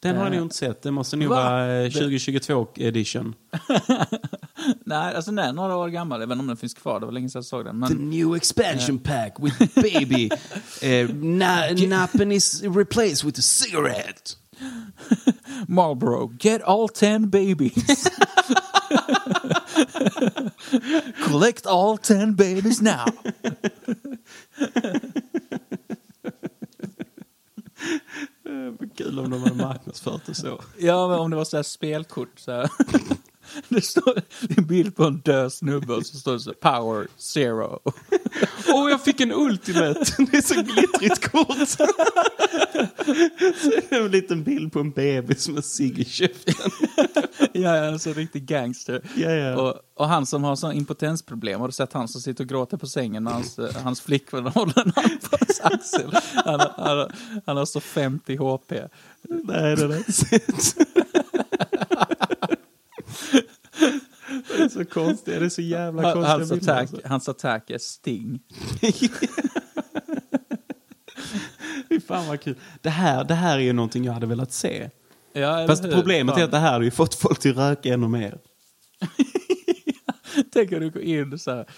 Den 0.00 0.16
har 0.16 0.24
Eh, 0.24 0.30
ni 0.30 0.36
ju 0.36 0.42
inte 0.42 0.54
sett. 0.56 0.82
Det 0.82 0.90
måste 0.90 1.16
nog 1.16 1.28
va? 1.28 1.34
vara 1.36 1.82
eh, 1.82 1.90
2022 1.90 2.66
edition. 2.76 3.34
Nej, 4.84 5.14
alltså 5.14 5.30
den 5.30 5.38
är 5.44 5.52
några 5.52 5.76
år 5.76 5.88
gammal, 5.88 6.20
jag 6.20 6.26
vet 6.26 6.32
inte 6.34 6.40
om 6.42 6.46
den 6.46 6.56
finns 6.56 6.74
kvar, 6.74 7.00
det 7.00 7.06
var 7.06 7.12
länge 7.12 7.28
sedan 7.28 7.38
jag 7.38 7.44
såg 7.44 7.64
den. 7.64 7.82
The 7.88 7.94
Men 7.94 8.10
new 8.10 8.34
expansion 8.36 8.98
pack 8.98 9.36
with 9.40 9.74
baby. 9.74 10.30
uh, 10.82 11.08
na- 11.14 11.88
nappen 11.88 12.32
is 12.32 12.62
replaced 12.62 13.24
with 13.26 13.38
a 13.38 13.42
cigarette. 13.42 14.30
Marlboro, 15.68 16.32
get 16.40 16.62
all 16.62 16.88
ten 16.88 17.30
babies. 17.30 18.08
Collect 21.24 21.66
all 21.66 21.98
ten 21.98 22.34
babies 22.34 22.80
now. 22.80 23.04
Kul 28.96 29.18
om 29.18 29.30
de 29.30 29.42
hade 29.42 29.54
marknadsfört 29.54 30.26
det 30.26 30.34
så. 30.34 30.60
Ja, 30.78 31.08
men 31.08 31.18
om 31.18 31.30
det 31.30 31.36
var 31.36 31.44
så 31.44 31.56
här 31.56 31.62
spelkort 31.62 32.38
så 32.38 32.52
här. 32.52 32.70
Det 33.68 33.80
står 33.80 34.22
en 34.56 34.66
bild 34.66 34.96
på 34.96 35.04
en 35.04 35.18
död 35.18 35.52
snubbe 35.52 35.94
och 35.94 36.06
så 36.06 36.16
står 36.16 36.32
det 36.32 36.40
så 36.40 36.52
power 36.52 37.06
zero. 37.16 37.80
Åh, 38.68 38.90
jag 38.90 39.04
fick 39.04 39.20
en 39.20 39.32
ultimate. 39.32 40.00
Det 40.30 40.36
är 40.36 40.42
så 40.42 40.62
glittrigt 40.62 41.30
kort. 41.30 41.68
Så 41.68 41.82
är 41.82 41.88
det 43.90 43.96
en 43.96 44.10
liten 44.10 44.42
bild 44.42 44.72
på 44.72 44.80
en 44.80 44.90
bebis 44.90 45.48
med 45.48 45.64
cigg 45.64 45.98
i 45.98 46.04
käften. 46.04 46.54
Ja, 47.52 47.76
ja, 47.76 47.98
så 47.98 48.12
riktig 48.12 48.46
gangster. 48.46 49.02
Ja, 49.16 49.30
ja. 49.30 49.62
Och, 49.62 49.74
och 49.94 50.08
han 50.08 50.26
som 50.26 50.44
har 50.44 50.56
sån 50.56 50.72
impotensproblem, 50.72 51.60
har 51.60 51.68
du 51.68 51.72
sett 51.72 51.92
han 51.92 52.08
som 52.08 52.20
sitter 52.20 52.44
och 52.44 52.48
gråter 52.48 52.76
på 52.76 52.86
sängen 52.86 53.24
när 53.24 53.32
hans, 53.32 53.58
eh, 53.58 53.74
hans 53.82 54.00
flickvän 54.00 54.46
håller 54.46 54.78
en 54.78 54.92
hand 54.96 55.20
på 55.30 55.36
hans 55.40 55.60
axel? 55.60 56.14
Han, 56.34 56.60
han, 56.76 57.10
han 57.46 57.56
har 57.56 57.66
så 57.66 57.80
50 57.80 58.36
HP. 58.36 58.72
Nej, 59.28 59.76
det 59.76 59.82
har 59.82 59.90
jag 59.90 59.98
inte 59.98 60.12
sett. 60.12 60.76
Det 64.56 64.62
är 64.62 64.68
så 64.68 64.84
konstigt. 64.84 65.38
Det 65.40 65.44
är 65.44 65.48
så 65.48 65.62
jävla 65.62 66.02
Han, 66.02 66.12
konstiga 66.12 66.36
hans, 66.36 66.52
attack, 66.52 66.80
alltså. 66.80 67.00
hans 67.08 67.28
attack 67.28 67.70
är 67.70 67.78
Sting. 67.78 68.40
Fy 71.88 72.00
fan 72.00 72.26
vad 72.28 72.40
kul. 72.40 72.56
Det 72.82 72.90
här, 72.90 73.24
det 73.24 73.34
här 73.34 73.58
är 73.58 73.62
ju 73.62 73.72
någonting 73.72 74.04
jag 74.04 74.12
hade 74.12 74.26
velat 74.26 74.52
se. 74.52 74.90
Ja, 75.32 75.66
Fast 75.66 75.84
hur? 75.84 75.92
problemet 75.92 76.34
är 76.34 76.38
Fan. 76.38 76.44
att 76.44 76.50
det 76.50 76.58
här 76.58 76.72
har 76.72 76.82
ju 76.82 76.90
fått 76.90 77.14
folk 77.14 77.38
till 77.38 77.54
röka 77.54 77.94
ännu 77.94 78.08
mer. 78.08 78.38
Tänk 80.52 80.72
om 80.72 80.80
du 80.80 80.90
går 80.90 81.02
in 81.02 81.38
så 81.38 81.50
här. 81.50 81.66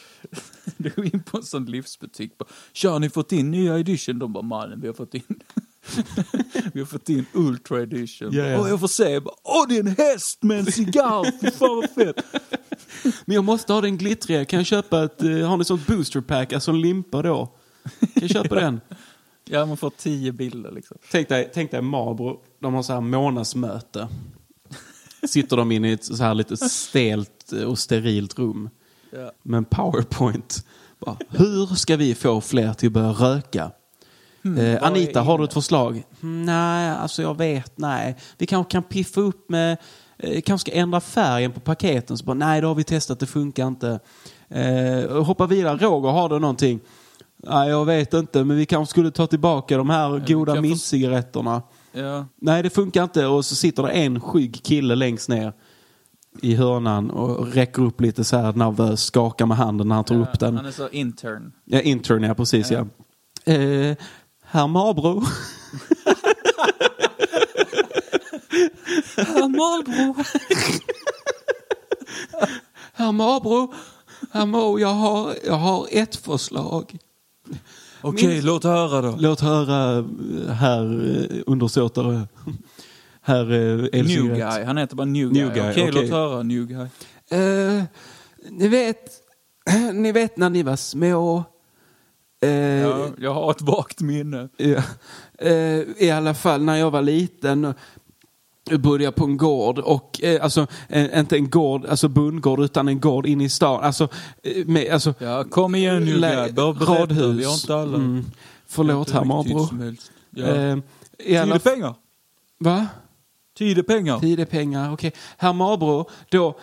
Du 0.76 0.91
går 0.91 1.05
in 1.05 1.22
på 1.22 1.37
en 1.37 1.43
sån 1.43 1.64
livsbutik. 1.64 2.39
Bara, 2.39 2.49
Tja, 2.72 2.91
har 2.91 2.99
ni 2.99 3.11
fått 3.11 3.32
in 3.32 3.51
nya 3.51 3.78
edition? 3.78 4.18
De 4.18 4.32
bara, 4.32 4.43
mannen, 4.43 4.80
vi 4.80 4.87
har 4.87 4.95
fått 4.95 5.14
in... 5.14 5.22
vi 6.72 6.80
har 6.80 6.87
fått 6.87 7.09
in 7.09 7.26
Ultra 7.32 7.82
edition. 7.82 8.28
Ja, 8.32 8.47
ja. 8.47 8.61
Och 8.61 8.68
jag 8.68 8.80
får 8.80 8.89
se, 8.89 9.20
åh 9.45 9.68
det 9.68 9.76
är 9.76 9.80
en 9.80 9.97
häst 9.97 10.43
med 10.43 10.59
en 10.59 10.72
cigarr, 10.72 11.41
fy 11.41 11.51
fan 11.51 11.76
vad 11.76 11.91
fett. 11.91 12.24
Men 13.24 13.34
jag 13.34 13.45
måste 13.45 13.72
ha 13.72 13.80
den 13.80 13.99
glittriga. 13.99 14.45
Kan 14.45 14.59
jag 14.59 14.66
köpa 14.66 15.05
ett, 15.05 15.22
eh, 15.22 15.30
har 15.30 15.57
ni 15.57 15.64
sånt 15.64 15.87
booster 15.87 16.20
pack, 16.20 16.53
alltså 16.53 16.70
en 16.70 16.80
limpa 16.80 17.22
då? 17.22 17.47
Kan 18.01 18.09
jag 18.14 18.30
köpa 18.30 18.55
den? 18.55 18.80
Ja, 19.49 19.66
man 19.66 19.76
får 19.76 19.91
tio 19.91 20.32
bilder 20.32 20.72
liksom. 20.72 20.97
Tänk 21.11 21.28
dig, 21.28 21.51
tänk 21.55 21.70
dig 21.70 21.82
Marlboro, 21.82 22.41
de 22.61 22.74
har 22.74 22.82
så 22.82 22.93
här 22.93 23.01
månadsmöte. 23.01 24.09
Sitter 25.28 25.57
de 25.57 25.72
inne 25.72 25.91
i 25.91 25.93
ett 25.93 26.05
så 26.05 26.16
här 26.22 26.34
lite 26.34 26.57
stelt 26.57 27.53
och 27.66 27.78
sterilt 27.78 28.39
rum. 28.39 28.70
Ja. 29.12 29.32
Med 29.43 29.59
en 29.59 29.64
powerpoint. 29.64 30.66
Bara, 30.99 31.16
Hur 31.28 31.66
ska 31.66 31.97
vi 31.97 32.14
få 32.14 32.41
fler 32.41 32.72
till 32.74 32.87
att 32.87 32.93
börja 32.93 33.09
röka? 33.09 33.70
Eh, 34.59 34.81
vad 34.81 34.83
Anita, 34.91 35.21
har 35.23 35.39
du 35.39 35.45
ett 35.45 35.53
förslag? 35.53 36.03
"Mm, 36.23 36.43
Nej, 36.47 36.91
alltså 36.91 37.23
jag 37.23 37.39
vet, 37.39 37.73
nej. 37.79 38.17
Vi 38.39 38.47
kanske 38.47 38.71
kan 38.73 38.83
piffa 38.83 39.21
upp 39.21 39.51
med, 39.51 39.77
eh, 40.19 40.41
kanske 40.41 40.71
ska 40.71 40.79
ändra 40.79 41.01
färgen 41.01 41.53
på 41.53 41.61
paketen. 41.61 42.19
Så 42.19 42.25
bara, 42.25 42.35
nej, 42.35 42.61
det 42.61 42.67
har 42.67 42.75
vi 42.75 42.85
testat, 42.85 43.21
det 43.21 43.27
funkar 43.27 43.67
inte. 43.67 44.01
Eh, 44.49 45.23
hoppa 45.25 45.47
vidare, 45.47 45.77
Roger, 45.77 46.09
har 46.11 46.29
du 46.29 46.39
någonting? 46.39 46.81
Nej, 47.49 47.69
jag 47.69 47.85
vet 47.85 48.15
inte, 48.15 48.45
men 48.45 48.57
vi 48.57 48.67
kanske 48.67 48.91
skulle 48.91 49.11
ta 49.11 49.27
tillbaka 49.27 49.77
de 49.77 49.91
här 49.91 50.11
vi 50.11 50.33
goda 50.35 50.55
kan 50.55 50.63
få- 50.65 50.69
mintcigaretterna. 50.69 51.63
Ja. 51.93 52.27
Nej, 52.41 52.63
det 52.63 52.71
funkar 52.71 53.03
inte. 53.05 53.27
Och 53.27 53.45
så 53.45 53.55
sitter 53.55 53.83
det 53.83 53.89
en 53.91 54.21
skygg 54.21 54.61
kille 54.65 54.95
längst 54.95 55.29
ner 55.29 55.53
i 56.43 56.55
hörnan 56.55 57.11
och 57.11 57.53
räcker 57.55 57.83
upp 57.83 58.01
lite 58.01 58.25
så 58.25 58.37
här 58.37 58.53
nervöst, 58.53 59.05
skakar 59.07 59.47
med 59.47 59.57
handen 59.57 59.89
när 59.89 59.95
han 59.95 60.05
tar 60.05 60.15
upp 60.15 60.41
den. 60.41 60.57
Han 60.57 60.67
är 60.67 60.71
så 60.71 60.89
intern. 60.89 61.53
Ja, 61.65 61.81
intern, 61.81 62.23
ja 62.23 62.35
precis 62.35 62.71
ja. 62.71 62.87
Eh, 63.53 63.97
herr 64.47 64.67
Marlboro. 64.67 65.23
Herr 69.17 69.49
Marlboro. 69.49 70.15
Herr 72.95 73.13
Marlboro. 73.13 73.73
Herr 74.33 74.47
Mo, 74.47 74.79
jag 74.79 74.89
har, 74.95 75.35
jag 75.47 75.55
har 75.55 75.87
ett 75.91 76.17
förslag. 76.17 76.99
Okej, 78.01 78.29
Min- 78.29 78.45
låt 78.45 78.65
höra 78.65 79.01
då. 79.03 79.17
Låt 79.19 79.41
höra 79.41 79.99
eh, 79.99 80.53
herr 80.55 81.11
eh, 81.33 81.43
undersåtare. 81.47 82.29
Herr 83.23 83.53
eh, 83.95 84.05
New 84.05 84.27
guy, 84.35 84.65
han 84.65 84.77
heter 84.77 84.97
bara 84.97 85.05
New 85.05 85.33
New 85.33 85.49
guy. 85.53 85.61
guy, 85.63 85.71
Okej, 85.71 85.89
okej. 85.89 86.03
låt 86.03 86.11
höra 86.11 86.43
New 86.43 86.67
guy. 86.67 86.87
Eh, 87.31 87.83
ni 88.51 88.69
vet, 88.69 89.11
Ni 89.93 90.13
vet 90.13 90.37
när 90.37 90.51
ni 90.51 90.63
var 90.63 90.77
små. 90.77 91.45
Eh, 92.41 92.51
Ja, 92.51 93.09
jag 93.18 93.34
har 93.34 93.51
ett 93.51 93.62
vagt 93.62 94.01
minne. 94.01 94.49
Ja. 94.57 94.82
Eh, 95.39 95.80
I 95.99 96.11
alla 96.11 96.34
fall 96.34 96.62
när 96.62 96.76
jag 96.76 96.91
var 96.91 97.03
liten 97.03 97.74
jag 99.05 99.14
på 99.14 99.24
en 99.24 99.37
gård 99.37 99.78
och 99.78 100.22
eh, 100.22 100.43
alltså 100.45 100.66
eh, 100.89 101.18
inte 101.18 101.37
en 101.37 101.51
gård, 101.51 101.87
alltså 101.87 102.09
bondgård 102.09 102.61
utan 102.61 102.89
en 102.89 103.01
gård 103.01 103.26
inne 103.26 103.45
i 103.45 103.49
stan. 103.49 103.84
Alltså, 103.84 104.09
eh, 104.43 104.66
med, 104.66 104.93
alltså 104.93 105.14
Ja, 105.18 105.45
kom 105.45 105.74
igen 105.74 106.05
nu 106.05 106.20
grabbar, 106.20 106.72
radhus. 106.72 107.39
Vi 107.41 107.45
har 107.45 107.55
inte 107.55 107.74
alla. 107.76 107.97
Mm. 107.97 108.24
Förlåt 108.66 109.11
här 109.11 109.24
som 109.66 109.80
helst. 109.80 110.11
Ja. 110.30 110.45
Eh, 110.47 110.78
i 111.18 111.37
alla 111.37 111.59
pengar. 111.59 111.95
Va? 112.59 112.87
Tid 113.59 113.79
är 113.79 113.83
pengar. 113.83 114.19
Tid 114.19 114.41
är 114.41 114.45
pengar, 114.45 114.93
okej. 114.93 115.13
Herr 115.37 115.53
Marlboro, 115.53 116.09
då, 116.29 116.59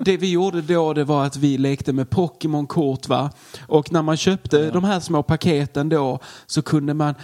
det- 0.00 0.16
vi 0.16 0.30
gjorde 0.30 0.62
då 0.62 0.92
det 0.92 1.04
var 1.04 1.24
att 1.26 1.36
vi 1.36 1.58
lekte 1.58 1.92
med 1.92 2.10
Pokémon-kort 2.10 3.08
va. 3.08 3.30
Och 3.68 3.92
när 3.92 4.02
man 4.02 4.16
köpte 4.16 4.70
de 4.70 4.84
här 4.84 5.00
små 5.00 5.22
paketen 5.22 5.88
då 5.88 6.18
så 6.46 6.62
kunde 6.62 6.94
man 6.94 7.14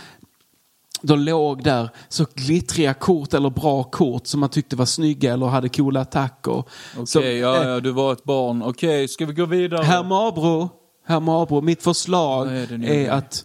då 1.03 1.16
låg 1.16 1.62
där 1.64 1.89
så 2.09 2.27
glittriga 2.35 2.95
kort 2.95 3.35
eller 3.35 3.51
bra 3.51 3.83
kort 3.85 4.27
som 4.27 4.41
man 4.41 4.49
tyckte 4.49 4.77
var 4.77 4.85
snygga 4.87 5.33
eller 5.33 5.47
hade 5.47 5.68
coola 5.68 6.01
attacker. 6.01 6.59
Okej, 6.95 7.07
Så, 7.07 7.21
ja, 7.21 7.62
eh, 7.62 7.68
ja, 7.68 7.81
du 7.81 7.91
var 7.91 8.12
ett 8.12 8.25
barn. 8.25 8.62
Okej, 8.62 9.09
ska 9.09 9.27
vi 9.27 9.33
gå 9.35 9.45
vidare? 9.47 9.83
Herr 9.85 10.05
Marlboro, 10.05 10.71
herr 11.07 11.21
Marlboro, 11.21 11.61
mitt 11.61 11.83
förslag 11.83 12.45
Vad 12.47 12.55
är 12.55 12.85
är 12.91 13.11
att, 13.11 13.45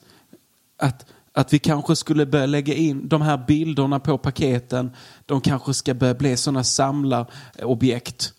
att, 0.80 1.06
att 1.34 1.54
vi 1.54 1.60
kanske 1.60 1.96
skulle 1.96 2.26
börja 2.26 2.46
lägga 2.46 2.74
in 2.74 3.08
de 3.08 3.22
här 3.22 3.44
bilderna 3.48 4.00
på 4.00 4.18
paketen. 4.18 4.92
De 5.26 5.42
kanske 5.42 5.74
ska 5.74 5.94
börja 5.94 6.14
bli 6.14 6.38
sådana 6.38 6.64
samlarobjekt. 6.64 8.34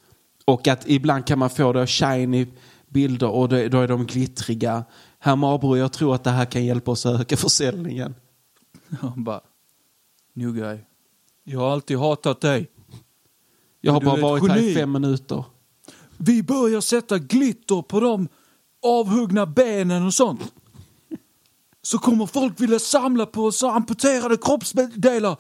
Och 0.44 0.68
att 0.68 0.88
ibland 0.88 1.26
kan 1.26 1.38
man 1.38 1.50
få 1.50 1.72
då 1.72 1.86
shiny 1.86 2.46
bilder 2.88 3.28
och 3.28 3.48
då, 3.48 3.56
är 3.56 3.88
de 3.88 4.06
glittriga. 4.06 4.84
Herr 5.18 5.36
Marlboro, 5.36 5.76
jag 5.76 5.92
tror 5.92 6.14
att 6.14 6.24
det 6.24 6.30
här 6.30 6.44
kan 6.44 6.64
hjälpa 6.64 6.90
oss 6.90 7.06
att 7.06 7.20
öka 7.20 7.36
försäljningen. 7.36 8.14
Han 9.00 9.24
bara, 9.24 9.40
new 10.32 10.52
guy. 10.52 10.78
Jag 11.44 11.60
har 11.60 11.72
alltid 11.72 11.98
hatat 11.98 12.40
dig. 12.40 12.70
Jag 13.80 13.92
har 13.92 14.00
bara 14.00 14.20
varit 14.20 14.50
här 14.50 14.58
i 14.58 14.74
fem 14.74 14.92
minuter. 14.92 15.44
Vi 16.16 16.42
börjar 16.42 16.80
sätta 16.80 17.18
glitter 17.18 17.82
på 17.82 18.00
de 18.00 18.28
avhuggna 18.82 19.46
benen 19.46 20.06
och 20.06 20.14
sånt. 20.14 20.52
Så 21.82 21.98
kommer 21.98 22.26
folk 22.26 22.60
vilja 22.60 22.78
samla 22.78 23.26
på 23.26 23.52
så 23.52 23.70
amputerade 23.70 24.36
kroppsdelar 24.36 25.36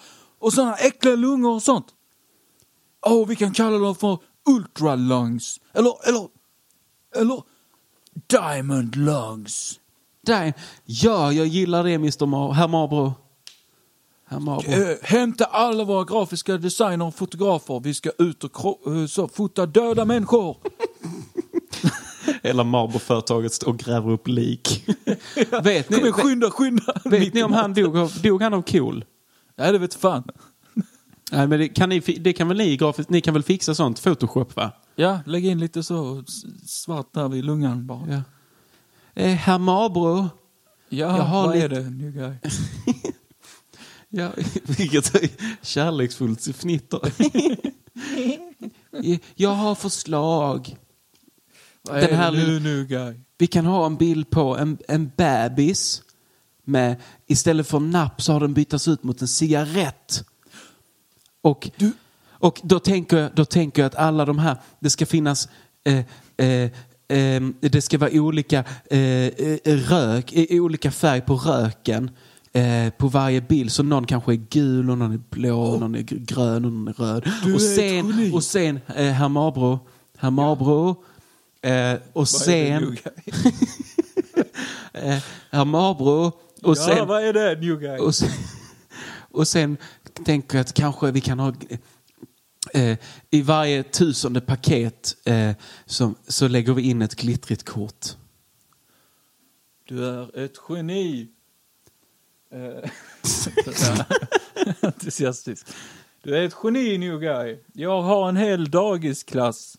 och 0.46 0.52
sådana 0.52 0.74
äckliga 0.74 1.14
lungor 1.16 1.54
och 1.54 1.62
sånt. 1.62 1.86
Åh, 3.06 3.26
vi 3.26 3.36
kan 3.36 3.52
kalla 3.52 3.78
dem 3.78 3.94
för 3.94 4.18
ultralungs. 4.48 5.60
Eller, 5.72 6.08
eller, 6.08 6.28
eller 7.16 7.42
diamond 8.26 8.96
lungs. 8.96 9.80
Där. 10.26 10.54
Ja, 10.84 11.32
jag 11.32 11.46
gillar 11.46 11.84
det 11.84 11.92
Mr. 11.94 12.26
Mar- 12.26 12.52
herr 12.52 12.68
Marlboro. 12.68 13.14
Herr 14.28 14.40
Marlboro. 14.40 14.72
Eh, 14.72 14.96
hämta 15.02 15.44
alla 15.44 15.84
våra 15.84 16.04
grafiska 16.04 16.56
designer 16.58 17.04
och 17.06 17.14
fotografer. 17.14 17.80
Vi 17.80 17.94
ska 17.94 18.10
ut 18.18 18.44
och 18.44 18.86
eh, 18.96 19.06
så, 19.06 19.28
fota 19.28 19.66
döda 19.66 20.04
människor. 20.04 20.56
Hela 22.42 22.64
Marlboro-företaget 22.64 23.52
står 23.52 23.68
och 23.68 23.78
gräver 23.78 24.10
upp 24.10 24.28
lik. 24.28 24.84
vet 25.62 25.90
ni, 25.90 25.96
Kom 25.96 26.04
igen, 26.04 26.12
skynda, 26.12 26.50
skynda. 26.50 27.00
vet 27.04 27.34
ni 27.34 27.42
om 27.42 27.52
han 27.52 27.74
dog 27.74 27.96
av, 27.98 28.12
dog 28.22 28.42
han 28.42 28.54
av 28.54 28.62
KOL? 28.62 29.04
Nej, 29.56 29.72
det 29.72 29.78
vet 29.78 29.94
fan. 29.94 30.22
Nej, 31.32 31.46
men 31.46 31.58
det 31.58 31.68
kan, 31.68 31.88
ni, 31.88 32.00
det 32.00 32.32
kan 32.32 32.48
väl 32.48 32.56
ni 32.56 32.76
grafiskt, 32.76 33.10
ni 33.10 33.20
kan 33.20 33.34
väl 33.34 33.42
fixa 33.42 33.74
sånt, 33.74 34.02
Photoshop 34.02 34.56
va? 34.56 34.72
Ja, 34.96 35.20
lägg 35.26 35.46
in 35.46 35.58
lite 35.58 35.82
så 35.82 36.24
svart 36.66 37.12
där 37.12 37.28
vid 37.28 37.44
lungan 37.44 37.86
bara. 37.86 38.06
Ja. 38.08 38.22
Eh, 39.22 39.34
herr 39.34 39.58
Marlboro. 39.58 40.28
Ja, 40.88 41.16
Jag 41.16 41.24
har 41.24 41.46
vad 41.46 41.54
lite- 41.54 41.64
är 41.64 41.68
det, 41.68 41.90
new 41.90 42.10
guy? 42.12 42.34
Ja, 44.08 44.30
vilket 44.78 45.12
kärleksfullt 45.62 46.56
fnitter. 46.56 47.00
jag 49.34 49.50
har 49.50 49.74
förslag. 49.74 50.76
Vad 51.82 51.96
Den 51.96 52.10
är 52.10 52.16
här 52.16 52.32
det 52.32 52.38
nu, 52.46 52.60
new 52.60 52.86
guy? 52.86 53.14
Vi 53.38 53.46
kan 53.46 53.66
ha 53.66 53.86
en 53.86 53.96
bild 53.96 54.30
på 54.30 54.56
en, 54.56 54.78
en 54.88 55.10
bebis 55.16 56.02
med 56.66 56.96
istället 57.26 57.66
för 57.66 57.80
napp 57.80 58.22
så 58.22 58.32
har 58.32 58.40
den 58.40 58.54
bytts 58.54 58.88
ut 58.88 59.02
mot 59.02 59.22
en 59.22 59.28
cigarett. 59.28 60.24
Och, 61.42 61.70
och 62.30 62.60
då, 62.64 62.78
tänker 62.78 63.16
jag, 63.16 63.30
då 63.34 63.44
tänker 63.44 63.82
jag 63.82 63.86
att 63.86 63.94
alla 63.94 64.24
de 64.24 64.38
här, 64.38 64.56
det 64.80 64.90
ska 64.90 65.06
finnas 65.06 65.48
eh, 65.84 66.04
eh, 66.36 66.70
eh, 67.18 67.42
det 67.60 67.82
ska 67.82 67.98
vara 67.98 68.10
olika 68.12 68.64
eh, 68.90 69.00
eh, 69.00 69.58
rök, 69.64 70.32
olika 70.50 70.90
färg 70.90 71.20
på 71.20 71.34
röken 71.36 72.10
eh, 72.52 72.90
på 72.90 73.08
varje 73.08 73.40
bild. 73.40 73.72
Så 73.72 73.82
någon 73.82 74.06
kanske 74.06 74.32
är 74.32 74.42
gul 74.50 74.90
och 74.90 74.98
någon 74.98 75.12
är 75.12 75.20
blå, 75.30 75.60
och 75.62 75.80
någon 75.80 75.94
är 75.94 76.02
gr- 76.02 76.24
grön 76.24 76.64
och 76.64 76.72
någon 76.72 76.88
är 76.88 76.92
röd. 76.92 77.32
Du 77.44 77.54
och 77.54 77.60
sen, 77.60 78.30
och 78.34 78.44
sen 78.44 78.80
eh, 78.96 79.12
herr 79.12 79.28
Marlboro, 79.28 79.78
herr 80.18 80.30
Marlboro 80.30 81.04
eh, 81.62 81.92
och 81.92 82.00
Vad 82.12 82.28
sen 82.28 82.96
herr 85.50 85.64
Marlboro 85.64 86.32
och 86.66 86.76
ja, 86.76 86.84
sen, 86.84 87.08
vad 87.08 87.24
är 87.24 87.32
det, 87.32 87.60
new 87.60 87.80
guy? 87.80 87.98
och 87.98 88.14
sen, 88.14 88.30
och 89.30 89.48
sen 89.48 89.76
tänker 90.24 90.58
jag 90.58 90.64
att 90.64 90.74
kanske 90.74 91.10
vi 91.10 91.20
kan 91.20 91.38
ha 91.38 91.52
eh, 92.74 92.98
i 93.30 93.42
varje 93.42 93.82
tusende 93.82 94.40
paket 94.40 95.16
eh, 95.24 95.50
så, 95.86 96.14
så 96.28 96.48
lägger 96.48 96.72
vi 96.72 96.82
in 96.82 97.02
ett 97.02 97.14
glittrigt 97.14 97.64
kort. 97.64 98.06
Du 99.84 100.04
är 100.04 100.38
ett 100.38 100.54
geni. 100.68 101.28
Eh, 102.52 102.90
Entusiastisk. 104.80 105.66
Du 106.22 106.36
är 106.36 106.42
ett 106.42 106.56
geni, 106.64 106.98
new 106.98 107.20
guy. 107.20 107.58
Jag 107.72 108.02
har 108.02 108.28
en 108.28 108.36
hel 108.36 108.70
dagisklass. 108.70 109.76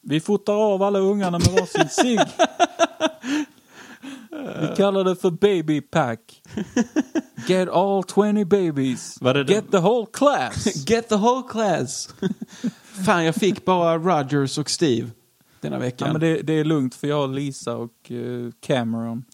Vi 0.00 0.20
fotar 0.20 0.52
av 0.52 0.82
alla 0.82 0.98
ungarna 0.98 1.38
med 1.38 1.48
varsin 1.48 1.88
cigg. 1.88 2.20
Vi 4.60 4.76
kallar 4.76 5.04
det 5.04 5.16
för 5.16 5.30
baby 5.30 5.80
pack. 5.80 6.42
Get 7.46 7.68
all 7.68 8.02
20 8.02 8.44
babies. 8.44 9.18
Get 9.48 9.70
the 9.70 9.78
whole 9.78 10.06
class. 10.06 10.86
Get 10.86 11.08
the 11.08 11.16
whole 11.16 11.42
class! 11.48 12.08
Fan, 13.06 13.24
jag 13.24 13.34
fick 13.34 13.64
bara 13.64 13.98
Rogers 13.98 14.58
och 14.58 14.70
Steve 14.70 15.10
denna 15.60 15.78
veckan. 15.78 16.06
Ja, 16.06 16.12
men 16.12 16.20
det, 16.20 16.42
det 16.42 16.52
är 16.52 16.64
lugnt 16.64 16.94
för 16.94 17.06
jag 17.08 17.16
har 17.16 17.28
Lisa 17.28 17.76
och 17.76 18.10
eh, 18.12 18.50
Cameron. 18.60 19.24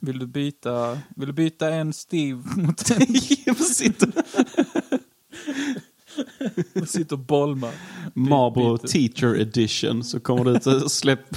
Vill 0.00 0.18
du 0.18 0.26
byta, 0.26 0.98
vill 1.16 1.26
du 1.26 1.32
byta 1.32 1.70
en 1.70 1.92
Steve 1.92 2.42
mot 2.56 2.90
en 2.90 3.54
sitter 3.54 4.12
och 6.82 6.88
sitter 6.88 7.12
och 7.16 7.18
bolmar? 7.18 7.72
Marlboro. 8.14 8.78
Teacher 8.78 9.40
Edition 9.40 10.04
så 10.04 10.20
kommer 10.20 10.44
det 10.44 10.50
ut 10.50 10.66
och 10.66 10.90
släpp 10.90 11.36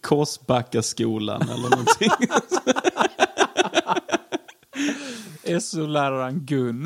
Korsbackaskolan 0.00 1.42
eller 1.42 1.70
någonting. 1.70 2.10
SO-läraren 5.60 6.40
Gun. 6.40 6.82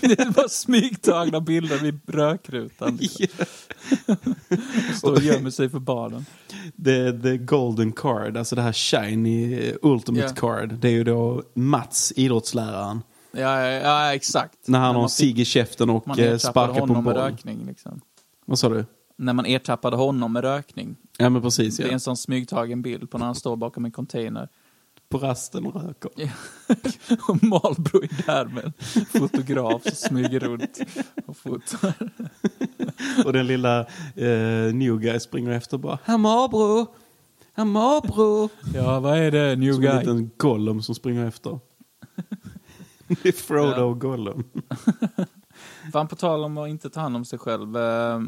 det 0.00 0.34
bara 0.36 0.48
smygtagna 0.48 1.40
bilder 1.40 1.78
vid 1.78 2.00
rökrutan. 2.06 2.98
Står 4.98 5.12
och 5.12 5.22
gömmer 5.22 5.50
sig 5.50 5.68
för 5.68 5.78
barnen. 5.78 6.26
The, 6.84 7.12
the 7.22 7.36
golden 7.36 7.92
card, 7.92 8.36
alltså 8.36 8.56
det 8.56 8.62
här 8.62 8.72
shiny 8.72 9.72
ultimate 9.82 10.26
Ja. 10.26 10.34
card. 10.34 10.74
Det 10.80 10.88
är 10.88 10.92
ju 10.92 11.04
då 11.04 11.42
Mats, 11.54 12.12
idrottsläraren. 12.16 13.02
Ja, 13.36 13.66
ja, 13.68 14.14
exakt. 14.14 14.68
När 14.68 14.78
han 14.78 14.94
har 14.94 15.02
en 15.02 15.08
cigg 15.08 15.38
i 15.40 15.44
käften 15.44 15.90
och 15.90 16.18
eh, 16.18 16.38
sparkar 16.38 16.86
på 16.86 16.94
en 16.94 17.04
boll. 17.04 17.14
rökning. 17.14 17.66
Liksom. 17.66 18.00
Vad 18.46 18.58
sa 18.58 18.68
du? 18.68 18.84
När 19.16 19.32
man 19.32 19.46
ertappade 19.46 19.96
honom 19.96 20.32
med 20.32 20.44
rökning. 20.44 20.96
Ja 21.18 21.28
men 21.28 21.42
precis 21.42 21.76
Det 21.76 21.82
är 21.82 21.86
ja. 21.86 21.92
en 21.92 22.00
sån 22.00 22.16
smygtagen 22.16 22.82
bild 22.82 23.10
på 23.10 23.18
när 23.18 23.26
han 23.26 23.34
står 23.34 23.56
bakom 23.56 23.84
en 23.84 23.90
container. 23.92 24.48
På 25.08 25.18
rasten 25.18 25.66
och 25.66 25.82
röker. 25.82 26.10
och 27.28 27.44
Marlboro 27.44 28.02
är 28.02 28.26
där 28.26 28.44
med 28.44 28.64
en 28.64 29.04
fotograf 29.06 29.82
som 29.82 29.94
smyger 29.94 30.40
runt 30.40 30.78
och 31.26 31.36
fotar. 31.36 31.94
Och 33.24 33.32
den 33.32 33.46
lilla 33.46 33.80
eh, 34.14 34.74
new 34.74 34.98
guy 34.98 35.20
springer 35.20 35.50
efter 35.50 35.78
bara 35.78 35.98
Herr 36.04 36.18
Marlboro! 36.18 36.86
Herr 37.54 37.64
Marlboro! 37.64 38.48
Ja, 38.74 39.00
vad 39.00 39.18
är 39.18 39.30
det, 39.30 39.56
new 39.56 39.72
Som 39.72 39.84
en 39.84 39.90
guy? 39.90 39.98
liten 39.98 40.30
Gollum 40.36 40.82
som 40.82 40.94
springer 40.94 41.26
efter. 41.26 41.58
Det 43.22 43.28
är 43.28 43.32
Frodo 43.32 43.82
och 43.82 44.00
Gollum. 44.00 44.44
Fan, 45.92 46.08
på 46.08 46.16
tal 46.16 46.44
om 46.44 46.58
att 46.58 46.68
inte 46.68 46.90
ta 46.90 47.00
hand 47.00 47.16
om 47.16 47.24
sig 47.24 47.38
själv. 47.38 47.76
eh, 47.76 48.20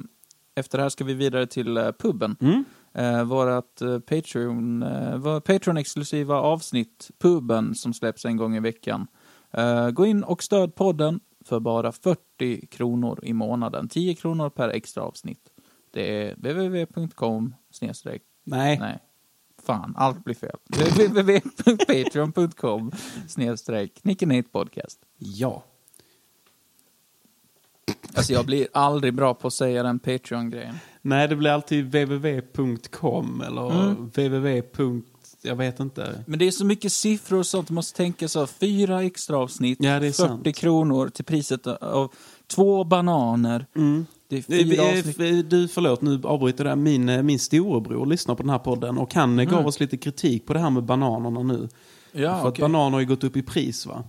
Efter 0.54 0.78
det 0.78 0.82
här 0.84 0.88
ska 0.88 1.04
vi 1.04 1.14
vidare 1.14 1.46
till 1.46 1.76
eh, 1.76 1.92
puben. 1.92 2.36
Mm. 2.40 2.64
Eh, 2.94 3.24
vårat 3.24 3.82
Patreon, 4.06 4.82
eh, 4.82 5.40
Patreon-exklusiva 5.40 6.34
avsnitt, 6.34 7.10
puben, 7.18 7.74
som 7.74 7.94
släpps 7.94 8.24
en 8.24 8.36
gång 8.36 8.56
i 8.56 8.60
veckan. 8.60 9.06
Eh, 9.50 9.90
gå 9.90 10.06
in 10.06 10.24
och 10.24 10.42
stöd 10.42 10.74
podden 10.74 11.20
för 11.44 11.60
bara 11.60 11.92
40 11.92 12.66
kronor 12.66 13.20
i 13.22 13.32
månaden. 13.32 13.88
10 13.88 14.14
kronor 14.14 14.50
per 14.50 14.68
extra 14.68 15.02
avsnitt. 15.02 15.40
Det 15.90 16.28
är 16.28 16.34
www.com 16.34 17.54
snedstreck 17.70 18.22
Nej. 18.44 18.78
Nej. 18.78 18.98
Fan, 19.68 19.94
allt 19.96 20.24
blir 20.24 20.34
fel. 20.34 20.56
www.patreon.com 20.68 22.92
snedstreck 23.28 23.92
podcast. 24.52 24.98
Ja. 25.18 25.64
Alltså 28.14 28.32
jag 28.32 28.46
blir 28.46 28.68
aldrig 28.72 29.14
bra 29.14 29.34
på 29.34 29.46
att 29.46 29.52
säga 29.54 29.82
den 29.82 29.98
Patreon-grejen. 29.98 30.74
Nej, 31.02 31.28
det 31.28 31.36
blir 31.36 31.50
alltid 31.50 31.84
www.com 31.84 33.40
eller 33.40 33.70
Mm. 33.90 34.06
www. 34.08 34.62
Jag 35.42 35.56
vet 35.56 35.80
inte. 35.80 36.24
Men 36.26 36.38
det 36.38 36.46
är 36.46 36.50
så 36.50 36.64
mycket 36.64 36.92
siffror 36.92 37.38
och 37.38 37.46
sånt, 37.46 37.68
du 37.68 37.74
måste 37.74 37.96
tänka 37.96 38.28
så. 38.28 38.46
Fyra 38.46 39.02
extra 39.02 39.38
avsnitt, 39.38 39.78
Ja, 39.80 39.90
det 40.00 40.06
är 40.06 40.12
40 40.12 40.12
sant. 40.12 40.56
kronor 40.56 41.08
till 41.08 41.24
priset 41.24 41.66
av 41.66 42.12
två 42.46 42.84
bananer. 42.84 43.66
Det 44.28 44.36
är 44.36 44.42
fyra 44.42 44.82
Eh, 44.82 44.98
avsnitt. 44.98 45.50
Du, 45.50 45.68
förlåt, 45.68 46.02
nu 46.02 46.20
avbryter 46.24 46.64
jag. 46.64 46.78
Min, 46.78 47.08
eh, 47.08 47.22
min 47.22 47.38
storebror 47.38 48.06
lyssnar 48.06 48.34
på 48.34 48.42
den 48.42 48.50
här 48.50 48.58
podden 48.58 48.98
och 48.98 49.14
han 49.14 49.32
mm. 49.32 49.46
gav 49.46 49.66
oss 49.66 49.80
lite 49.80 49.96
kritik 49.96 50.46
på 50.46 50.52
det 50.52 50.58
här 50.58 50.70
med 50.70 50.82
bananerna 50.82 51.42
nu. 51.42 51.68
Ja, 52.12 52.30
För 52.30 52.38
att 52.38 52.44
okej. 52.44 52.62
bananer 52.62 52.90
har 52.90 53.00
ju 53.00 53.06
gått 53.06 53.24
upp 53.24 53.36
i 53.36 53.42
pris 53.42 53.86
va? 53.86 54.04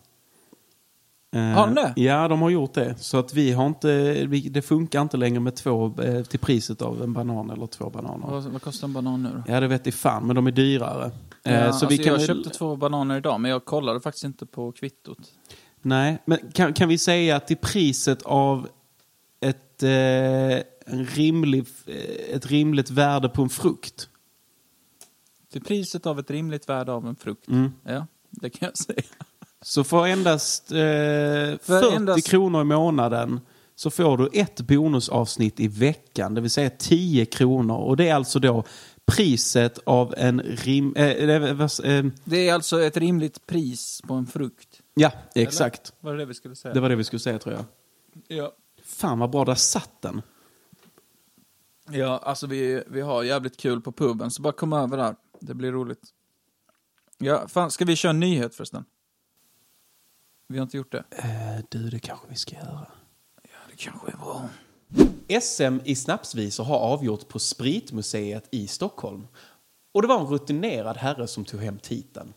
Eh, 1.35 1.41
Har 1.41 1.65
de 1.65 1.75
det? 1.75 1.93
Ja, 1.95 2.27
de 2.27 2.41
har 2.41 2.49
gjort 2.49 2.73
det. 2.73 2.95
Så 2.99 3.17
att 3.17 3.33
vi 3.33 3.51
har 3.51 3.67
inte, 3.67 4.13
det 4.49 4.61
funkar 4.61 5.01
inte 5.01 5.17
längre 5.17 5.39
med 5.39 5.55
två 5.55 5.93
till 6.29 6.39
priset 6.39 6.81
av 6.81 7.03
en 7.03 7.13
banan 7.13 7.49
eller 7.49 7.67
två 7.67 7.89
bananer. 7.89 8.27
Vad, 8.27 8.43
vad 8.43 8.61
kostar 8.61 8.87
en 8.87 8.93
banan 8.93 9.23
nu 9.23 9.29
då? 9.29 9.53
Ja, 9.53 9.59
det 9.59 9.67
vet 9.67 9.87
i 9.87 9.91
fan, 9.91 10.27
men 10.27 10.35
de 10.35 10.47
är 10.47 10.51
dyrare. 10.51 11.11
Ja, 11.43 11.59
så 11.59 11.67
alltså 11.67 11.87
vi 11.87 11.97
kan 11.97 12.13
jag 12.13 12.25
köpte 12.25 12.49
två 12.49 12.75
bananer 12.75 13.17
idag, 13.17 13.41
men 13.41 13.51
jag 13.51 13.65
kollade 13.65 14.01
faktiskt 14.01 14.23
inte 14.23 14.45
på 14.45 14.71
kvittot. 14.71 15.31
Nej, 15.81 16.21
men 16.25 16.37
kan, 16.53 16.73
kan 16.73 16.89
vi 16.89 16.97
säga 16.97 17.35
att 17.35 17.47
till 17.47 17.57
priset 17.57 18.21
av 18.21 18.67
ett, 19.41 19.83
eh, 19.83 20.63
rimlig, 21.15 21.65
eh, 21.85 22.35
ett 22.35 22.45
rimligt 22.45 22.89
värde 22.89 23.29
på 23.29 23.41
en 23.41 23.49
frukt. 23.49 24.09
Till 25.51 25.63
priset 25.63 26.05
av 26.05 26.19
ett 26.19 26.31
rimligt 26.31 26.69
värde 26.69 26.91
av 26.91 27.07
en 27.07 27.15
frukt. 27.15 27.47
Mm. 27.47 27.71
Ja, 27.83 28.07
det 28.29 28.49
kan 28.49 28.65
jag 28.67 28.77
säga. 28.77 29.01
Så 29.61 29.83
för 29.83 30.07
endast 30.07 30.71
eh, 30.71 30.77
40 30.77 31.95
endast- 31.95 32.27
kronor 32.27 32.61
i 32.61 32.63
månaden 32.63 33.39
så 33.75 33.89
får 33.89 34.17
du 34.17 34.29
ett 34.33 34.61
bonusavsnitt 34.61 35.59
i 35.59 35.67
veckan, 35.67 36.33
det 36.33 36.41
vill 36.41 36.51
säga 36.51 36.69
10 36.69 37.25
kronor. 37.25 37.77
Och 37.77 37.97
det 37.97 38.07
är 38.07 38.15
alltså 38.15 38.39
då 38.39 38.63
priset 39.05 39.79
av 39.83 40.13
en 40.17 40.41
rim... 40.41 40.93
Eh, 40.95 41.05
eh, 41.05 41.61
eh, 41.83 42.05
Det 42.23 42.49
är 42.49 42.53
alltså 42.53 42.81
ett 42.81 42.97
rimligt 42.97 43.47
pris 43.47 44.01
på 44.07 44.13
en 44.13 44.25
frukt. 44.27 44.81
ja, 44.93 45.11
exakt. 45.35 45.93
Var 45.99 46.11
det 46.13 46.19
det 46.19 46.25
vi 46.25 46.33
skulle 46.33 46.55
säga? 46.55 46.73
Det 46.73 46.79
var 46.79 46.89
det 46.89 46.95
vi 46.95 47.03
skulle 47.03 47.19
säga 47.19 47.39
tror 47.39 47.55
jag. 47.55 47.65
Ja. 48.37 48.51
Fan 48.89 49.19
vad 49.19 49.29
bra, 49.29 49.45
där 49.45 49.55
satt 49.55 50.01
den. 50.01 50.21
Ja, 51.89 52.17
alltså 52.23 52.47
vi, 52.47 52.83
vi 52.87 53.01
har 53.01 53.23
jävligt 53.23 53.57
kul 53.57 53.81
på 53.81 53.91
puben, 53.91 54.31
så 54.31 54.41
bara 54.41 54.53
kom 54.53 54.73
över 54.73 54.97
där. 54.97 55.15
Det 55.39 55.53
blir 55.53 55.71
roligt. 55.71 56.13
Ja, 57.17 57.47
fan, 57.47 57.71
ska 57.71 57.85
vi 57.85 57.95
köra 57.95 58.09
en 58.09 58.19
nyhet 58.19 58.55
förresten? 58.55 58.85
Vi 60.47 60.57
har 60.57 60.63
inte 60.63 60.77
gjort 60.77 60.91
det. 60.91 61.03
Eh, 61.09 61.65
du, 61.69 61.89
det 61.89 61.99
kanske 61.99 62.27
vi 62.29 62.35
ska 62.35 62.55
göra. 62.55 62.87
Ja, 63.43 63.59
det 63.69 63.75
kanske 63.75 64.07
är 64.07 64.17
bra. 64.17 64.49
SM 65.41 65.79
i 65.85 65.95
snapsvisor 65.95 66.63
har 66.63 66.77
avgjort 66.77 67.27
på 67.27 67.39
Spritmuseet 67.39 68.47
i 68.51 68.67
Stockholm. 68.67 69.27
Och 69.91 70.01
det 70.01 70.07
var 70.07 70.19
en 70.19 70.27
rutinerad 70.27 70.97
herre 70.97 71.27
som 71.27 71.45
tog 71.45 71.61
hem 71.61 71.79
titeln. 71.79 72.33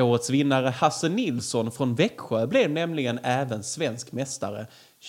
Årets 0.00 0.30
vinnare 0.30 0.68
Hasse 0.68 1.08
Nilsson 1.08 1.72
från 1.72 1.94
Växjö 1.94 2.46
blev 2.46 2.70
nämligen 2.70 3.18
även 3.22 3.62
svensk 3.62 4.12
mästare 4.12 4.66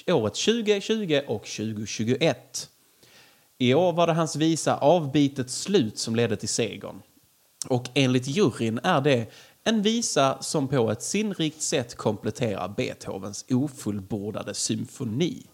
året 0.07 0.33
2020 0.33 1.21
och 1.27 1.45
2021. 1.45 2.69
I 3.57 3.73
år 3.73 3.93
var 3.93 4.07
det 4.07 4.13
hans 4.13 4.35
visa 4.35 4.77
Avbitet 4.77 5.49
slut 5.49 5.97
som 5.97 6.15
ledde 6.15 6.35
till 6.35 6.49
segern. 6.49 7.01
Och 7.67 7.89
enligt 7.93 8.27
juryn 8.27 8.79
är 8.83 9.01
det 9.01 9.31
en 9.63 9.81
visa 9.81 10.37
som 10.41 10.67
på 10.67 10.91
ett 10.91 11.03
sinnrikt 11.03 11.61
sätt 11.61 11.95
kompletterar 11.95 12.73
Beethovens 12.77 13.45
ofullbordade 13.49 14.53
symfoni. 14.53 15.45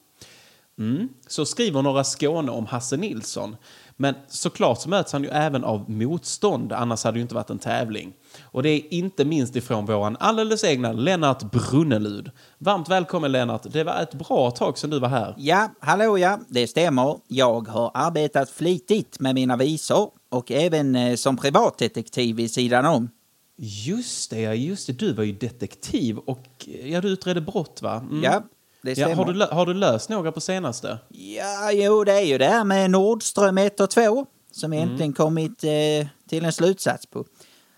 Mm. 0.80 1.10
Så 1.28 1.46
skriver 1.46 1.82
några 1.82 2.04
Skåne 2.04 2.52
om 2.52 2.66
Hasse 2.66 2.98
Nilsson. 2.98 3.56
Men 4.02 4.16
såklart 4.28 4.82
så 4.82 4.90
möts 4.90 5.14
han 5.14 5.24
ju 5.24 5.30
även 5.30 5.64
av 5.64 5.90
motstånd, 5.90 6.74
annars 6.74 7.04
hade 7.04 7.16
det 7.16 7.20
ju 7.20 7.22
inte 7.22 7.36
varit 7.36 7.50
en 7.50 7.60
tävling. 7.60 8.14
Och 8.44 8.64
det 8.64 8.70
är 8.70 8.94
inte 8.94 9.26
minst 9.26 9.56
ifrån 9.56 9.86
våran 9.86 10.18
alldeles 10.20 10.64
egna 10.64 10.92
Lennart 10.92 11.52
Brunnelud. 11.52 12.32
Varmt 12.58 12.90
välkommen 12.90 13.32
Lennart, 13.32 13.62
det 13.64 13.84
var 13.84 14.02
ett 14.02 14.14
bra 14.14 14.52
tag 14.52 14.78
sedan 14.78 14.90
du 14.90 15.00
var 15.00 15.10
här. 15.10 15.36
Ja, 15.38 15.70
hallå 15.80 16.18
ja, 16.18 16.40
det 16.48 16.68
stämmer. 16.68 17.18
Jag 17.28 17.68
har 17.68 17.92
arbetat 17.94 18.50
flitigt 18.50 19.20
med 19.20 19.36
mina 19.36 19.58
visor 19.58 20.10
och 20.30 20.52
även 20.52 20.96
eh, 20.96 21.16
som 21.16 21.38
privatdetektiv 21.38 22.36
vid 22.36 22.52
sidan 22.52 22.86
om. 22.86 23.10
Just 23.58 24.30
det, 24.30 24.56
just 24.56 24.88
det. 24.88 24.94
Du 24.94 25.14
var 25.14 25.24
ju 25.24 25.32
detektiv 25.32 26.18
och 26.18 26.68
ja, 26.84 27.02
du 27.02 27.10
utredde 27.10 27.42
brott 27.42 27.80
va? 27.82 27.96
Mm. 27.96 28.24
Ja, 28.24 28.44
det 28.82 28.98
Ja, 28.98 29.16
har, 29.16 29.26
du, 29.26 29.46
har 29.52 29.66
du 29.66 29.74
löst 29.74 30.10
några 30.10 30.32
på 30.32 30.42
senaste? 30.42 31.00
Ja, 31.10 31.72
jo, 31.72 32.04
det 32.04 32.14
är 32.14 32.26
ju 32.26 32.38
det 32.38 32.46
här 32.46 32.64
med 32.64 32.92
Nordström 32.92 33.58
1 33.58 33.80
och 33.80 33.90
2 33.90 34.26
som 34.52 34.74
Mm. 34.74 34.90
äntligen 34.90 35.14
kommit 35.14 35.64
eh, 35.64 36.08
till 36.30 36.46
en 36.46 36.54
slutsats 36.54 37.06
på. 37.06 37.26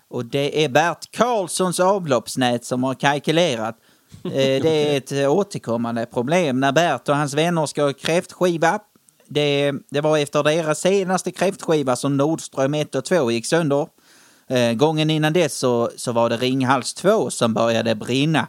Och 0.09 0.25
det 0.25 0.63
är 0.65 0.69
Bert 0.69 1.11
Karlssons 1.11 1.79
avloppsnät 1.79 2.65
som 2.65 2.83
har 2.83 2.93
kalkylerat. 2.93 3.75
Eh, 4.23 4.31
det 4.33 4.93
är 4.93 4.97
ett 4.97 5.29
återkommande 5.29 6.05
problem 6.05 6.59
när 6.59 6.71
Bert 6.71 7.09
och 7.09 7.15
hans 7.15 7.33
vänner 7.33 7.65
ska 7.65 7.93
kräftskiva. 7.93 8.79
Det, 9.27 9.71
det 9.89 10.01
var 10.01 10.17
efter 10.17 10.43
deras 10.43 10.79
senaste 10.79 11.31
kräftskiva 11.31 11.95
som 11.95 12.17
Nordström 12.17 12.73
1 12.73 12.95
och 12.95 13.05
2 13.05 13.31
gick 13.31 13.45
sönder. 13.45 13.87
Eh, 14.49 14.73
gången 14.73 15.09
innan 15.09 15.33
dess 15.33 15.57
så, 15.57 15.89
så 15.97 16.11
var 16.11 16.29
det 16.29 16.37
Ringhals 16.37 16.93
2 16.93 17.29
som 17.29 17.53
började 17.53 17.95
brinna. 17.95 18.47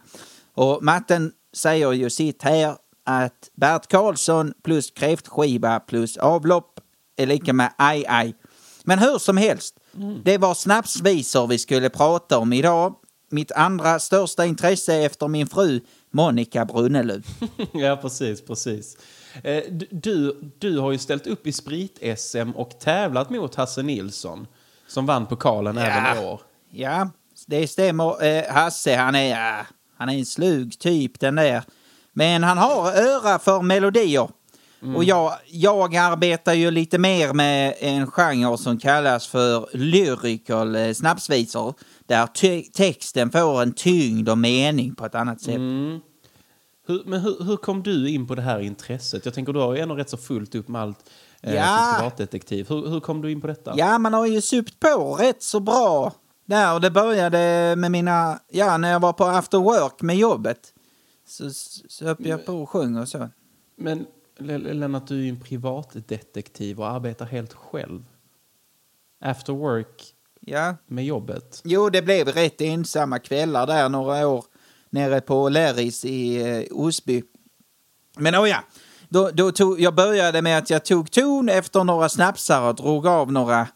Och 0.54 0.82
matten 0.82 1.32
säger 1.56 1.92
ju 1.92 2.10
sitt 2.10 2.42
här 2.42 2.76
att 3.04 3.50
Bert 3.54 3.86
Karlsson 3.86 4.52
plus 4.64 4.90
kräftskiva 4.90 5.80
plus 5.80 6.16
avlopp 6.16 6.80
är 7.16 7.26
lika 7.26 7.52
med 7.52 7.72
aj 7.78 8.04
aj. 8.08 8.34
Men 8.84 8.98
hur 8.98 9.18
som 9.18 9.36
helst, 9.36 9.74
det 10.24 10.38
var 10.38 10.54
snapsvisor 10.54 11.46
vi 11.46 11.58
skulle 11.58 11.90
prata 11.90 12.38
om 12.38 12.52
idag. 12.52 12.94
Mitt 13.30 13.52
andra 13.52 13.98
största 13.98 14.44
intresse 14.46 14.94
efter 14.96 15.28
min 15.28 15.46
fru 15.46 15.80
Monica 16.10 16.64
Brunnelund. 16.64 17.24
ja, 17.72 17.96
precis, 18.02 18.44
precis. 18.44 18.96
Eh, 19.44 19.62
du- 19.90 20.52
Du, 20.58 20.78
har 20.78 20.92
ju 20.92 20.98
ställt 20.98 21.26
upp 21.26 21.46
i 21.46 21.52
sprit-SM 21.52 22.50
och 22.56 22.78
tävlat 22.80 23.30
mot 23.30 23.54
Hasse 23.54 23.82
Nilsson 23.82 24.46
som 24.88 25.06
vann 25.06 25.26
pokalen 25.26 25.78
även 25.78 26.16
i 26.22 26.26
år. 26.26 26.40
Ja, 26.70 27.10
det 27.46 27.68
stämmer. 27.68 28.24
Eh, 28.24 28.52
Hasse, 28.52 28.96
han 28.96 29.14
är, 29.14 29.30
ja, 29.30 29.66
han 30.02 30.14
är 30.14 30.18
en 30.18 30.26
slug 30.26 30.78
typ 30.78 31.20
den 31.20 31.34
där. 31.34 31.62
Men 32.12 32.42
han 32.44 32.58
har 32.58 32.92
öra 32.92 33.38
för 33.38 33.62
melodier. 33.62 34.28
Och 34.96 35.04
jag, 35.04 35.32
jag 35.50 35.96
arbetar 35.96 36.52
ju 36.54 36.70
lite 36.70 36.98
mer 36.98 37.32
med 37.32 37.74
en 37.78 38.06
genre 38.10 38.58
som 38.58 38.78
kallas 38.78 39.26
för 39.26 39.68
lyrical 39.72 40.76
eh, 40.76 40.92
snapsvisor. 40.92 41.74
Där 42.06 42.26
te- 42.26 42.62
texten 42.72 43.30
får 43.30 43.62
en 43.62 43.72
tyngd 43.72 44.28
och 44.28 44.38
mening 44.38 44.94
på 44.94 45.06
ett 45.06 45.14
annat 45.14 45.40
sätt. 45.40 45.54
Hur, 46.86 47.02
men 47.06 47.20
hur, 47.20 47.44
hur 47.44 47.56
kom 47.56 47.82
du 47.82 48.08
in 48.10 48.26
på 48.26 48.34
det 48.34 48.42
här 48.42 48.60
intresset? 48.60 49.24
Jag 49.24 49.34
tänker 49.34 49.52
du 49.52 49.60
har 49.60 49.74
ju 49.74 49.80
ändå 49.80 49.94
rätt 49.94 50.10
så 50.10 50.16
fullt 50.16 50.54
upp 50.54 50.68
med 50.68 50.82
allt 50.82 50.98
eh, 51.42 51.54
Ja. 51.54 51.94
privatdetektiv. 51.98 52.66
Hur, 52.68 52.88
hur 52.88 53.00
kom 53.00 53.22
du 53.22 53.30
in 53.32 53.40
på 53.40 53.46
detta? 53.46 53.74
Ja, 53.76 53.98
man 53.98 54.14
har 54.14 54.26
ju 54.26 54.40
supt 54.40 54.80
på 54.80 55.16
rätt 55.20 55.42
så 55.42 55.60
bra. 55.60 56.12
Där, 56.44 56.74
och 56.74 56.80
det 56.80 56.90
började 56.90 57.74
med 57.76 57.90
mina, 57.90 58.40
ja, 58.48 58.76
när 58.76 58.92
jag 58.92 59.00
var 59.00 59.12
på 59.12 59.24
after 59.24 59.58
work 59.58 60.02
med 60.02 60.16
jobbet. 60.16 60.74
Så 61.26 61.50
söp 61.88 62.20
jag 62.20 62.46
på 62.46 62.52
och 62.52 62.70
sjöng 62.70 62.96
och 62.96 63.08
så. 63.08 63.28
Men 63.76 64.06
Lennart, 64.38 65.06
du 65.06 65.18
är 65.18 65.22
ju 65.22 65.28
en 65.28 65.40
privatdetektiv 65.40 66.80
och 66.80 66.88
arbetar 66.90 67.26
helt 67.26 67.52
själv. 67.52 68.04
After 69.20 69.52
work 69.52 70.14
Ja, 70.46 70.76
med 70.86 71.04
jobbet. 71.04 71.60
jo, 71.64 71.90
det 71.90 72.02
blev 72.02 72.28
rätt 72.28 72.60
ensamma 72.60 73.18
kvällar 73.18 73.66
där 73.66 73.88
några 73.88 74.28
år 74.28 74.44
nere 74.90 75.20
på 75.20 75.48
Lerris 75.48 76.04
i 76.04 76.36
eh, 76.50 76.64
Osby. 76.78 77.22
Men 78.16 78.34
oh 78.36 78.48
ja, 78.48 78.64
då, 79.08 79.30
då 79.30 79.52
tog, 79.52 79.80
jag 79.80 79.94
började 79.94 80.42
med 80.42 80.58
att 80.58 80.70
jag 80.70 80.84
tog 80.84 81.10
ton 81.10 81.48
efter 81.48 81.84
några 81.84 82.08
snapsar 82.08 82.68
och 82.68 82.74
drog 82.74 83.06
av 83.06 83.32
några 83.32 83.68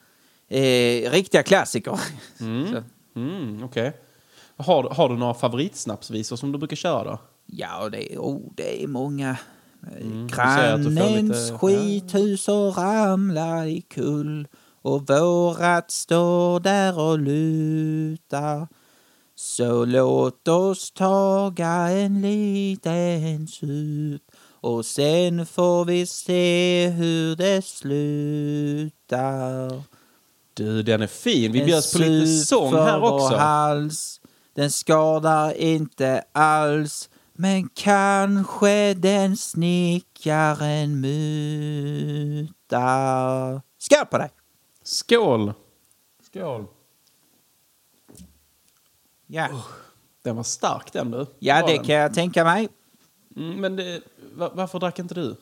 eh, 0.49 1.11
riktiga 1.11 1.42
klassiker. 1.42 2.01
Så. 2.38 2.82
Mm, 3.20 3.64
Okej. 3.64 3.92
Har, 4.57 4.90
har 4.90 5.09
du 5.09 5.16
några 5.16 5.34
favoritsnapsvisor 5.34 6.36
som 6.36 6.53
du 6.53 6.59
brukar 6.59 6.76
köra 6.76 7.05
då? 7.05 7.18
Ja, 7.47 7.88
det 7.88 8.12
är, 8.14 8.18
oh, 8.18 8.53
det 8.57 8.82
är 8.82 8.86
många. 8.86 9.36
Mm, 10.01 10.26
du 10.26 10.34
får 10.34 10.42
Grannens 10.42 11.51
lite- 11.51 11.59
skithus 11.59 12.49
och 12.49 12.76
ramla 12.78 13.66
i 13.66 13.80
kull 13.80 14.49
och 14.82 15.11
vårat 15.11 15.90
står 15.90 16.61
där 16.61 16.99
och 16.99 17.18
lutar. 17.18 18.68
Så 19.34 19.84
låt 19.84 20.49
oss 20.49 20.90
taga 20.90 21.68
en 21.90 22.20
liten 22.20 23.47
sup 23.49 24.22
Och 24.61 24.86
sen 24.86 25.47
får 25.47 25.84
vi 25.84 26.07
se 26.07 26.88
hur 26.88 27.36
det 27.36 27.62
slutar. 28.66 29.82
Du, 30.57 30.82
den 30.82 31.02
är 31.02 31.07
fin. 31.07 31.52
Vi 31.52 31.59
Den 31.59 31.66
bjöds 31.66 31.92
på 31.92 31.98
lite 31.98 32.26
sång 32.46 32.70
för 32.72 32.84
här 32.84 33.02
också. 33.02 33.36
Hals. 33.36 34.20
Den 34.54 34.70
skadar 34.70 35.52
inte 35.52 36.24
alls. 36.32 37.11
Men 37.32 37.68
kanske 37.68 38.94
den 38.94 39.36
snickaren 39.36 41.00
mutar. 42.70 43.61
Skål 43.78 44.07
på 44.11 44.18
dig! 44.18 44.30
Skål! 44.82 45.52
Skål. 46.26 46.66
Ja, 49.26 49.48
Den 50.22 50.36
var 50.36 50.42
stark 50.42 50.92
den 50.92 51.11
du. 51.11 51.26
ja 51.38 51.61
Var 51.61 51.68
det 51.68 51.74
den. 51.76 51.84
kan 51.84 51.94
jag 51.94 52.14
tänka 52.14 52.44
mig. 52.44 52.68
Mm, 53.36 53.61
men 53.61 53.76
det, 53.76 54.00
va- 54.34 54.50
varför 54.54 54.78
drack 54.78 54.98
inte 54.98 55.14
du? 55.14 55.36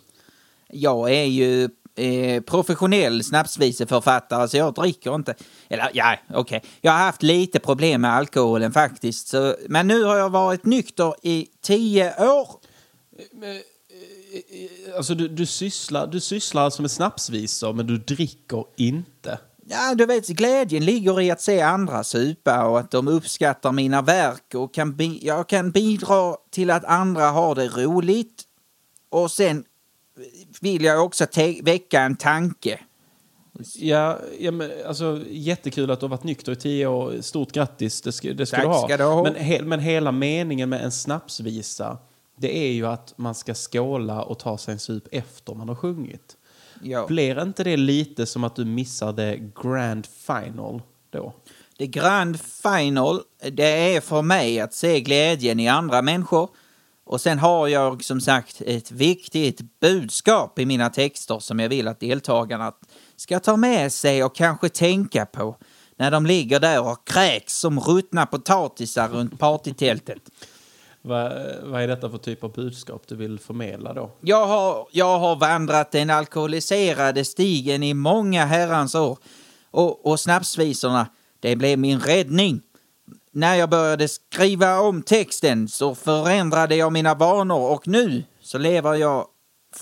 Jag 0.69 1.11
är 1.11 1.25
ju 1.25 1.69
eh, 1.97 2.43
professionell 2.43 3.25
snapsviseförfattare 3.25 4.49
så 4.49 4.57
jag 4.57 4.75
dricker 4.75 5.15
inte. 5.15 5.35
Eller 5.69 5.91
ja, 5.95 6.17
okej. 6.35 6.63
Jag 6.81 6.93
har 6.93 6.99
haft 6.99 7.23
lite 7.23 7.61
problem 7.61 8.01
med 8.01 8.15
alkoholen 8.15 8.73
faktiskt. 8.73 9.29
Så, 9.29 9.57
men 9.69 9.87
nu 9.87 10.03
har 10.03 10.17
jag 10.17 10.31
varit 10.31 10.65
nykter 10.65 11.15
i 11.23 11.47
tio 11.63 12.27
år. 12.27 12.49
Alltså 14.97 15.15
du, 15.15 15.29
du, 15.29 15.47
sysslar, 15.47 16.07
du 16.07 16.21
sysslar 16.21 16.63
alltså 16.63 16.83
med 16.83 16.91
snapsvisor 16.91 17.73
men 17.73 17.87
du 17.87 17.99
dricker 17.99 18.65
inte. 18.77 19.39
Ja, 19.67 19.95
du 19.95 20.07
vet, 20.07 20.29
glädjen 20.29 20.85
ligger 20.85 21.21
i 21.21 21.31
att 21.31 21.41
se 21.41 21.61
andra 21.61 22.05
supa 22.05 22.65
och 22.65 22.79
att 22.79 22.91
de 22.91 23.09
uppskattar 23.09 23.73
mina 23.73 24.03
verk 24.03 24.55
och 24.55 24.75
kan 24.75 24.97
jag 25.21 25.49
kan 25.49 25.71
bidra 25.71 26.37
till 26.51 26.71
att 26.71 26.85
andra 26.85 27.31
har 27.31 27.55
det 27.55 27.69
roligt. 27.69 28.43
Och 29.09 29.31
sen 29.31 29.65
vill 30.61 30.85
jag 30.85 31.05
också 31.05 31.27
väcka 31.63 32.01
en 32.01 32.17
tanke. 32.17 32.81
Ja, 33.75 34.19
ja 34.39 34.51
men, 34.51 34.71
alltså, 34.87 35.21
jättekul 35.31 35.91
att 35.91 36.01
du 36.01 36.07
har 36.07 36.11
varit 36.11 36.25
nykter 36.25 36.53
i 36.53 36.57
tio 36.57 36.87
år. 36.87 37.21
Stort 37.21 37.53
grattis, 37.53 38.01
det 38.01 38.13
ska, 38.13 38.33
det 38.33 38.47
ska 38.47 38.57
Tack 38.57 38.65
du 38.65 38.69
ha. 38.69 38.89
ska 38.89 38.97
du 38.97 39.05
ha. 39.05 39.23
Men, 39.23 39.35
he, 39.35 39.63
men 39.63 39.81
hela 39.81 40.13
meningen 40.13 40.69
med 40.69 40.85
en 40.85 40.93
snapsvisa, 40.93 41.99
det 42.37 42.59
är 42.59 42.73
ju 42.73 42.87
att 42.87 43.15
man 43.17 43.35
ska 43.35 43.55
skåla 43.55 44.23
och 44.23 44.39
ta 44.39 44.59
sig 44.59 44.73
en 44.73 44.79
sup 44.79 45.09
efter 45.11 45.55
man 45.55 45.69
har 45.69 45.77
sjungit. 45.77 46.37
Ja. 46.83 47.07
Blir 47.07 47.43
inte 47.43 47.65
det 47.65 47.77
lite 47.77 48.27
som 48.27 48.45
att 48.45 48.57
du 48.57 48.65
missade 48.65 49.39
grand 49.63 50.07
final 50.07 50.83
då? 51.11 51.33
Det 51.77 51.87
grand 51.87 52.41
final, 52.41 53.21
det 53.53 53.95
är 53.95 54.01
för 54.01 54.23
mig 54.23 54.61
att 54.61 54.75
se 54.75 55.01
glädjen 55.01 55.61
i 55.61 55.69
andra 55.69 56.03
människor. 56.03 56.49
Och 57.05 57.21
sen 57.21 57.39
har 57.39 57.69
jag 57.69 58.05
som 58.05 58.21
sagt 58.21 58.63
ett 58.67 58.91
viktigt 58.91 59.81
budskap 59.81 60.59
i 60.59 60.67
mina 60.67 60.91
texter 60.91 61.39
som 61.39 61.59
jag 61.59 61.69
vill 61.69 61.89
att 61.89 62.01
deltagarna 62.01 62.73
ska 63.17 63.41
ta 63.41 63.57
med 63.57 63.93
sig 63.93 64.25
och 64.25 64.35
kanske 64.35 64.69
tänka 64.69 65.27
på 65.27 65.57
när 65.97 66.11
de 66.11 66.27
ligger 66.27 66.61
där 66.61 66.83
och 66.83 67.09
kräks 67.09 67.59
som 67.59 67.81
ruttna 67.81 68.27
potatisar 68.27 69.09
runt 69.09 69.39
partytältet. 69.39 70.23
Vad, 71.03 71.33
vad 71.63 71.83
är 71.83 71.89
detta 71.89 72.11
för 72.11 72.19
typ 72.19 72.45
av 72.45 72.53
budskap 72.53 73.03
du 73.09 73.17
vill 73.17 73.39
förmedla 73.39 73.93
då? 73.93 74.11
Jag 74.21 74.47
har, 74.47 74.89
jag 74.91 75.19
har 75.19 75.37
vandrat 75.37 75.93
den 75.93 76.11
alkoholiserade 76.11 77.25
stigen 77.25 77.83
i 77.83 77.95
många 77.95 78.45
herrans 78.45 78.95
år. 78.95 79.19
Och, 79.71 80.07
och 80.07 80.21
snapsvisorna, 80.21 81.07
det 81.41 81.57
blev 81.57 81.79
min 81.79 82.01
räddning. 82.01 82.63
När 83.37 83.55
jag 83.55 83.71
började 83.71 84.09
skriva 84.09 84.81
om 84.81 85.03
texten 85.03 85.69
så 85.69 85.95
förändrade 85.95 86.77
jag 86.77 86.93
mina 86.93 87.15
vanor 87.15 87.71
och 87.73 87.89
nu 87.89 88.25
så 88.41 88.59
lever 88.59 88.95
jag 88.95 89.27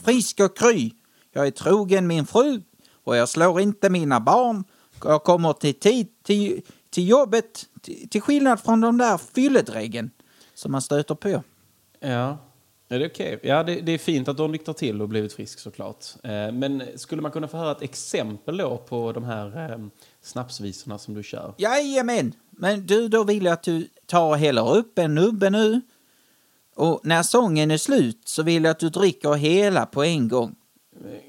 frisk 0.04 0.40
och 0.40 0.56
kry. 0.56 0.90
Jag 1.32 1.46
är 1.46 1.50
trogen 1.50 2.06
min 2.06 2.26
fru 2.26 2.62
och 3.04 3.16
jag 3.16 3.28
slår 3.28 3.60
inte 3.60 3.90
mina 3.90 4.20
barn. 4.20 4.64
Jag 5.04 5.24
kommer 5.24 5.52
till 5.52 5.74
tid 5.74 6.08
till, 6.22 6.62
till 6.90 7.08
jobbet 7.08 7.64
till, 7.82 8.08
till 8.08 8.20
skillnad 8.20 8.60
från 8.60 8.80
de 8.80 8.98
där 8.98 9.18
fylledräggen 9.18 10.10
som 10.54 10.72
man 10.72 10.82
stöter 10.82 11.14
på. 11.14 11.42
Ja, 12.00 12.38
är 12.88 12.98
det 12.98 13.06
okej? 13.06 13.38
Ja, 13.42 13.62
det, 13.62 13.80
det 13.80 13.92
är 13.92 13.98
fint 13.98 14.28
att 14.28 14.38
har 14.38 14.48
nyktrat 14.48 14.76
till 14.76 15.02
och 15.02 15.08
blivit 15.08 15.32
frisk 15.32 15.58
såklart. 15.58 16.04
Eh, 16.22 16.52
men 16.52 16.82
skulle 16.96 17.22
man 17.22 17.30
kunna 17.30 17.48
få 17.48 17.56
höra 17.56 17.72
ett 17.72 17.82
exempel 17.82 18.56
då 18.56 18.76
på 18.76 19.12
de 19.12 19.24
här 19.24 19.72
eh, 19.72 19.78
snapsvisorna 20.22 20.98
som 20.98 21.14
du 21.14 21.22
kör? 21.22 21.54
Jajamän, 21.58 22.32
men 22.56 22.86
du, 22.86 23.08
då 23.08 23.24
vill 23.24 23.44
jag 23.44 23.52
att 23.52 23.62
du 23.62 23.88
tar 24.06 24.28
och 24.28 24.38
häller 24.38 24.76
upp 24.76 24.98
en 24.98 25.14
nubbe 25.14 25.50
nu. 25.50 25.80
Och 26.76 27.00
när 27.02 27.22
sången 27.22 27.70
är 27.70 27.78
slut 27.78 28.20
så 28.24 28.42
vill 28.42 28.64
jag 28.64 28.70
att 28.70 28.78
du 28.78 28.88
dricker 28.88 29.34
hela 29.34 29.86
på 29.86 30.04
en 30.04 30.28
gång. 30.28 30.54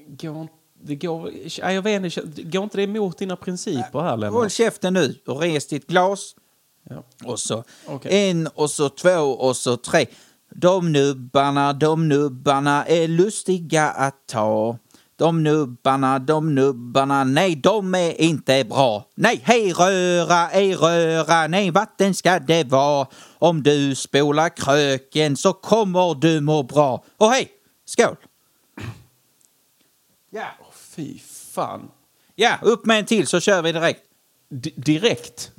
Går, 0.06 0.48
det 0.82 0.96
går, 0.96 1.30
ja, 1.58 1.72
jag 1.72 1.82
vet 1.82 2.04
inte, 2.04 2.42
går 2.42 2.64
inte 2.64 2.76
det 2.76 2.82
emot 2.82 3.18
dina 3.18 3.36
principer 3.36 4.00
här 4.00 4.10
Håll 4.10 4.20
Lennart? 4.20 4.52
käften 4.52 4.94
nu 4.94 5.18
och 5.26 5.40
res 5.40 5.66
ditt 5.66 5.86
glas. 5.86 6.36
Ja. 6.90 7.04
Och 7.24 7.40
så 7.40 7.64
Okej. 7.86 8.30
en 8.30 8.46
och 8.46 8.70
så 8.70 8.88
två 8.88 9.20
och 9.20 9.56
så 9.56 9.76
tre. 9.76 10.06
De 10.54 10.92
nubbarna, 10.92 11.72
de 11.72 12.08
nubbarna 12.08 12.84
är 12.86 13.08
lustiga 13.08 13.90
att 13.90 14.26
ta. 14.26 14.78
De 15.24 15.42
nubbarna, 15.42 16.18
de 16.18 16.54
nubbarna, 16.54 17.24
nej 17.24 17.56
de 17.56 17.94
är 17.94 18.20
inte 18.20 18.64
bra. 18.64 19.08
Nej, 19.14 19.40
hej 19.44 19.72
röra, 19.72 20.50
ej 20.50 20.74
röra, 20.74 21.46
nej 21.46 21.70
vatten 21.70 22.14
ska 22.14 22.38
det 22.38 22.64
vara. 22.64 23.06
Om 23.38 23.62
du 23.62 23.94
spolar 23.94 24.48
kröken 24.48 25.36
så 25.36 25.52
kommer 25.52 26.14
du 26.14 26.40
må 26.40 26.62
bra. 26.62 27.04
Och 27.16 27.30
hej, 27.30 27.48
skål! 27.86 28.16
Ja, 30.30 30.46
Fy 30.96 31.18
fan. 31.54 31.90
ja, 32.34 32.58
upp 32.62 32.86
med 32.86 32.98
en 32.98 33.04
till 33.06 33.26
så 33.26 33.40
kör 33.40 33.62
vi 33.62 33.72
direkt. 33.72 34.00
D- 34.50 34.70
direkt? 34.76 35.50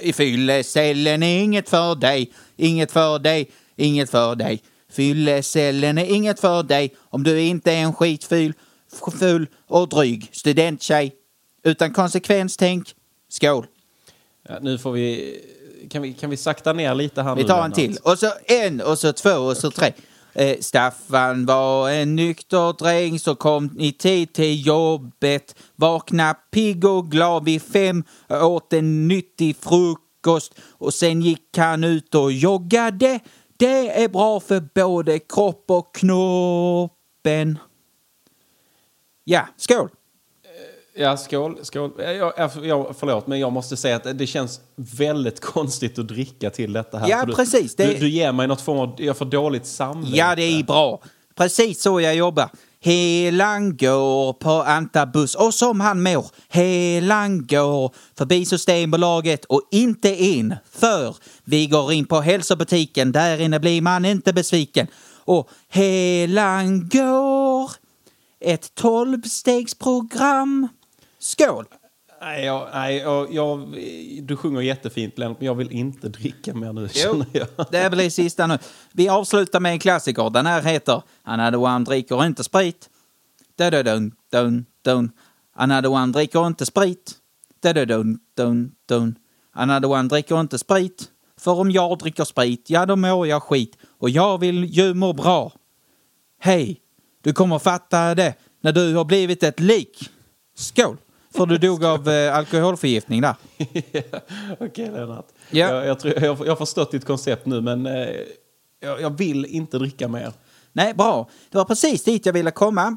I 0.00 0.12
fyllecellen 0.12 1.22
är 1.22 1.40
inget 1.42 1.68
för 1.68 1.94
dig, 1.94 2.32
inget 2.56 2.92
för 2.92 3.18
dig, 3.18 3.50
inget 3.76 4.10
för 4.10 4.34
dig. 4.34 4.62
Fyllecellen 4.92 5.98
är 5.98 6.04
inget 6.04 6.40
för 6.40 6.62
dig 6.62 6.94
om 7.10 7.22
du 7.22 7.40
inte 7.40 7.72
är 7.72 7.76
en 7.82 7.94
skitful, 7.94 8.50
f- 8.56 8.64
ful 9.10 9.46
och 9.66 9.88
dryg 9.88 10.28
studenttjej. 10.32 11.14
Utan 11.64 11.92
konsekvenstänk. 11.92 12.94
Skål! 13.28 13.66
Ja, 14.48 14.58
nu 14.60 14.78
får 14.78 14.92
vi 14.92 15.40
kan, 15.90 16.02
vi... 16.02 16.12
kan 16.12 16.30
vi 16.30 16.36
sakta 16.36 16.72
ner 16.72 16.94
lite 16.94 17.22
här 17.22 17.34
Vi 17.34 17.42
nu 17.42 17.48
tar 17.48 17.56
en 17.56 17.62
Lennart? 17.62 17.74
till. 17.74 17.98
Och 18.02 18.18
så 18.18 18.32
en, 18.46 18.80
och 18.80 18.98
så 18.98 19.12
två, 19.12 19.30
och 19.30 19.56
så 19.56 19.70
tre. 19.70 19.92
Eh, 20.32 20.56
Staffan 20.60 21.46
var 21.46 21.90
en 21.90 22.16
nykter 22.16 22.72
dräng 22.78 23.18
så 23.18 23.34
kom 23.34 23.76
i 23.78 23.92
tid 23.92 24.32
till 24.32 24.66
jobbet. 24.66 25.54
Vakna 25.76 26.34
pigg 26.34 26.84
och 26.84 27.10
glad 27.10 27.44
vid 27.44 27.62
fem, 27.62 28.04
åt 28.28 28.72
en 28.72 29.08
nyttig 29.08 29.56
frukost 29.56 30.54
och 30.70 30.94
sen 30.94 31.22
gick 31.22 31.56
han 31.56 31.84
ut 31.84 32.14
och 32.14 32.32
joggade. 32.32 33.20
Det 33.56 34.02
är 34.02 34.08
bra 34.08 34.40
för 34.40 34.68
både 34.74 35.18
kropp 35.18 35.64
och 35.66 35.94
knoppen. 35.94 37.58
Ja, 39.30 39.46
skål! 39.56 39.88
Ja, 40.94 41.16
skål. 41.16 41.58
skål. 41.62 41.90
Jag, 41.98 42.32
jag, 42.62 42.94
förlåt, 42.98 43.26
men 43.26 43.38
jag 43.40 43.52
måste 43.52 43.76
säga 43.76 43.96
att 43.96 44.18
det 44.18 44.26
känns 44.26 44.60
väldigt 44.76 45.40
konstigt 45.54 45.98
att 45.98 46.08
dricka 46.08 46.50
till 46.50 46.72
detta 46.72 46.98
här. 46.98 47.08
Ja, 47.08 47.24
du, 47.24 47.34
precis. 47.34 47.76
Det- 47.76 47.86
Du, 47.86 47.94
du 47.98 48.08
ger 48.08 48.32
mig 48.32 48.46
något 48.46 48.60
form 48.60 48.78
av... 48.78 48.94
Jag 48.98 49.16
får 49.16 49.24
dåligt 49.24 49.66
samvete. 49.66 50.16
Ja, 50.16 50.34
det 50.36 50.42
är 50.42 50.62
bra. 50.64 51.00
Precis 51.36 51.82
så 51.82 52.00
jag 52.00 52.14
jobbar. 52.16 52.48
Helan 52.82 53.76
går 53.76 54.32
på 54.32 54.50
antabuss 54.50 55.34
och 55.34 55.54
som 55.54 55.80
han 55.80 56.02
mår. 56.02 56.26
Helan 56.48 57.46
går 57.46 57.94
förbi 58.18 58.44
Systembolaget 58.44 59.44
och 59.44 59.62
inte 59.70 60.08
in. 60.24 60.56
För 60.70 61.16
vi 61.44 61.66
går 61.66 61.92
in 61.92 62.06
på 62.06 62.20
hälsobutiken, 62.20 63.12
där 63.12 63.40
inne 63.40 63.60
blir 63.60 63.82
man 63.82 64.04
inte 64.04 64.32
besviken. 64.32 64.86
Och 65.24 65.48
Helan 65.68 66.88
går 66.88 67.39
ett 68.40 68.74
tolvstegsprogram. 68.74 70.68
Skål! 71.18 71.64
Nej, 72.22 72.44
jag, 72.44 72.68
nej 72.72 72.96
jag, 72.96 73.34
jag, 73.34 73.76
du 74.22 74.36
sjunger 74.36 74.60
jättefint, 74.60 75.18
Lennart, 75.18 75.38
men 75.38 75.46
jag 75.46 75.54
vill 75.54 75.72
inte 75.72 76.08
dricka 76.08 76.54
mer 76.54 76.72
nu, 76.72 76.88
jag. 76.94 77.26
det 77.70 77.90
blir 77.90 78.10
sista 78.10 78.46
nu. 78.46 78.58
Vi 78.92 79.08
avslutar 79.08 79.60
med 79.60 79.72
en 79.72 79.78
klassiker. 79.78 80.30
Den 80.30 80.46
här 80.46 80.62
heter 80.62 81.02
Another 81.22 81.58
one 81.58 81.84
dricker 81.84 82.24
inte 82.24 82.44
sprit. 82.44 82.88
Da-da-dun, 83.58 84.12
dun, 84.32 84.66
dun. 84.84 85.10
Another 85.54 85.90
one 85.90 86.12
dricker 86.12 86.46
inte 86.46 86.66
sprit. 86.66 87.12
Da-da-dun, 87.62 88.18
dun, 88.36 88.72
dun. 88.88 89.18
Another 89.52 89.88
one 89.90 90.08
dricker 90.08 90.40
inte 90.40 90.58
sprit. 90.58 91.08
För 91.40 91.60
om 91.60 91.70
jag 91.70 91.98
dricker 91.98 92.24
sprit, 92.24 92.70
ja 92.70 92.86
då 92.86 92.96
mår 92.96 93.26
jag 93.26 93.42
skit. 93.42 93.76
Och 93.98 94.10
jag 94.10 94.38
vill 94.38 94.64
ju 94.64 94.94
må 94.94 95.12
bra. 95.12 95.52
Hej, 96.38 96.80
du 97.22 97.32
kommer 97.32 97.58
fatta 97.58 98.14
det 98.14 98.34
när 98.60 98.72
du 98.72 98.94
har 98.94 99.04
blivit 99.04 99.42
ett 99.42 99.60
lik. 99.60 100.10
Skål! 100.56 100.96
För 101.34 101.46
du 101.46 101.58
dog 101.58 101.84
av 101.84 102.08
eh, 102.08 102.36
alkoholförgiftning 102.36 103.20
där. 103.20 103.34
Okej, 104.60 104.90
Lennart. 104.90 105.26
Ja. 105.50 105.74
Jag, 105.74 105.86
jag, 105.86 106.00
tror, 106.00 106.14
jag, 106.14 106.38
jag 106.40 106.50
har 106.50 106.56
förstått 106.56 106.90
ditt 106.90 107.04
koncept 107.04 107.46
nu, 107.46 107.60
men 107.60 107.86
eh, 107.86 108.08
jag, 108.80 109.00
jag 109.00 109.18
vill 109.18 109.46
inte 109.46 109.78
dricka 109.78 110.08
mer. 110.08 110.32
Nej, 110.72 110.94
bra. 110.94 111.28
Det 111.50 111.58
var 111.58 111.64
precis 111.64 112.04
dit 112.04 112.26
jag 112.26 112.32
ville 112.32 112.50
komma. 112.50 112.96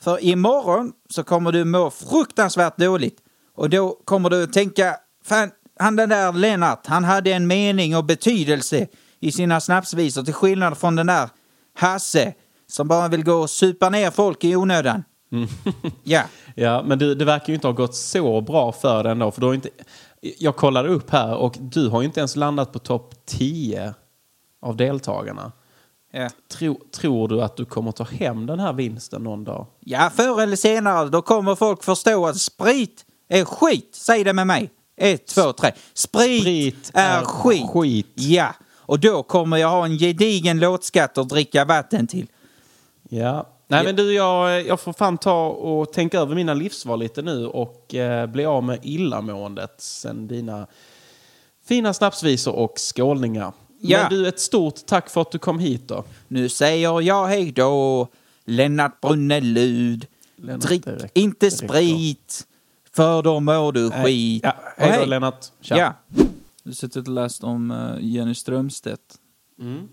För 0.00 0.24
imorgon 0.24 0.92
så 1.10 1.24
kommer 1.24 1.52
du 1.52 1.64
må 1.64 1.90
fruktansvärt 1.90 2.76
dåligt. 2.76 3.18
Och 3.54 3.70
då 3.70 4.00
kommer 4.04 4.30
du 4.30 4.46
tänka, 4.46 4.96
fan, 5.24 5.50
han 5.78 5.96
den 5.96 6.08
där 6.08 6.32
Lennart, 6.32 6.86
han 6.86 7.04
hade 7.04 7.32
en 7.32 7.46
mening 7.46 7.96
och 7.96 8.04
betydelse 8.04 8.86
i 9.20 9.32
sina 9.32 9.60
snapsvisor 9.60 10.22
till 10.22 10.34
skillnad 10.34 10.78
från 10.78 10.96
den 10.96 11.06
där 11.06 11.28
Hasse 11.76 12.34
som 12.66 12.88
bara 12.88 13.08
vill 13.08 13.24
gå 13.24 13.34
och 13.34 13.50
supa 13.50 13.90
ner 13.90 14.10
folk 14.10 14.44
i 14.44 14.56
onödan. 14.56 15.04
Ja. 16.02 16.22
Ja, 16.54 16.82
men 16.82 16.98
du, 16.98 17.14
det 17.14 17.24
verkar 17.24 17.48
ju 17.48 17.54
inte 17.54 17.66
ha 17.66 17.72
gått 17.72 17.94
så 17.94 18.40
bra 18.40 18.72
för 18.72 19.02
dig 19.02 19.12
ändå. 19.12 19.30
För 19.30 19.40
du 19.40 19.46
har 19.46 19.54
inte, 19.54 19.68
jag 20.38 20.56
kollade 20.56 20.88
upp 20.88 21.10
här 21.10 21.34
och 21.36 21.56
du 21.60 21.88
har 21.88 22.00
ju 22.00 22.06
inte 22.06 22.20
ens 22.20 22.36
landat 22.36 22.72
på 22.72 22.78
topp 22.78 23.14
10 23.26 23.94
av 24.62 24.76
deltagarna. 24.76 25.52
Ja. 26.12 26.30
Tro, 26.58 26.80
tror 26.96 27.28
du 27.28 27.42
att 27.42 27.56
du 27.56 27.64
kommer 27.64 27.92
ta 27.92 28.04
hem 28.04 28.46
den 28.46 28.60
här 28.60 28.72
vinsten 28.72 29.22
någon 29.22 29.44
dag? 29.44 29.66
ja, 29.80 30.10
förr 30.14 30.40
eller 30.42 30.56
senare 30.56 31.08
då 31.08 31.22
kommer 31.22 31.54
folk 31.54 31.84
förstå 31.84 32.26
att 32.26 32.36
sprit 32.40 33.04
är 33.28 33.44
skit. 33.44 33.90
Säg 33.94 34.24
det 34.24 34.32
med 34.32 34.46
mig. 34.46 34.70
Ett, 34.96 35.26
två, 35.26 35.52
tre. 35.52 35.72
Sprit, 35.94 36.40
Sprit 36.42 36.90
är, 36.94 37.20
är 37.20 37.24
skit. 37.24 37.70
skit. 37.70 38.12
Ja, 38.14 38.54
och 38.76 39.00
då 39.00 39.22
kommer 39.22 39.56
jag 39.56 39.70
ha 39.70 39.84
en 39.84 39.98
gedigen 39.98 40.58
låtskatt 40.58 41.18
att 41.18 41.28
dricka 41.28 41.64
vatten 41.64 42.06
till. 42.06 42.26
Ja. 43.08 43.46
Nej 43.68 43.84
men 43.84 43.96
du, 43.96 44.12
jag, 44.14 44.66
jag 44.66 44.80
får 44.80 44.92
fan 44.92 45.18
ta 45.18 45.46
och 45.48 45.92
tänka 45.92 46.20
över 46.20 46.34
mina 46.34 46.54
livsval 46.54 46.98
lite 46.98 47.22
nu 47.22 47.46
och 47.46 47.94
eh, 47.94 48.26
bli 48.26 48.44
av 48.44 48.64
med 48.64 48.78
illamåendet 48.82 49.74
sen 49.78 50.28
dina 50.28 50.66
fina 51.66 51.94
snapsvisor 51.94 52.52
och 52.54 52.72
skålningar. 52.78 53.52
Ja. 53.80 53.98
Men 54.00 54.10
du, 54.10 54.28
ett 54.28 54.40
stort 54.40 54.86
tack 54.86 55.10
för 55.10 55.20
att 55.20 55.30
du 55.32 55.38
kom 55.38 55.58
hit 55.58 55.88
då. 55.88 56.04
Nu 56.28 56.48
säger 56.48 57.00
jag 57.00 57.26
hej 57.26 57.52
då, 57.52 58.08
Lennart 58.44 59.00
Brunelud. 59.00 60.06
Lennart, 60.36 60.60
Drick 60.62 60.86
räcker- 60.86 61.10
inte 61.14 61.46
räcker. 61.46 61.56
sprit, 61.68 62.46
för 62.92 63.22
då 63.22 63.40
mår 63.40 63.72
du 63.72 63.88
Nej, 63.88 64.04
skit. 64.04 64.42
ja, 64.44 64.54
hej 64.76 64.98
då, 65.00 65.04
Lennart. 65.06 65.46
Tja. 65.60 65.76
Ja. 65.78 65.92
Du 66.62 66.74
suttit 66.74 67.08
och 67.08 67.14
läst 67.14 67.44
om 67.44 67.70
eh, 67.70 67.96
Jenny 68.00 68.34
Strömstedt. 68.34 69.00
Mm. 69.60 69.88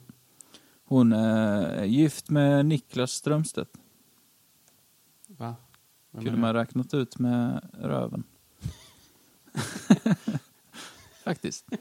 Hon 0.91 1.13
är 1.13 1.83
gift 1.83 2.29
med 2.29 2.65
Niklas 2.65 3.11
Strömstedt. 3.11 3.77
Va? 5.27 5.55
Vem 6.11 6.23
Kunde 6.23 6.39
man 6.39 6.53
räknat 6.53 6.93
ut 6.93 7.19
med 7.19 7.69
röven. 7.73 8.23
Faktiskt. 11.23 11.65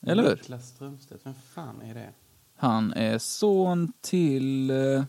Eller 0.00 0.22
hur? 0.22 0.30
Niklas 0.30 0.68
Strömstedt, 0.68 1.26
vem 1.26 1.34
fan 1.34 1.82
är 1.82 1.94
det? 1.94 2.12
Han 2.56 2.92
är 2.92 3.18
son 3.18 3.92
till... 4.00 4.70
eh, 4.70 5.04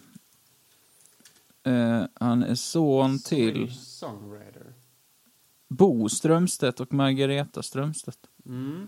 han 2.13 2.43
är 2.43 2.55
son 2.55 3.19
till 3.19 3.75
Songwriter. 3.75 4.73
Bo 5.67 6.09
Strömstedt 6.09 6.79
och 6.79 6.93
Margareta 6.93 7.63
Strömstedt. 7.63 8.19
Mm. 8.45 8.87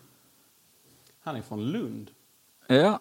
Han 1.19 1.35
är 1.35 1.41
från 1.41 1.65
Lund. 1.65 2.11
Ja. 2.67 2.99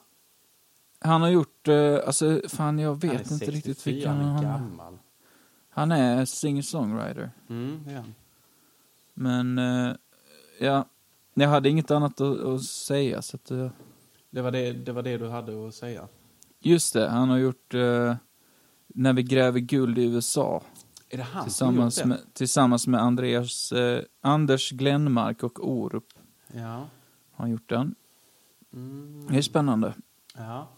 Han 0.99 1.23
har 1.23 1.29
gjort, 1.29 1.69
eh, 1.69 1.99
alltså 2.07 2.41
fan 2.49 2.79
jag 2.79 3.01
vet 3.01 3.13
inte 3.13 3.29
64, 3.29 3.51
riktigt 3.57 3.87
vilken 3.87 4.13
han 4.13 4.21
är 4.21 4.25
han 4.29 4.45
är. 4.45 4.59
gammal. 4.59 4.99
Han 5.71 5.93
är 5.93 6.25
singer-songwriter. 6.25 7.31
Mm, 7.49 7.81
det 7.85 7.91
är 7.93 7.97
han. 7.97 8.15
Men, 9.15 9.59
eh, 9.59 9.97
ja. 10.61 10.87
Jag 11.35 11.49
hade 11.49 11.69
inget 11.69 11.91
annat 11.91 12.21
att, 12.21 12.41
att 12.41 12.63
säga 12.63 13.23
så 13.23 13.37
att, 13.37 13.51
eh, 13.51 13.71
Det 14.31 14.43
var 14.43 14.51
det, 14.51 14.73
det 14.73 14.93
var 14.93 15.03
det 15.03 15.19
du 15.19 15.29
hade 15.29 15.69
att 15.69 15.75
säga. 15.75 16.09
Just 16.61 16.93
det, 16.93 17.09
han 17.09 17.29
har 17.31 17.39
gjort 17.39 17.75
eh, 17.75 18.17
När 18.87 19.13
vi 19.13 19.23
gräver 19.23 19.61
guld 19.61 19.99
i 19.99 20.05
USA. 20.05 20.63
Är 21.09 21.17
det 21.17 21.23
han 21.23 21.45
Tillsammans 21.45 21.95
som 21.95 22.11
gjort 22.11 22.19
med, 22.21 22.35
tillsammans 22.35 22.87
med 22.87 23.01
Andreas, 23.03 23.73
eh, 23.73 24.03
Anders 24.21 24.71
Glenmark 24.71 25.43
och 25.43 25.69
Orup 25.69 26.05
det? 26.49 26.59
Ja. 26.61 26.67
har 26.67 26.89
han 27.33 27.51
gjort 27.51 27.69
den. 27.69 27.95
Mm. 28.73 29.27
Det 29.31 29.39
är 29.39 29.43
spännande. 29.43 29.95
ja. 30.37 30.69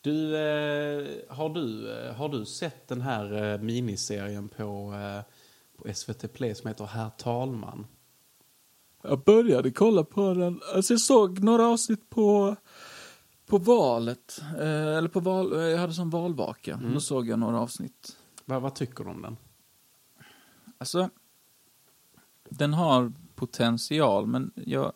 Du, 0.00 0.36
eh, 0.36 1.18
har 1.28 1.48
du, 1.48 1.92
eh, 1.92 2.14
har 2.14 2.28
du 2.28 2.46
sett 2.46 2.88
den 2.88 3.00
här 3.00 3.52
eh, 3.52 3.60
miniserien 3.60 4.48
på, 4.48 4.94
på 5.76 5.94
SVT 5.94 6.32
Play 6.32 6.54
som 6.54 6.68
heter 6.68 6.84
Herr 6.84 7.10
talman? 7.10 7.86
Jag 9.02 9.24
började 9.24 9.70
kolla 9.70 10.04
på 10.04 10.34
den. 10.34 10.60
Alltså 10.74 10.92
jag 10.92 11.00
såg 11.00 11.42
några 11.42 11.66
avsnitt 11.66 12.10
på, 12.10 12.56
på 13.46 13.58
valet. 13.58 14.40
Eller 14.58 15.08
på 15.08 15.20
val, 15.20 15.52
jag 15.52 15.78
hade 15.78 15.92
som 15.92 16.10
valvaka. 16.10 16.74
Mm. 16.74 16.94
Då 16.94 17.00
såg 17.00 17.28
jag 17.28 17.38
några 17.38 17.60
avsnitt. 17.60 18.16
Vad, 18.44 18.62
vad 18.62 18.74
tycker 18.74 19.04
du 19.04 19.10
om 19.10 19.22
den? 19.22 19.36
Alltså, 20.78 21.10
den 22.48 22.74
har 22.74 23.12
potential 23.34 24.26
men 24.26 24.52
jag 24.54 24.92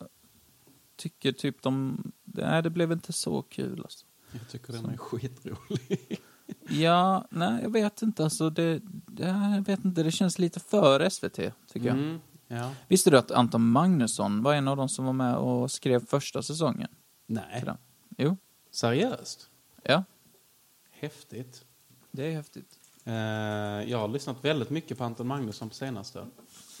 tycker 0.95 1.31
typ 1.31 1.61
de... 1.61 2.03
Nej, 2.23 2.63
det 2.63 2.69
blev 2.69 2.91
inte 2.91 3.13
så 3.13 3.41
kul 3.41 3.81
alltså. 3.83 4.05
Jag 4.33 4.47
tycker 4.49 4.73
den 4.73 4.85
är 4.89 4.97
skitrolig. 4.97 6.19
Ja, 6.69 7.25
nej 7.29 7.63
jag 7.63 7.69
vet 7.69 8.01
inte 8.01 8.23
alltså. 8.23 8.49
Det, 8.49 8.81
jag 9.17 9.65
vet 9.65 9.85
inte, 9.85 10.03
det 10.03 10.11
känns 10.11 10.39
lite 10.39 10.59
för 10.59 11.09
SVT 11.09 11.35
tycker 11.35 11.87
jag. 11.87 11.97
Mm, 11.97 12.19
ja. 12.47 12.71
Visste 12.87 13.09
du 13.09 13.17
att 13.17 13.31
Anton 13.31 13.69
Magnusson 13.69 14.43
var 14.43 14.53
en 14.53 14.67
av 14.67 14.77
de 14.77 14.89
som 14.89 15.05
var 15.05 15.13
med 15.13 15.35
och 15.35 15.71
skrev 15.71 16.05
första 16.05 16.41
säsongen? 16.43 16.87
Nej. 17.25 17.65
Jo, 18.17 18.37
Seriöst? 18.71 19.49
ja. 19.83 20.03
Häftigt. 20.91 21.65
Det 22.11 22.25
är 22.25 22.35
häftigt. 22.35 22.79
Eh, 23.03 23.13
jag 23.91 23.97
har 23.99 24.07
lyssnat 24.07 24.45
väldigt 24.45 24.69
mycket 24.69 24.97
på 24.97 25.03
Anton 25.03 25.27
Magnusson 25.27 25.69
på 25.69 25.75
senaste. 25.75 26.25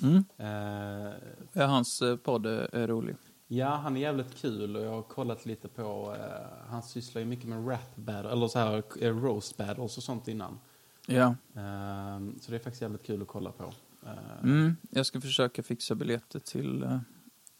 Mm. 0.01 0.25
Eh, 0.37 1.13
Ja, 1.53 1.65
hans 1.65 2.01
eh, 2.01 2.15
podd 2.15 2.45
är 2.45 2.87
rolig. 2.87 3.15
Ja, 3.47 3.67
han 3.75 3.97
är 3.97 4.01
jävligt 4.01 4.35
kul 4.35 4.75
och 4.75 4.83
jag 4.85 4.91
har 4.91 5.01
kollat 5.01 5.45
lite 5.45 5.67
på... 5.67 6.15
Eh, 6.19 6.69
han 6.69 6.83
sysslar 6.83 7.19
ju 7.19 7.25
mycket 7.27 7.45
med 7.49 7.67
rap 7.69 7.95
battle, 7.95 8.31
eller 8.31 8.47
så 8.47 8.59
här 8.59 8.83
eh, 9.01 9.15
roast 9.17 9.57
battles 9.57 9.97
och 9.97 10.03
sånt 10.03 10.27
innan. 10.27 10.59
Ja. 11.07 11.35
Eh, 11.55 12.19
så 12.41 12.51
det 12.51 12.55
är 12.57 12.59
faktiskt 12.59 12.81
jävligt 12.81 13.03
kul 13.03 13.21
att 13.21 13.27
kolla 13.27 13.51
på. 13.51 13.63
Eh, 14.05 14.09
Mm, 14.43 14.75
jag 14.89 15.05
ska 15.05 15.21
försöka 15.21 15.63
fixa 15.63 15.95
biljetter 15.95 16.39
till 16.39 16.83
eh, 16.83 16.99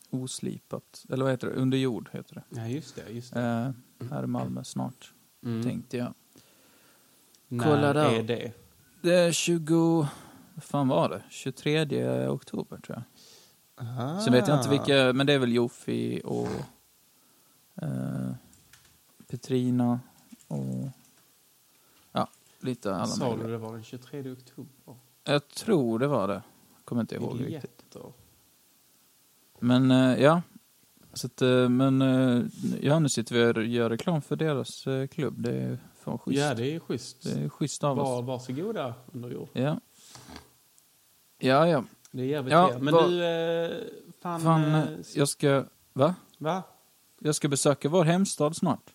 Oslipat. 0.10 1.06
Eller 1.10 1.24
vad 1.24 1.34
heter 1.34 1.48
det? 1.48 1.54
Under 1.54 1.78
jord 1.78 2.10
heter 2.12 2.36
det. 2.36 2.44
Ja, 2.62 2.68
just 2.68 2.96
det. 2.96 3.10
Just 3.12 3.34
det. 3.34 3.74
Eh, 4.00 4.08
här 4.12 4.24
i 4.24 4.28
Malmö 4.28 4.64
snart, 4.64 5.14
Mm. 5.44 5.64
tänkte 5.64 5.98
jag. 5.98 6.14
När 7.48 7.64
kolla 7.64 7.94
där. 7.94 8.12
är 8.20 8.24
det? 8.24 8.52
Det 9.02 9.14
är 9.16 9.32
20... 9.32 10.08
Vad 10.56 10.64
fan 10.64 10.88
var 10.88 11.10
det? 11.10 11.24
23 11.30 12.28
oktober 12.28 12.78
tror 12.78 12.96
jag. 12.98 13.04
Sen 14.24 14.34
vet 14.34 14.48
jag 14.48 14.58
inte 14.58 14.70
vilka, 14.70 15.14
men 15.14 15.28
det 15.28 15.34
är 15.34 15.40
väl 15.40 15.54
Jofi 15.54 16.22
och 16.24 16.48
eh, 17.82 18.32
Petrina 19.28 20.00
och 20.48 20.90
ja, 22.12 22.28
lite 22.60 22.96
alla 22.96 23.06
Sa 23.06 23.36
du 23.38 23.48
det 23.52 23.58
var 23.58 23.74
den 23.74 23.84
23 23.84 24.32
oktober? 24.32 24.96
Jag 25.24 25.48
tror 25.48 26.00
det 26.00 26.08
var 26.08 26.28
det. 26.28 26.42
Kommer 26.86 27.02
inte 27.02 27.16
ihåg 27.16 27.32
riktigt. 27.34 27.46
Biljetter. 27.46 28.14
Men 29.60 29.92
eh, 29.92 30.22
ja. 30.24 30.42
Så 31.14 31.28
att, 31.28 31.42
eh, 31.42 31.70
men 31.70 32.02
eh, 32.02 32.44
ja, 32.82 33.00
nu 33.00 33.10
sitter 33.10 33.36
vi 33.36 33.60
och 33.62 33.66
gör 33.66 33.90
reklam 33.90 34.22
för 34.22 34.36
deras 34.36 34.88
eh, 34.88 35.08
klubb. 35.08 35.34
Det 35.38 35.52
är 35.56 35.78
fan 35.96 36.18
schysst. 36.18 36.40
Ja, 36.40 36.54
det 36.54 36.76
är 36.76 36.80
schysst. 36.80 37.24
det 37.24 37.44
är 37.44 37.50
schysst 37.50 37.84
av 37.84 37.98
Var, 37.98 38.20
oss. 38.20 38.26
varsågoda, 38.26 38.94
under 39.14 39.30
jord. 39.30 39.50
Ja. 39.54 39.80
Ja, 41.38 41.68
ja. 41.68 41.84
Det 42.14 42.22
är 42.22 42.26
jävligt 42.26 42.52
Ja, 42.52 42.78
Men 42.80 42.94
vad- 42.94 43.10
du, 43.10 43.26
eh, 43.26 43.72
fan... 44.22 44.42
Fan, 44.42 44.64
eh, 44.64 44.82
eh, 44.82 44.90
jag 45.16 45.28
ska... 45.30 45.66
Va? 45.94 46.16
Va? 46.38 46.64
Jag 47.20 47.36
ska 47.36 47.48
besöka 47.48 47.90
vår 47.90 48.04
hemstad 48.04 48.56
snart. 48.56 48.94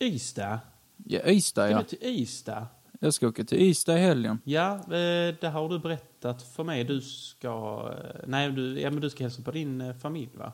Ystad? 0.00 0.58
Ja, 0.96 1.20
Ystad 1.26 1.66
Ska 1.66 1.70
ja. 1.70 1.78
du 1.78 1.84
till 1.84 1.98
Ystad? 2.02 2.66
Jag 3.00 3.14
ska 3.14 3.28
åka 3.28 3.44
till 3.44 3.58
Ystad 3.62 3.98
i 3.98 4.00
helgen. 4.00 4.40
Ja, 4.44 4.80
det 5.40 5.50
har 5.52 5.68
du 5.68 5.78
berättat 5.78 6.42
för 6.42 6.64
mig. 6.64 6.84
Du 6.84 7.00
ska... 7.00 7.84
Nej, 8.26 8.52
du, 8.52 8.80
ja, 8.80 8.90
men 8.90 9.00
du 9.00 9.10
ska 9.10 9.24
hälsa 9.24 9.42
på 9.42 9.50
din 9.50 9.94
familj, 9.94 10.30
va? 10.36 10.52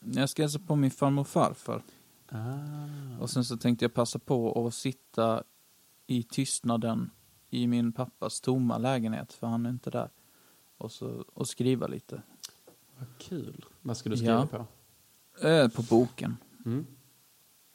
Jag 0.00 0.28
ska 0.28 0.42
hälsa 0.42 0.58
på 0.58 0.76
min 0.76 0.90
farmor 0.90 1.20
och 1.20 1.28
farfar. 1.28 1.82
Ah. 2.28 3.20
Och 3.20 3.30
sen 3.30 3.44
så 3.44 3.56
tänkte 3.56 3.84
jag 3.84 3.94
passa 3.94 4.18
på 4.18 4.66
att 4.66 4.74
sitta 4.74 5.42
i 6.06 6.22
tystnaden 6.22 7.10
i 7.50 7.66
min 7.66 7.92
pappas 7.92 8.40
tomma 8.40 8.78
lägenhet, 8.78 9.32
för 9.32 9.46
han 9.46 9.66
är 9.66 9.70
inte 9.70 9.90
där. 9.90 10.10
Och, 10.78 10.92
så, 10.92 11.24
och 11.34 11.48
skriva 11.48 11.86
lite. 11.86 12.22
Vad 12.98 13.08
kul. 13.18 13.64
Vad 13.82 13.96
ska 13.96 14.10
du 14.10 14.16
skriva 14.16 14.32
Ja. 14.52 14.66
på? 15.40 15.46
Eh, 15.48 15.68
på 15.68 15.82
boken. 15.82 16.36
Mm. 16.64 16.86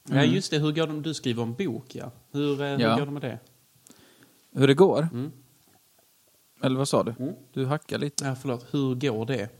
Ja, 0.08 0.22
just 0.24 0.50
det. 0.50 0.58
Hur 0.58 0.72
går 0.72 0.86
det 0.86 0.92
om 0.92 1.02
du 1.02 1.14
skriver 1.14 1.42
en 1.42 1.54
bok, 1.54 1.94
ja? 1.94 2.10
Hur, 2.30 2.60
eh, 2.60 2.68
hur 2.70 2.78
Ja. 2.80 2.96
går 2.98 3.06
det 3.06 3.12
med 3.12 3.22
det? 3.22 3.38
Hur 4.50 4.66
det 4.68 4.74
går? 4.74 5.08
Mm. 5.12 5.32
Eller 6.62 6.76
vad 6.78 6.88
sa 6.88 7.02
du? 7.02 7.14
Mm. 7.18 7.34
Du 7.52 7.66
hackar 7.66 7.98
lite. 7.98 8.24
Ja, 8.24 8.34
förlåt. 8.34 8.66
Hur 8.74 8.94
går 8.94 9.26
det? 9.26 9.50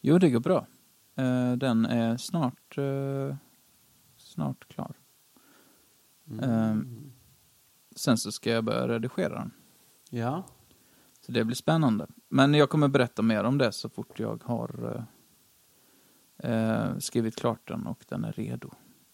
Jo, 0.00 0.18
det 0.18 0.30
går 0.30 0.40
bra. 0.40 0.66
Eh, 1.14 1.52
den 1.52 1.86
är 1.86 2.16
snart, 2.16 2.78
eh, 2.78 3.36
snart 4.16 4.68
klar. 4.68 4.94
Mm. 6.30 6.50
Ehm, 6.50 7.12
sen 7.96 8.18
så 8.18 8.32
ska 8.32 8.50
jag 8.50 8.64
börja 8.64 8.88
redigera 8.88 9.34
den. 9.38 9.50
Ja. 10.10 10.44
Så 11.26 11.32
det 11.32 11.44
blir 11.44 11.56
spännande. 11.56 12.06
Men 12.28 12.54
jag 12.54 12.70
kommer 12.70 12.88
berätta 12.88 13.22
mer 13.22 13.44
om 13.44 13.58
det 13.58 13.72
så 13.72 13.88
fort 13.88 14.20
jag 14.20 14.42
har 14.44 15.04
eh, 16.40 16.52
eh, 16.52 16.98
skrivit 16.98 17.36
klart 17.36 17.68
den 17.68 17.86
och 17.86 18.04
den 18.08 18.24
är 18.24 18.32
redo. 18.32 18.70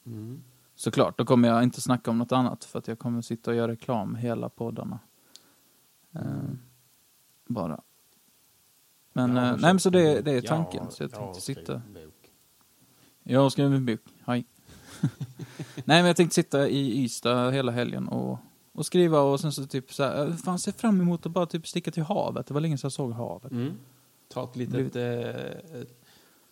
Mm. 0.07 0.43
Såklart, 0.75 1.19
då 1.19 1.25
kommer 1.25 1.49
jag 1.49 1.63
inte 1.63 1.81
snacka 1.81 2.11
om 2.11 2.19
något 2.19 2.33
annat 2.33 2.65
för 2.65 2.79
att 2.79 2.89
jag 2.89 2.99
kommer 2.99 3.23
sitta 3.23 3.51
och 3.51 3.57
göra 3.57 3.73
reklam 3.73 4.15
hela 4.15 4.49
poddarna. 4.49 4.99
Eh, 6.13 6.23
bara. 7.47 7.81
Men, 9.13 9.37
har 9.37 9.47
eh, 9.47 9.51
nej 9.51 9.59
men 9.61 9.81
så 9.81 9.91
det, 9.91 10.21
det 10.21 10.33
är 10.33 10.41
tanken. 10.41 10.85
Ja, 10.85 10.91
så 10.91 11.03
jag 11.03 11.13
tänkte 11.13 11.41
sitta... 11.41 11.83
bok. 11.95 12.33
Jag 13.23 13.41
har 13.41 13.51
skrivit 13.51 13.77
en 13.77 13.87
bok, 13.87 14.01
hej. 14.25 14.47
nej 15.75 15.83
men 15.85 16.07
jag 16.07 16.17
tänkte 16.17 16.35
sitta 16.35 16.69
i 16.69 17.05
Ystad 17.05 17.51
hela 17.51 17.73
helgen 17.73 18.09
och, 18.09 18.39
och 18.79 18.87
skriva 18.87 19.21
och 19.21 19.41
sen 19.41 19.53
så 19.53 19.67
typ 19.67 19.93
så 19.95 20.03
här, 20.03 20.27
eh, 20.27 20.35
fan 20.35 20.59
ser 20.59 20.73
fram 20.73 21.01
emot 21.01 21.27
att 21.27 21.33
bara 21.33 21.47
typ 21.47 21.69
sticka 21.69 21.91
till 21.91 22.03
havet. 22.03 22.47
Det 22.47 22.55
var 22.55 22.61
länge 22.61 22.79
sedan 22.79 22.87
jag 22.87 22.93
såg 22.93 23.13
havet. 23.13 23.53
Mm. 23.53 23.73
Ta 24.29 24.45
ett 24.45 24.57
litet... 24.57 24.97
Eh, 24.97 25.81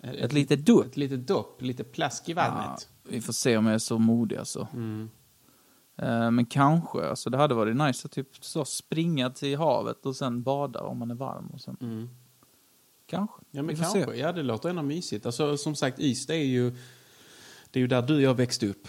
ett, 0.00 0.16
Ett 0.16 0.32
litet 0.32 0.66
dopp. 0.66 0.86
Ett 0.86 0.96
litet 0.96 1.26
dopp, 1.26 1.62
lite 1.62 1.84
plask 1.84 2.28
i 2.28 2.32
vattnet. 2.32 2.88
Ja, 3.02 3.10
vi 3.10 3.20
får 3.20 3.32
se 3.32 3.56
om 3.56 3.66
jag 3.66 3.74
är 3.74 3.78
så 3.78 3.98
modig 3.98 4.36
alltså. 4.36 4.68
Mm. 4.72 5.10
Eh, 5.96 6.30
Men 6.30 6.46
kanske, 6.46 7.08
alltså 7.08 7.30
det 7.30 7.36
hade 7.38 7.54
varit 7.54 7.76
nice 7.76 8.06
att 8.06 8.12
typ 8.12 8.28
så 8.44 8.64
springa 8.64 9.30
till 9.30 9.58
havet 9.58 10.06
och 10.06 10.16
sen 10.16 10.42
bada 10.42 10.80
om 10.80 10.98
man 10.98 11.10
är 11.10 11.14
varm. 11.14 11.46
Och 11.46 11.60
sen. 11.60 11.76
Mm. 11.80 12.08
Kanske. 13.06 13.36
Ja, 13.50 13.62
men 13.62 13.76
kanske. 13.76 14.04
se. 14.06 14.18
Ja, 14.18 14.32
det 14.32 14.42
låter 14.42 14.68
ändå 14.68 14.82
mysigt. 14.82 15.26
Alltså, 15.26 15.56
som 15.56 15.74
sagt, 15.74 16.00
Ystad 16.00 16.34
är 16.34 16.44
ju... 16.44 16.70
Det 17.70 17.78
är 17.78 17.80
ju 17.80 17.86
där 17.86 18.02
du 18.02 18.14
och 18.14 18.22
jag 18.22 18.34
växte 18.34 18.68
upp. 18.68 18.88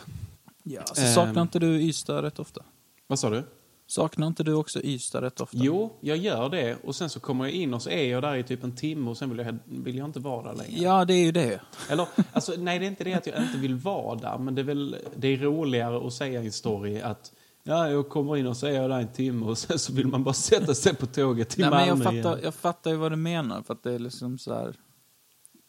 Ja, 0.64 0.82
så 0.86 1.02
Ehm. 1.02 1.14
saknar 1.14 1.42
inte 1.42 1.60
du 1.60 1.82
Ystad 1.82 2.22
rätt 2.22 2.40
ofta? 2.40 2.64
Vad 3.08 3.20
sa 3.20 3.30
du? 3.30 3.44
Saknar 3.90 4.28
inte 4.28 4.44
du 4.44 4.54
också 4.54 4.80
Ystad 4.84 5.22
rätt 5.22 5.42
ofta? 5.42 5.58
Jo, 5.62 5.98
jag 6.02 6.18
gör 6.18 6.50
det. 6.50 6.78
Och 6.84 6.96
sen 6.96 7.10
så 7.10 7.20
kommer 7.20 7.46
jag 7.46 7.54
in 7.54 7.74
och 7.74 7.82
så 7.82 7.90
är 7.90 8.04
jag 8.12 8.22
där 8.24 8.36
i 8.36 8.44
typ 8.44 8.64
en 8.64 8.76
timme 8.76 9.10
och 9.10 9.18
sen 9.18 9.30
vill 9.30 9.38
jag, 9.46 9.58
vill 9.66 9.98
jag 9.98 10.06
inte 10.06 10.20
vara 10.20 10.44
där 10.44 10.54
längre. 10.64 10.82
Ja, 10.82 11.06
det 11.06 11.14
är 11.14 11.26
ju 11.26 11.32
det. 11.32 11.62
Eller, 11.90 12.08
alltså, 12.34 12.54
nej, 12.58 12.80
det 12.80 12.86
är 12.86 12.88
inte 12.88 13.04
det 13.04 13.14
att 13.14 13.28
jag 13.28 13.42
inte 13.44 13.58
vill 13.58 13.76
vara 13.76 14.16
där, 14.16 14.38
men 14.38 14.56
det 14.56 14.62
är 14.62 14.64
väl 14.64 14.96
det 15.16 15.28
är 15.28 15.38
roligare 15.38 16.08
att 16.08 16.14
säga 16.14 16.42
i 16.42 16.46
en 16.46 16.52
story 16.52 17.02
att 17.02 17.32
ja, 17.64 17.90
jag 17.90 18.10
kommer 18.10 18.38
in 18.38 18.48
och 18.48 18.58
så 18.58 18.68
är 18.68 18.72
jag 18.72 18.90
där 18.90 19.00
en 19.00 19.12
timme 19.12 19.46
och 19.46 19.58
sen 19.58 19.80
så 19.80 19.94
vill 19.94 20.08
man 20.08 20.24
bara 20.24 20.34
sätta 20.34 20.74
sig 20.76 20.96
på 20.96 21.06
tåget 21.06 21.50
till 21.50 21.62
Nej, 21.62 21.70
men 21.70 21.88
Malmö 21.90 22.04
jag, 22.06 22.14
igen. 22.14 22.24
fattar, 22.24 22.44
jag 22.44 22.54
fattar 22.54 22.92
ju 22.92 22.98
vad 22.98 23.12
du 23.12 23.16
menar, 23.16 23.62
för 23.62 23.74
att 23.74 23.84
det 23.84 23.94
är 23.94 24.00
liksom 24.00 24.38
så 24.38 24.54
här... 24.54 24.76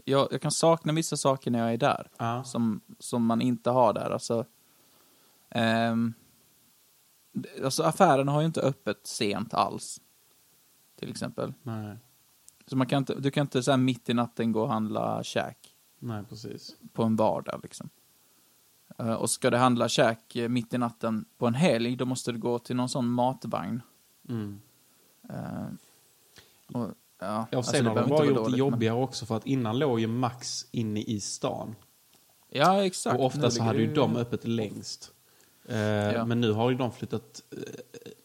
Jag, 0.04 0.28
jag 0.30 0.40
kan 0.42 0.50
sakna 0.50 0.92
vissa 0.92 1.16
saker 1.16 1.50
när 1.50 1.58
jag 1.58 1.72
är 1.72 1.76
där, 1.76 2.08
Ja. 2.18 2.44
som, 2.44 2.80
som 2.98 3.26
man 3.26 3.40
inte 3.40 3.70
har 3.70 3.92
där. 3.92 4.10
Alltså, 4.10 4.44
ehm, 5.50 6.14
alltså 7.64 7.82
affärerna 7.82 8.32
har 8.32 8.40
ju 8.40 8.46
inte 8.46 8.60
öppet 8.60 9.06
sent 9.06 9.54
alls, 9.54 10.00
till 10.98 11.10
exempel. 11.10 11.54
Nej, 11.62 11.96
Så 12.66 12.76
man 12.76 12.86
kan 12.86 12.98
inte, 12.98 13.14
du 13.14 13.30
kan 13.30 13.40
inte 13.40 13.62
så 13.62 13.70
här 13.70 13.78
mitt 13.78 14.08
i 14.08 14.14
natten 14.14 14.52
gå 14.52 14.62
och 14.62 14.68
handla 14.68 15.22
käk 15.22 15.74
nej, 15.98 16.24
precis. 16.28 16.76
på 16.92 17.02
en 17.02 17.16
bar 17.16 17.42
där 17.42 17.60
liksom. 17.62 17.88
Eh, 18.98 19.12
och 19.12 19.30
ska 19.30 19.50
du 19.50 19.56
handla 19.56 19.88
käk 19.88 20.36
eh, 20.36 20.48
mitt 20.48 20.74
i 20.74 20.78
natten 20.78 21.24
på 21.38 21.46
en 21.46 21.54
helg, 21.54 21.96
då 21.96 22.04
måste 22.04 22.32
du 22.32 22.38
gå 22.38 22.58
till 22.58 22.76
någon 22.76 22.88
sån 22.88 23.08
matvagn. 23.08 23.82
Mm. 24.28 24.60
Eh, 25.28 25.66
och, 26.72 26.90
ja, 27.18 27.46
Ja, 27.50 27.56
alltså, 27.58 27.72
sen 27.72 27.84
det 27.84 27.90
har 27.90 27.96
de 27.96 28.08
bara 28.10 28.10
gjort 28.10 28.18
vara 28.18 28.28
det 28.28 28.34
dåligt, 28.34 28.50
men- 28.50 28.58
jobbigare 28.58 28.96
också 28.96 29.26
för 29.26 29.36
att 29.36 29.46
innan 29.46 29.78
låg 29.78 30.00
ju 30.00 30.06
Max 30.06 30.66
inne 30.70 31.00
i 31.00 31.20
stan. 31.20 31.74
Ja, 32.50 32.84
exakt. 32.84 33.18
Och 33.18 33.24
ofta 33.26 33.50
så 33.50 33.62
hade 33.62 33.78
ju 33.78 33.94
de 33.94 34.16
öppet 34.16 34.44
längst. 34.46 35.12
Eh, 35.68 36.26
Men 36.26 36.40
nu 36.40 36.52
har 36.52 36.70
ju 36.70 36.76
de 36.76 36.92
flyttat 36.92 37.42
eh, 37.50 37.58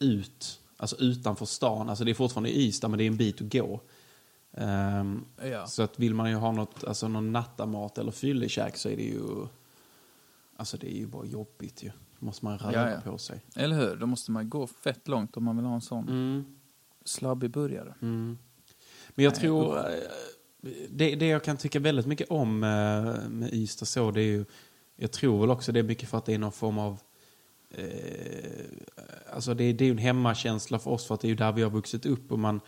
ut, 0.08 0.60
alltså 0.76 0.96
utanför 0.96 1.46
stan. 1.46 1.88
Alltså 1.88 2.04
det 2.04 2.10
är 2.10 2.14
fortfarande 2.14 2.50
i 2.50 2.66
Ystad 2.68 2.88
men 2.88 2.98
det 2.98 3.04
är 3.04 3.08
en 3.08 3.16
bit 3.16 3.40
att 3.40 3.52
gå. 3.52 3.80
Ehm, 4.52 5.24
Ja. 5.50 5.66
Så 5.66 5.82
att 5.82 5.98
vill 5.98 6.14
man 6.14 6.30
ju 6.30 6.36
ha 6.36 6.52
något, 6.52 6.84
alltså 6.84 7.08
någon 7.08 7.32
nattamat 7.32 7.98
eller 7.98 8.12
fyllekäk 8.12 8.76
så 8.76 8.88
är 8.88 8.96
det 8.96 9.02
ju, 9.02 9.46
alltså 10.56 10.76
det 10.76 10.94
är 10.94 10.98
ju 10.98 11.06
bara 11.06 11.26
jobbigt 11.26 11.82
ju. 11.82 11.90
måste 12.18 12.44
man 12.44 12.58
röra 12.58 12.72
Ja, 12.90 13.00
ja. 13.04 13.10
på 13.10 13.18
sig. 13.18 13.40
Eller 13.56 13.76
hur? 13.76 13.96
Då 13.96 14.06
måste 14.06 14.30
man 14.30 14.48
gå 14.50 14.66
fett 14.66 15.08
långt 15.08 15.36
om 15.36 15.44
man 15.44 15.56
vill 15.56 15.66
ha 15.66 15.74
en 15.74 15.80
sån 15.80 16.08
Mm. 16.08 16.44
slabbig 17.04 17.50
burgare. 17.50 17.94
Mm. 18.02 18.38
Men 19.14 19.24
jag 19.24 19.32
Nej, 19.32 19.40
tror, 19.40 19.78
eh, 19.78 19.84
det, 20.90 21.14
det 21.14 21.26
jag 21.26 21.44
kan 21.44 21.56
tycka 21.56 21.80
väldigt 21.80 22.06
mycket 22.06 22.30
om 22.30 22.58
med 22.60 23.48
Ystad 23.52 23.86
så, 23.86 24.10
det 24.10 24.20
är 24.20 24.24
ju, 24.24 24.44
jag 24.96 25.12
tror 25.12 25.40
väl 25.40 25.50
också 25.50 25.72
det 25.72 25.78
är 25.78 25.82
mycket 25.84 26.08
för 26.08 26.18
att 26.18 26.24
det 26.26 26.34
är 26.34 26.38
någon 26.38 26.52
form 26.52 26.78
av, 26.78 27.00
alltså 29.34 29.54
det, 29.54 29.72
det 29.72 29.84
är 29.84 29.86
ju 29.86 29.92
en 29.92 29.98
hemmakänsla 29.98 30.78
för 30.78 30.90
oss 30.90 31.06
för 31.06 31.14
att 31.14 31.20
det 31.20 31.26
är 31.26 31.30
ju 31.30 31.34
där 31.34 31.52
vi 31.52 31.62
har 31.62 31.70
vuxit 31.70 32.06
upp 32.06 32.32
och 32.32 32.38
man, 32.38 32.60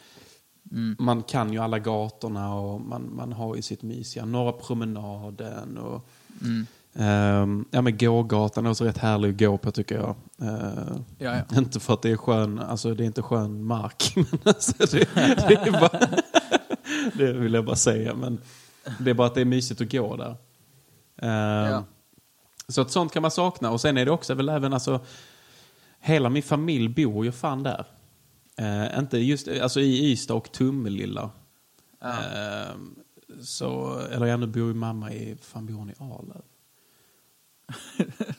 Mm. 0.73 0.97
man 0.99 1.23
kan 1.23 1.53
ju 1.53 1.59
alla 1.59 1.79
gatorna 1.79 2.55
och 2.55 2.81
man, 2.81 3.15
man 3.17 3.33
har 3.33 3.57
ju 3.57 3.63
sitt 3.63 3.83
mysiga, 3.83 4.25
Norra 4.25 4.53
promenaden 4.53 5.79
och 5.79 6.09
Mm. 6.43 6.67
ehm, 6.95 7.65
ja 7.71 7.83
men 7.83 7.99
gågatan 7.99 8.67
är 8.67 8.71
också 8.71 8.85
rätt 8.85 8.99
härlig 8.99 9.31
att 9.31 9.39
gå 9.39 9.59
på 9.59 9.73
tycker 9.73 9.95
jag. 9.95 10.15
Eh, 10.49 10.97
Ja, 11.19 11.37
ja. 11.37 11.43
inte 11.59 11.81
för 11.81 11.95
att 11.95 12.03
det 12.03 12.11
är 12.11 12.17
skön, 12.17 12.59
alltså 12.59 12.95
det 12.95 13.05
är 13.05 13.07
inte 13.07 13.23
skön 13.23 13.65
mark. 13.65 14.13
Men 14.17 14.27
alltså 14.45 14.73
det, 14.97 15.09
det, 15.15 15.55
är 15.55 15.73
bara, 15.81 16.01
det 17.15 17.33
vill 17.33 17.55
jag 17.55 17.65
bara 17.65 17.77
säga. 17.77 18.15
Men 18.15 18.39
det 19.01 19.11
är 19.11 19.15
bara 19.15 19.27
att 19.27 19.35
det 19.35 19.41
är 19.41 19.45
mysigt 19.45 19.81
att 19.81 19.93
gå 19.93 20.17
där. 20.17 20.37
Ehm, 21.23 21.73
Ja. 21.73 21.85
Så 22.69 22.81
att 22.81 22.91
sånt 22.91 23.13
kan 23.13 23.23
man 23.23 23.31
sakna. 23.31 23.71
Och 23.71 23.81
sen 23.81 23.97
är 23.97 24.05
det 24.05 24.11
också 24.11 24.35
väl 24.35 24.49
även 24.49 24.73
alltså, 24.73 25.05
hela 26.01 26.31
min 26.31 26.43
familj 26.43 26.89
bor 26.89 27.25
ju 27.25 27.33
fan 27.33 27.63
där. 27.63 27.87
Eh, 28.57 28.99
inte 28.99 29.19
just, 29.19 29.49
alltså 29.49 29.81
i 29.81 30.13
Ystad 30.13 30.35
och 30.35 30.53
Tummelilla. 30.53 31.31
Ehm, 32.01 32.97
så, 33.43 33.99
eller 33.99 34.27
ja, 34.27 34.37
nu 34.37 34.47
bor 34.47 34.69
ju 34.69 34.75
mamma 34.75 35.13
i, 35.13 35.37
fan 35.43 35.67
bor 35.67 35.75
hon 35.75 35.91
i 35.91 35.95
Arlöv? 35.99 36.43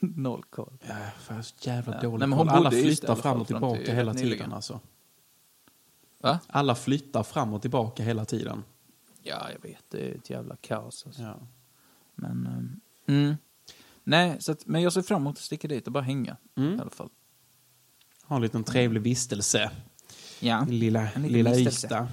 Noll 0.00 0.42
koll. 0.50 0.78
Ja, 0.80 0.94
fan, 0.94 1.12
jag 1.28 1.34
har 1.34 1.42
så 1.42 1.54
jävla 1.60 1.94
Ja. 1.94 2.00
dålig 2.02 2.18
Nej, 2.18 2.28
men 2.28 2.38
hon. 2.38 2.48
Alla 2.48 2.70
flyttar 2.70 3.14
fram 3.14 3.40
och 3.40 3.46
tillbaka 3.46 3.84
till 3.84 3.94
hela 3.94 4.12
nyligen. 4.12 4.36
tiden 4.38 4.52
alltså. 4.52 4.80
Va? 6.20 6.40
Alla 6.46 6.74
flyttar 6.74 7.22
fram 7.22 7.54
och 7.54 7.62
tillbaka 7.62 8.02
hela 8.02 8.24
tiden. 8.24 8.64
Ja, 9.22 9.50
jag 9.52 9.70
vet. 9.70 9.84
Det 9.88 10.10
är 10.10 10.14
ett 10.14 10.30
jävla 10.30 10.56
kaos. 10.56 11.06
Alltså. 11.06 11.22
Ja. 11.22 11.38
Men, 12.14 12.46
ehm, 12.46 12.80
mm. 13.06 13.36
Nej, 14.08 14.36
så 14.40 14.52
att, 14.52 14.66
men 14.66 14.82
jag 14.82 14.92
ser 14.92 15.02
fram 15.02 15.22
emot 15.22 15.36
att 15.36 15.42
sticka 15.42 15.68
dit 15.68 15.86
och 15.86 15.92
bara 15.92 16.02
hänga. 16.04 16.36
Mm. 16.56 16.76
I 16.78 16.80
alla 16.80 16.90
fall. 16.90 17.08
Ha 18.24 18.36
en 18.36 18.42
liten 18.42 18.64
trevlig 18.64 19.00
vistelse. 19.02 19.70
Ja. 20.40 20.66
Lilla, 20.68 21.00
En 21.00 21.06
liten 21.22 21.22
lilla 21.32 21.50
vistelse. 21.50 21.86
Ystad. 21.86 22.06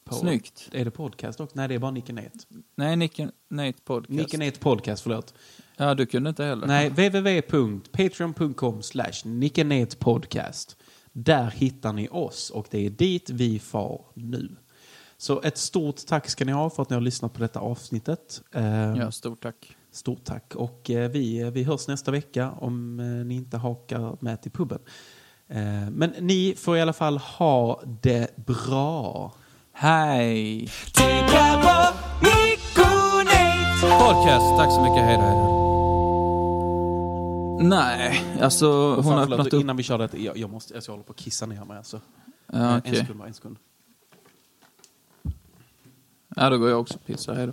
På- 0.04 0.14
Snyggt. 0.14 0.68
Är 0.72 0.84
det 0.84 0.90
podcast 0.90 1.40
också? 1.40 1.56
Nej, 1.56 1.68
det 1.68 1.74
är 1.74 1.78
bara 1.78 1.90
Nickenet. 1.90 2.32
Nej, 2.76 2.96
Nicken 2.96 3.32
Nate 3.50 3.78
Podcast. 3.84 4.10
Nickenet 4.10 4.60
podcast, 4.60 5.02
förlåt. 5.02 5.34
Ja, 5.76 5.94
du 5.94 6.06
kunde 6.06 6.30
inte 6.30 6.44
heller. 6.44 6.66
Nej, 6.66 6.88
www.patreon.com 6.90 8.82
slash 8.82 9.12
Nickenet 9.24 9.98
podcast. 9.98 10.76
Där 11.12 11.50
hittar 11.50 11.92
ni 11.92 12.08
oss 12.08 12.50
och 12.50 12.66
det 12.70 12.86
är 12.86 12.90
dit 12.90 13.30
vi 13.30 13.58
far 13.58 14.04
nu. 14.14 14.56
Så 15.20 15.40
ett 15.42 15.58
stort 15.58 16.06
tack 16.06 16.28
ska 16.28 16.44
ni 16.44 16.52
ha 16.52 16.70
för 16.70 16.82
att 16.82 16.90
ni 16.90 16.94
har 16.94 17.00
lyssnat 17.00 17.32
på 17.32 17.40
detta 17.40 17.60
avsnittet. 17.60 18.42
Eh, 18.54 18.96
Ja, 18.96 19.10
stort 19.10 19.42
tack. 19.42 19.76
Stort 19.92 20.24
tack. 20.24 20.54
Och 20.54 20.90
eh, 20.90 21.10
vi, 21.10 21.50
vi 21.50 21.62
hörs 21.64 21.88
nästa 21.88 22.10
vecka 22.10 22.50
om 22.60 23.00
eh, 23.00 23.06
ni 23.06 23.34
inte 23.34 23.56
hakar 23.56 24.16
med 24.20 24.42
till 24.42 24.50
puben. 24.50 24.78
Eh, 25.48 25.90
men 25.90 26.10
ni 26.20 26.54
får 26.58 26.76
i 26.76 26.80
alla 26.80 26.92
fall 26.92 27.18
ha 27.18 27.82
det 28.02 28.46
bra. 28.46 29.32
Hej! 29.72 30.68
Podcast, 33.80 34.56
tack 34.58 34.72
så 34.72 34.80
mycket. 34.82 35.04
Hej 35.04 35.16
då, 35.16 35.22
hej 35.22 35.36
då. 35.38 35.58
Nej, 37.62 38.24
alltså 38.40 38.94
hon 38.94 39.04
har 39.04 39.22
öppnat 39.22 39.46
upp... 39.46 39.60
Innan 39.60 39.76
vi 39.76 39.82
kör 39.82 39.98
det, 39.98 40.08
jag, 40.18 40.36
jag, 40.36 40.50
måste, 40.50 40.74
alltså, 40.74 40.90
jag 40.90 40.94
håller 40.94 41.04
på 41.04 41.12
att 41.12 41.18
kissa 41.18 41.46
ner 41.46 41.64
mig. 41.64 41.76
Alltså. 41.76 42.00
Ja, 42.52 42.58
En 42.58 42.78
okej. 42.78 42.96
sekund 42.96 43.18
bara, 43.18 43.28
en 43.28 43.34
sekund. 43.34 43.56
Ja, 46.40 46.50
då 46.50 46.58
går 46.58 46.70
jag 46.70 46.80
också 46.80 46.94
och 46.94 47.06
pissar. 47.06 47.34
Hej 47.34 47.52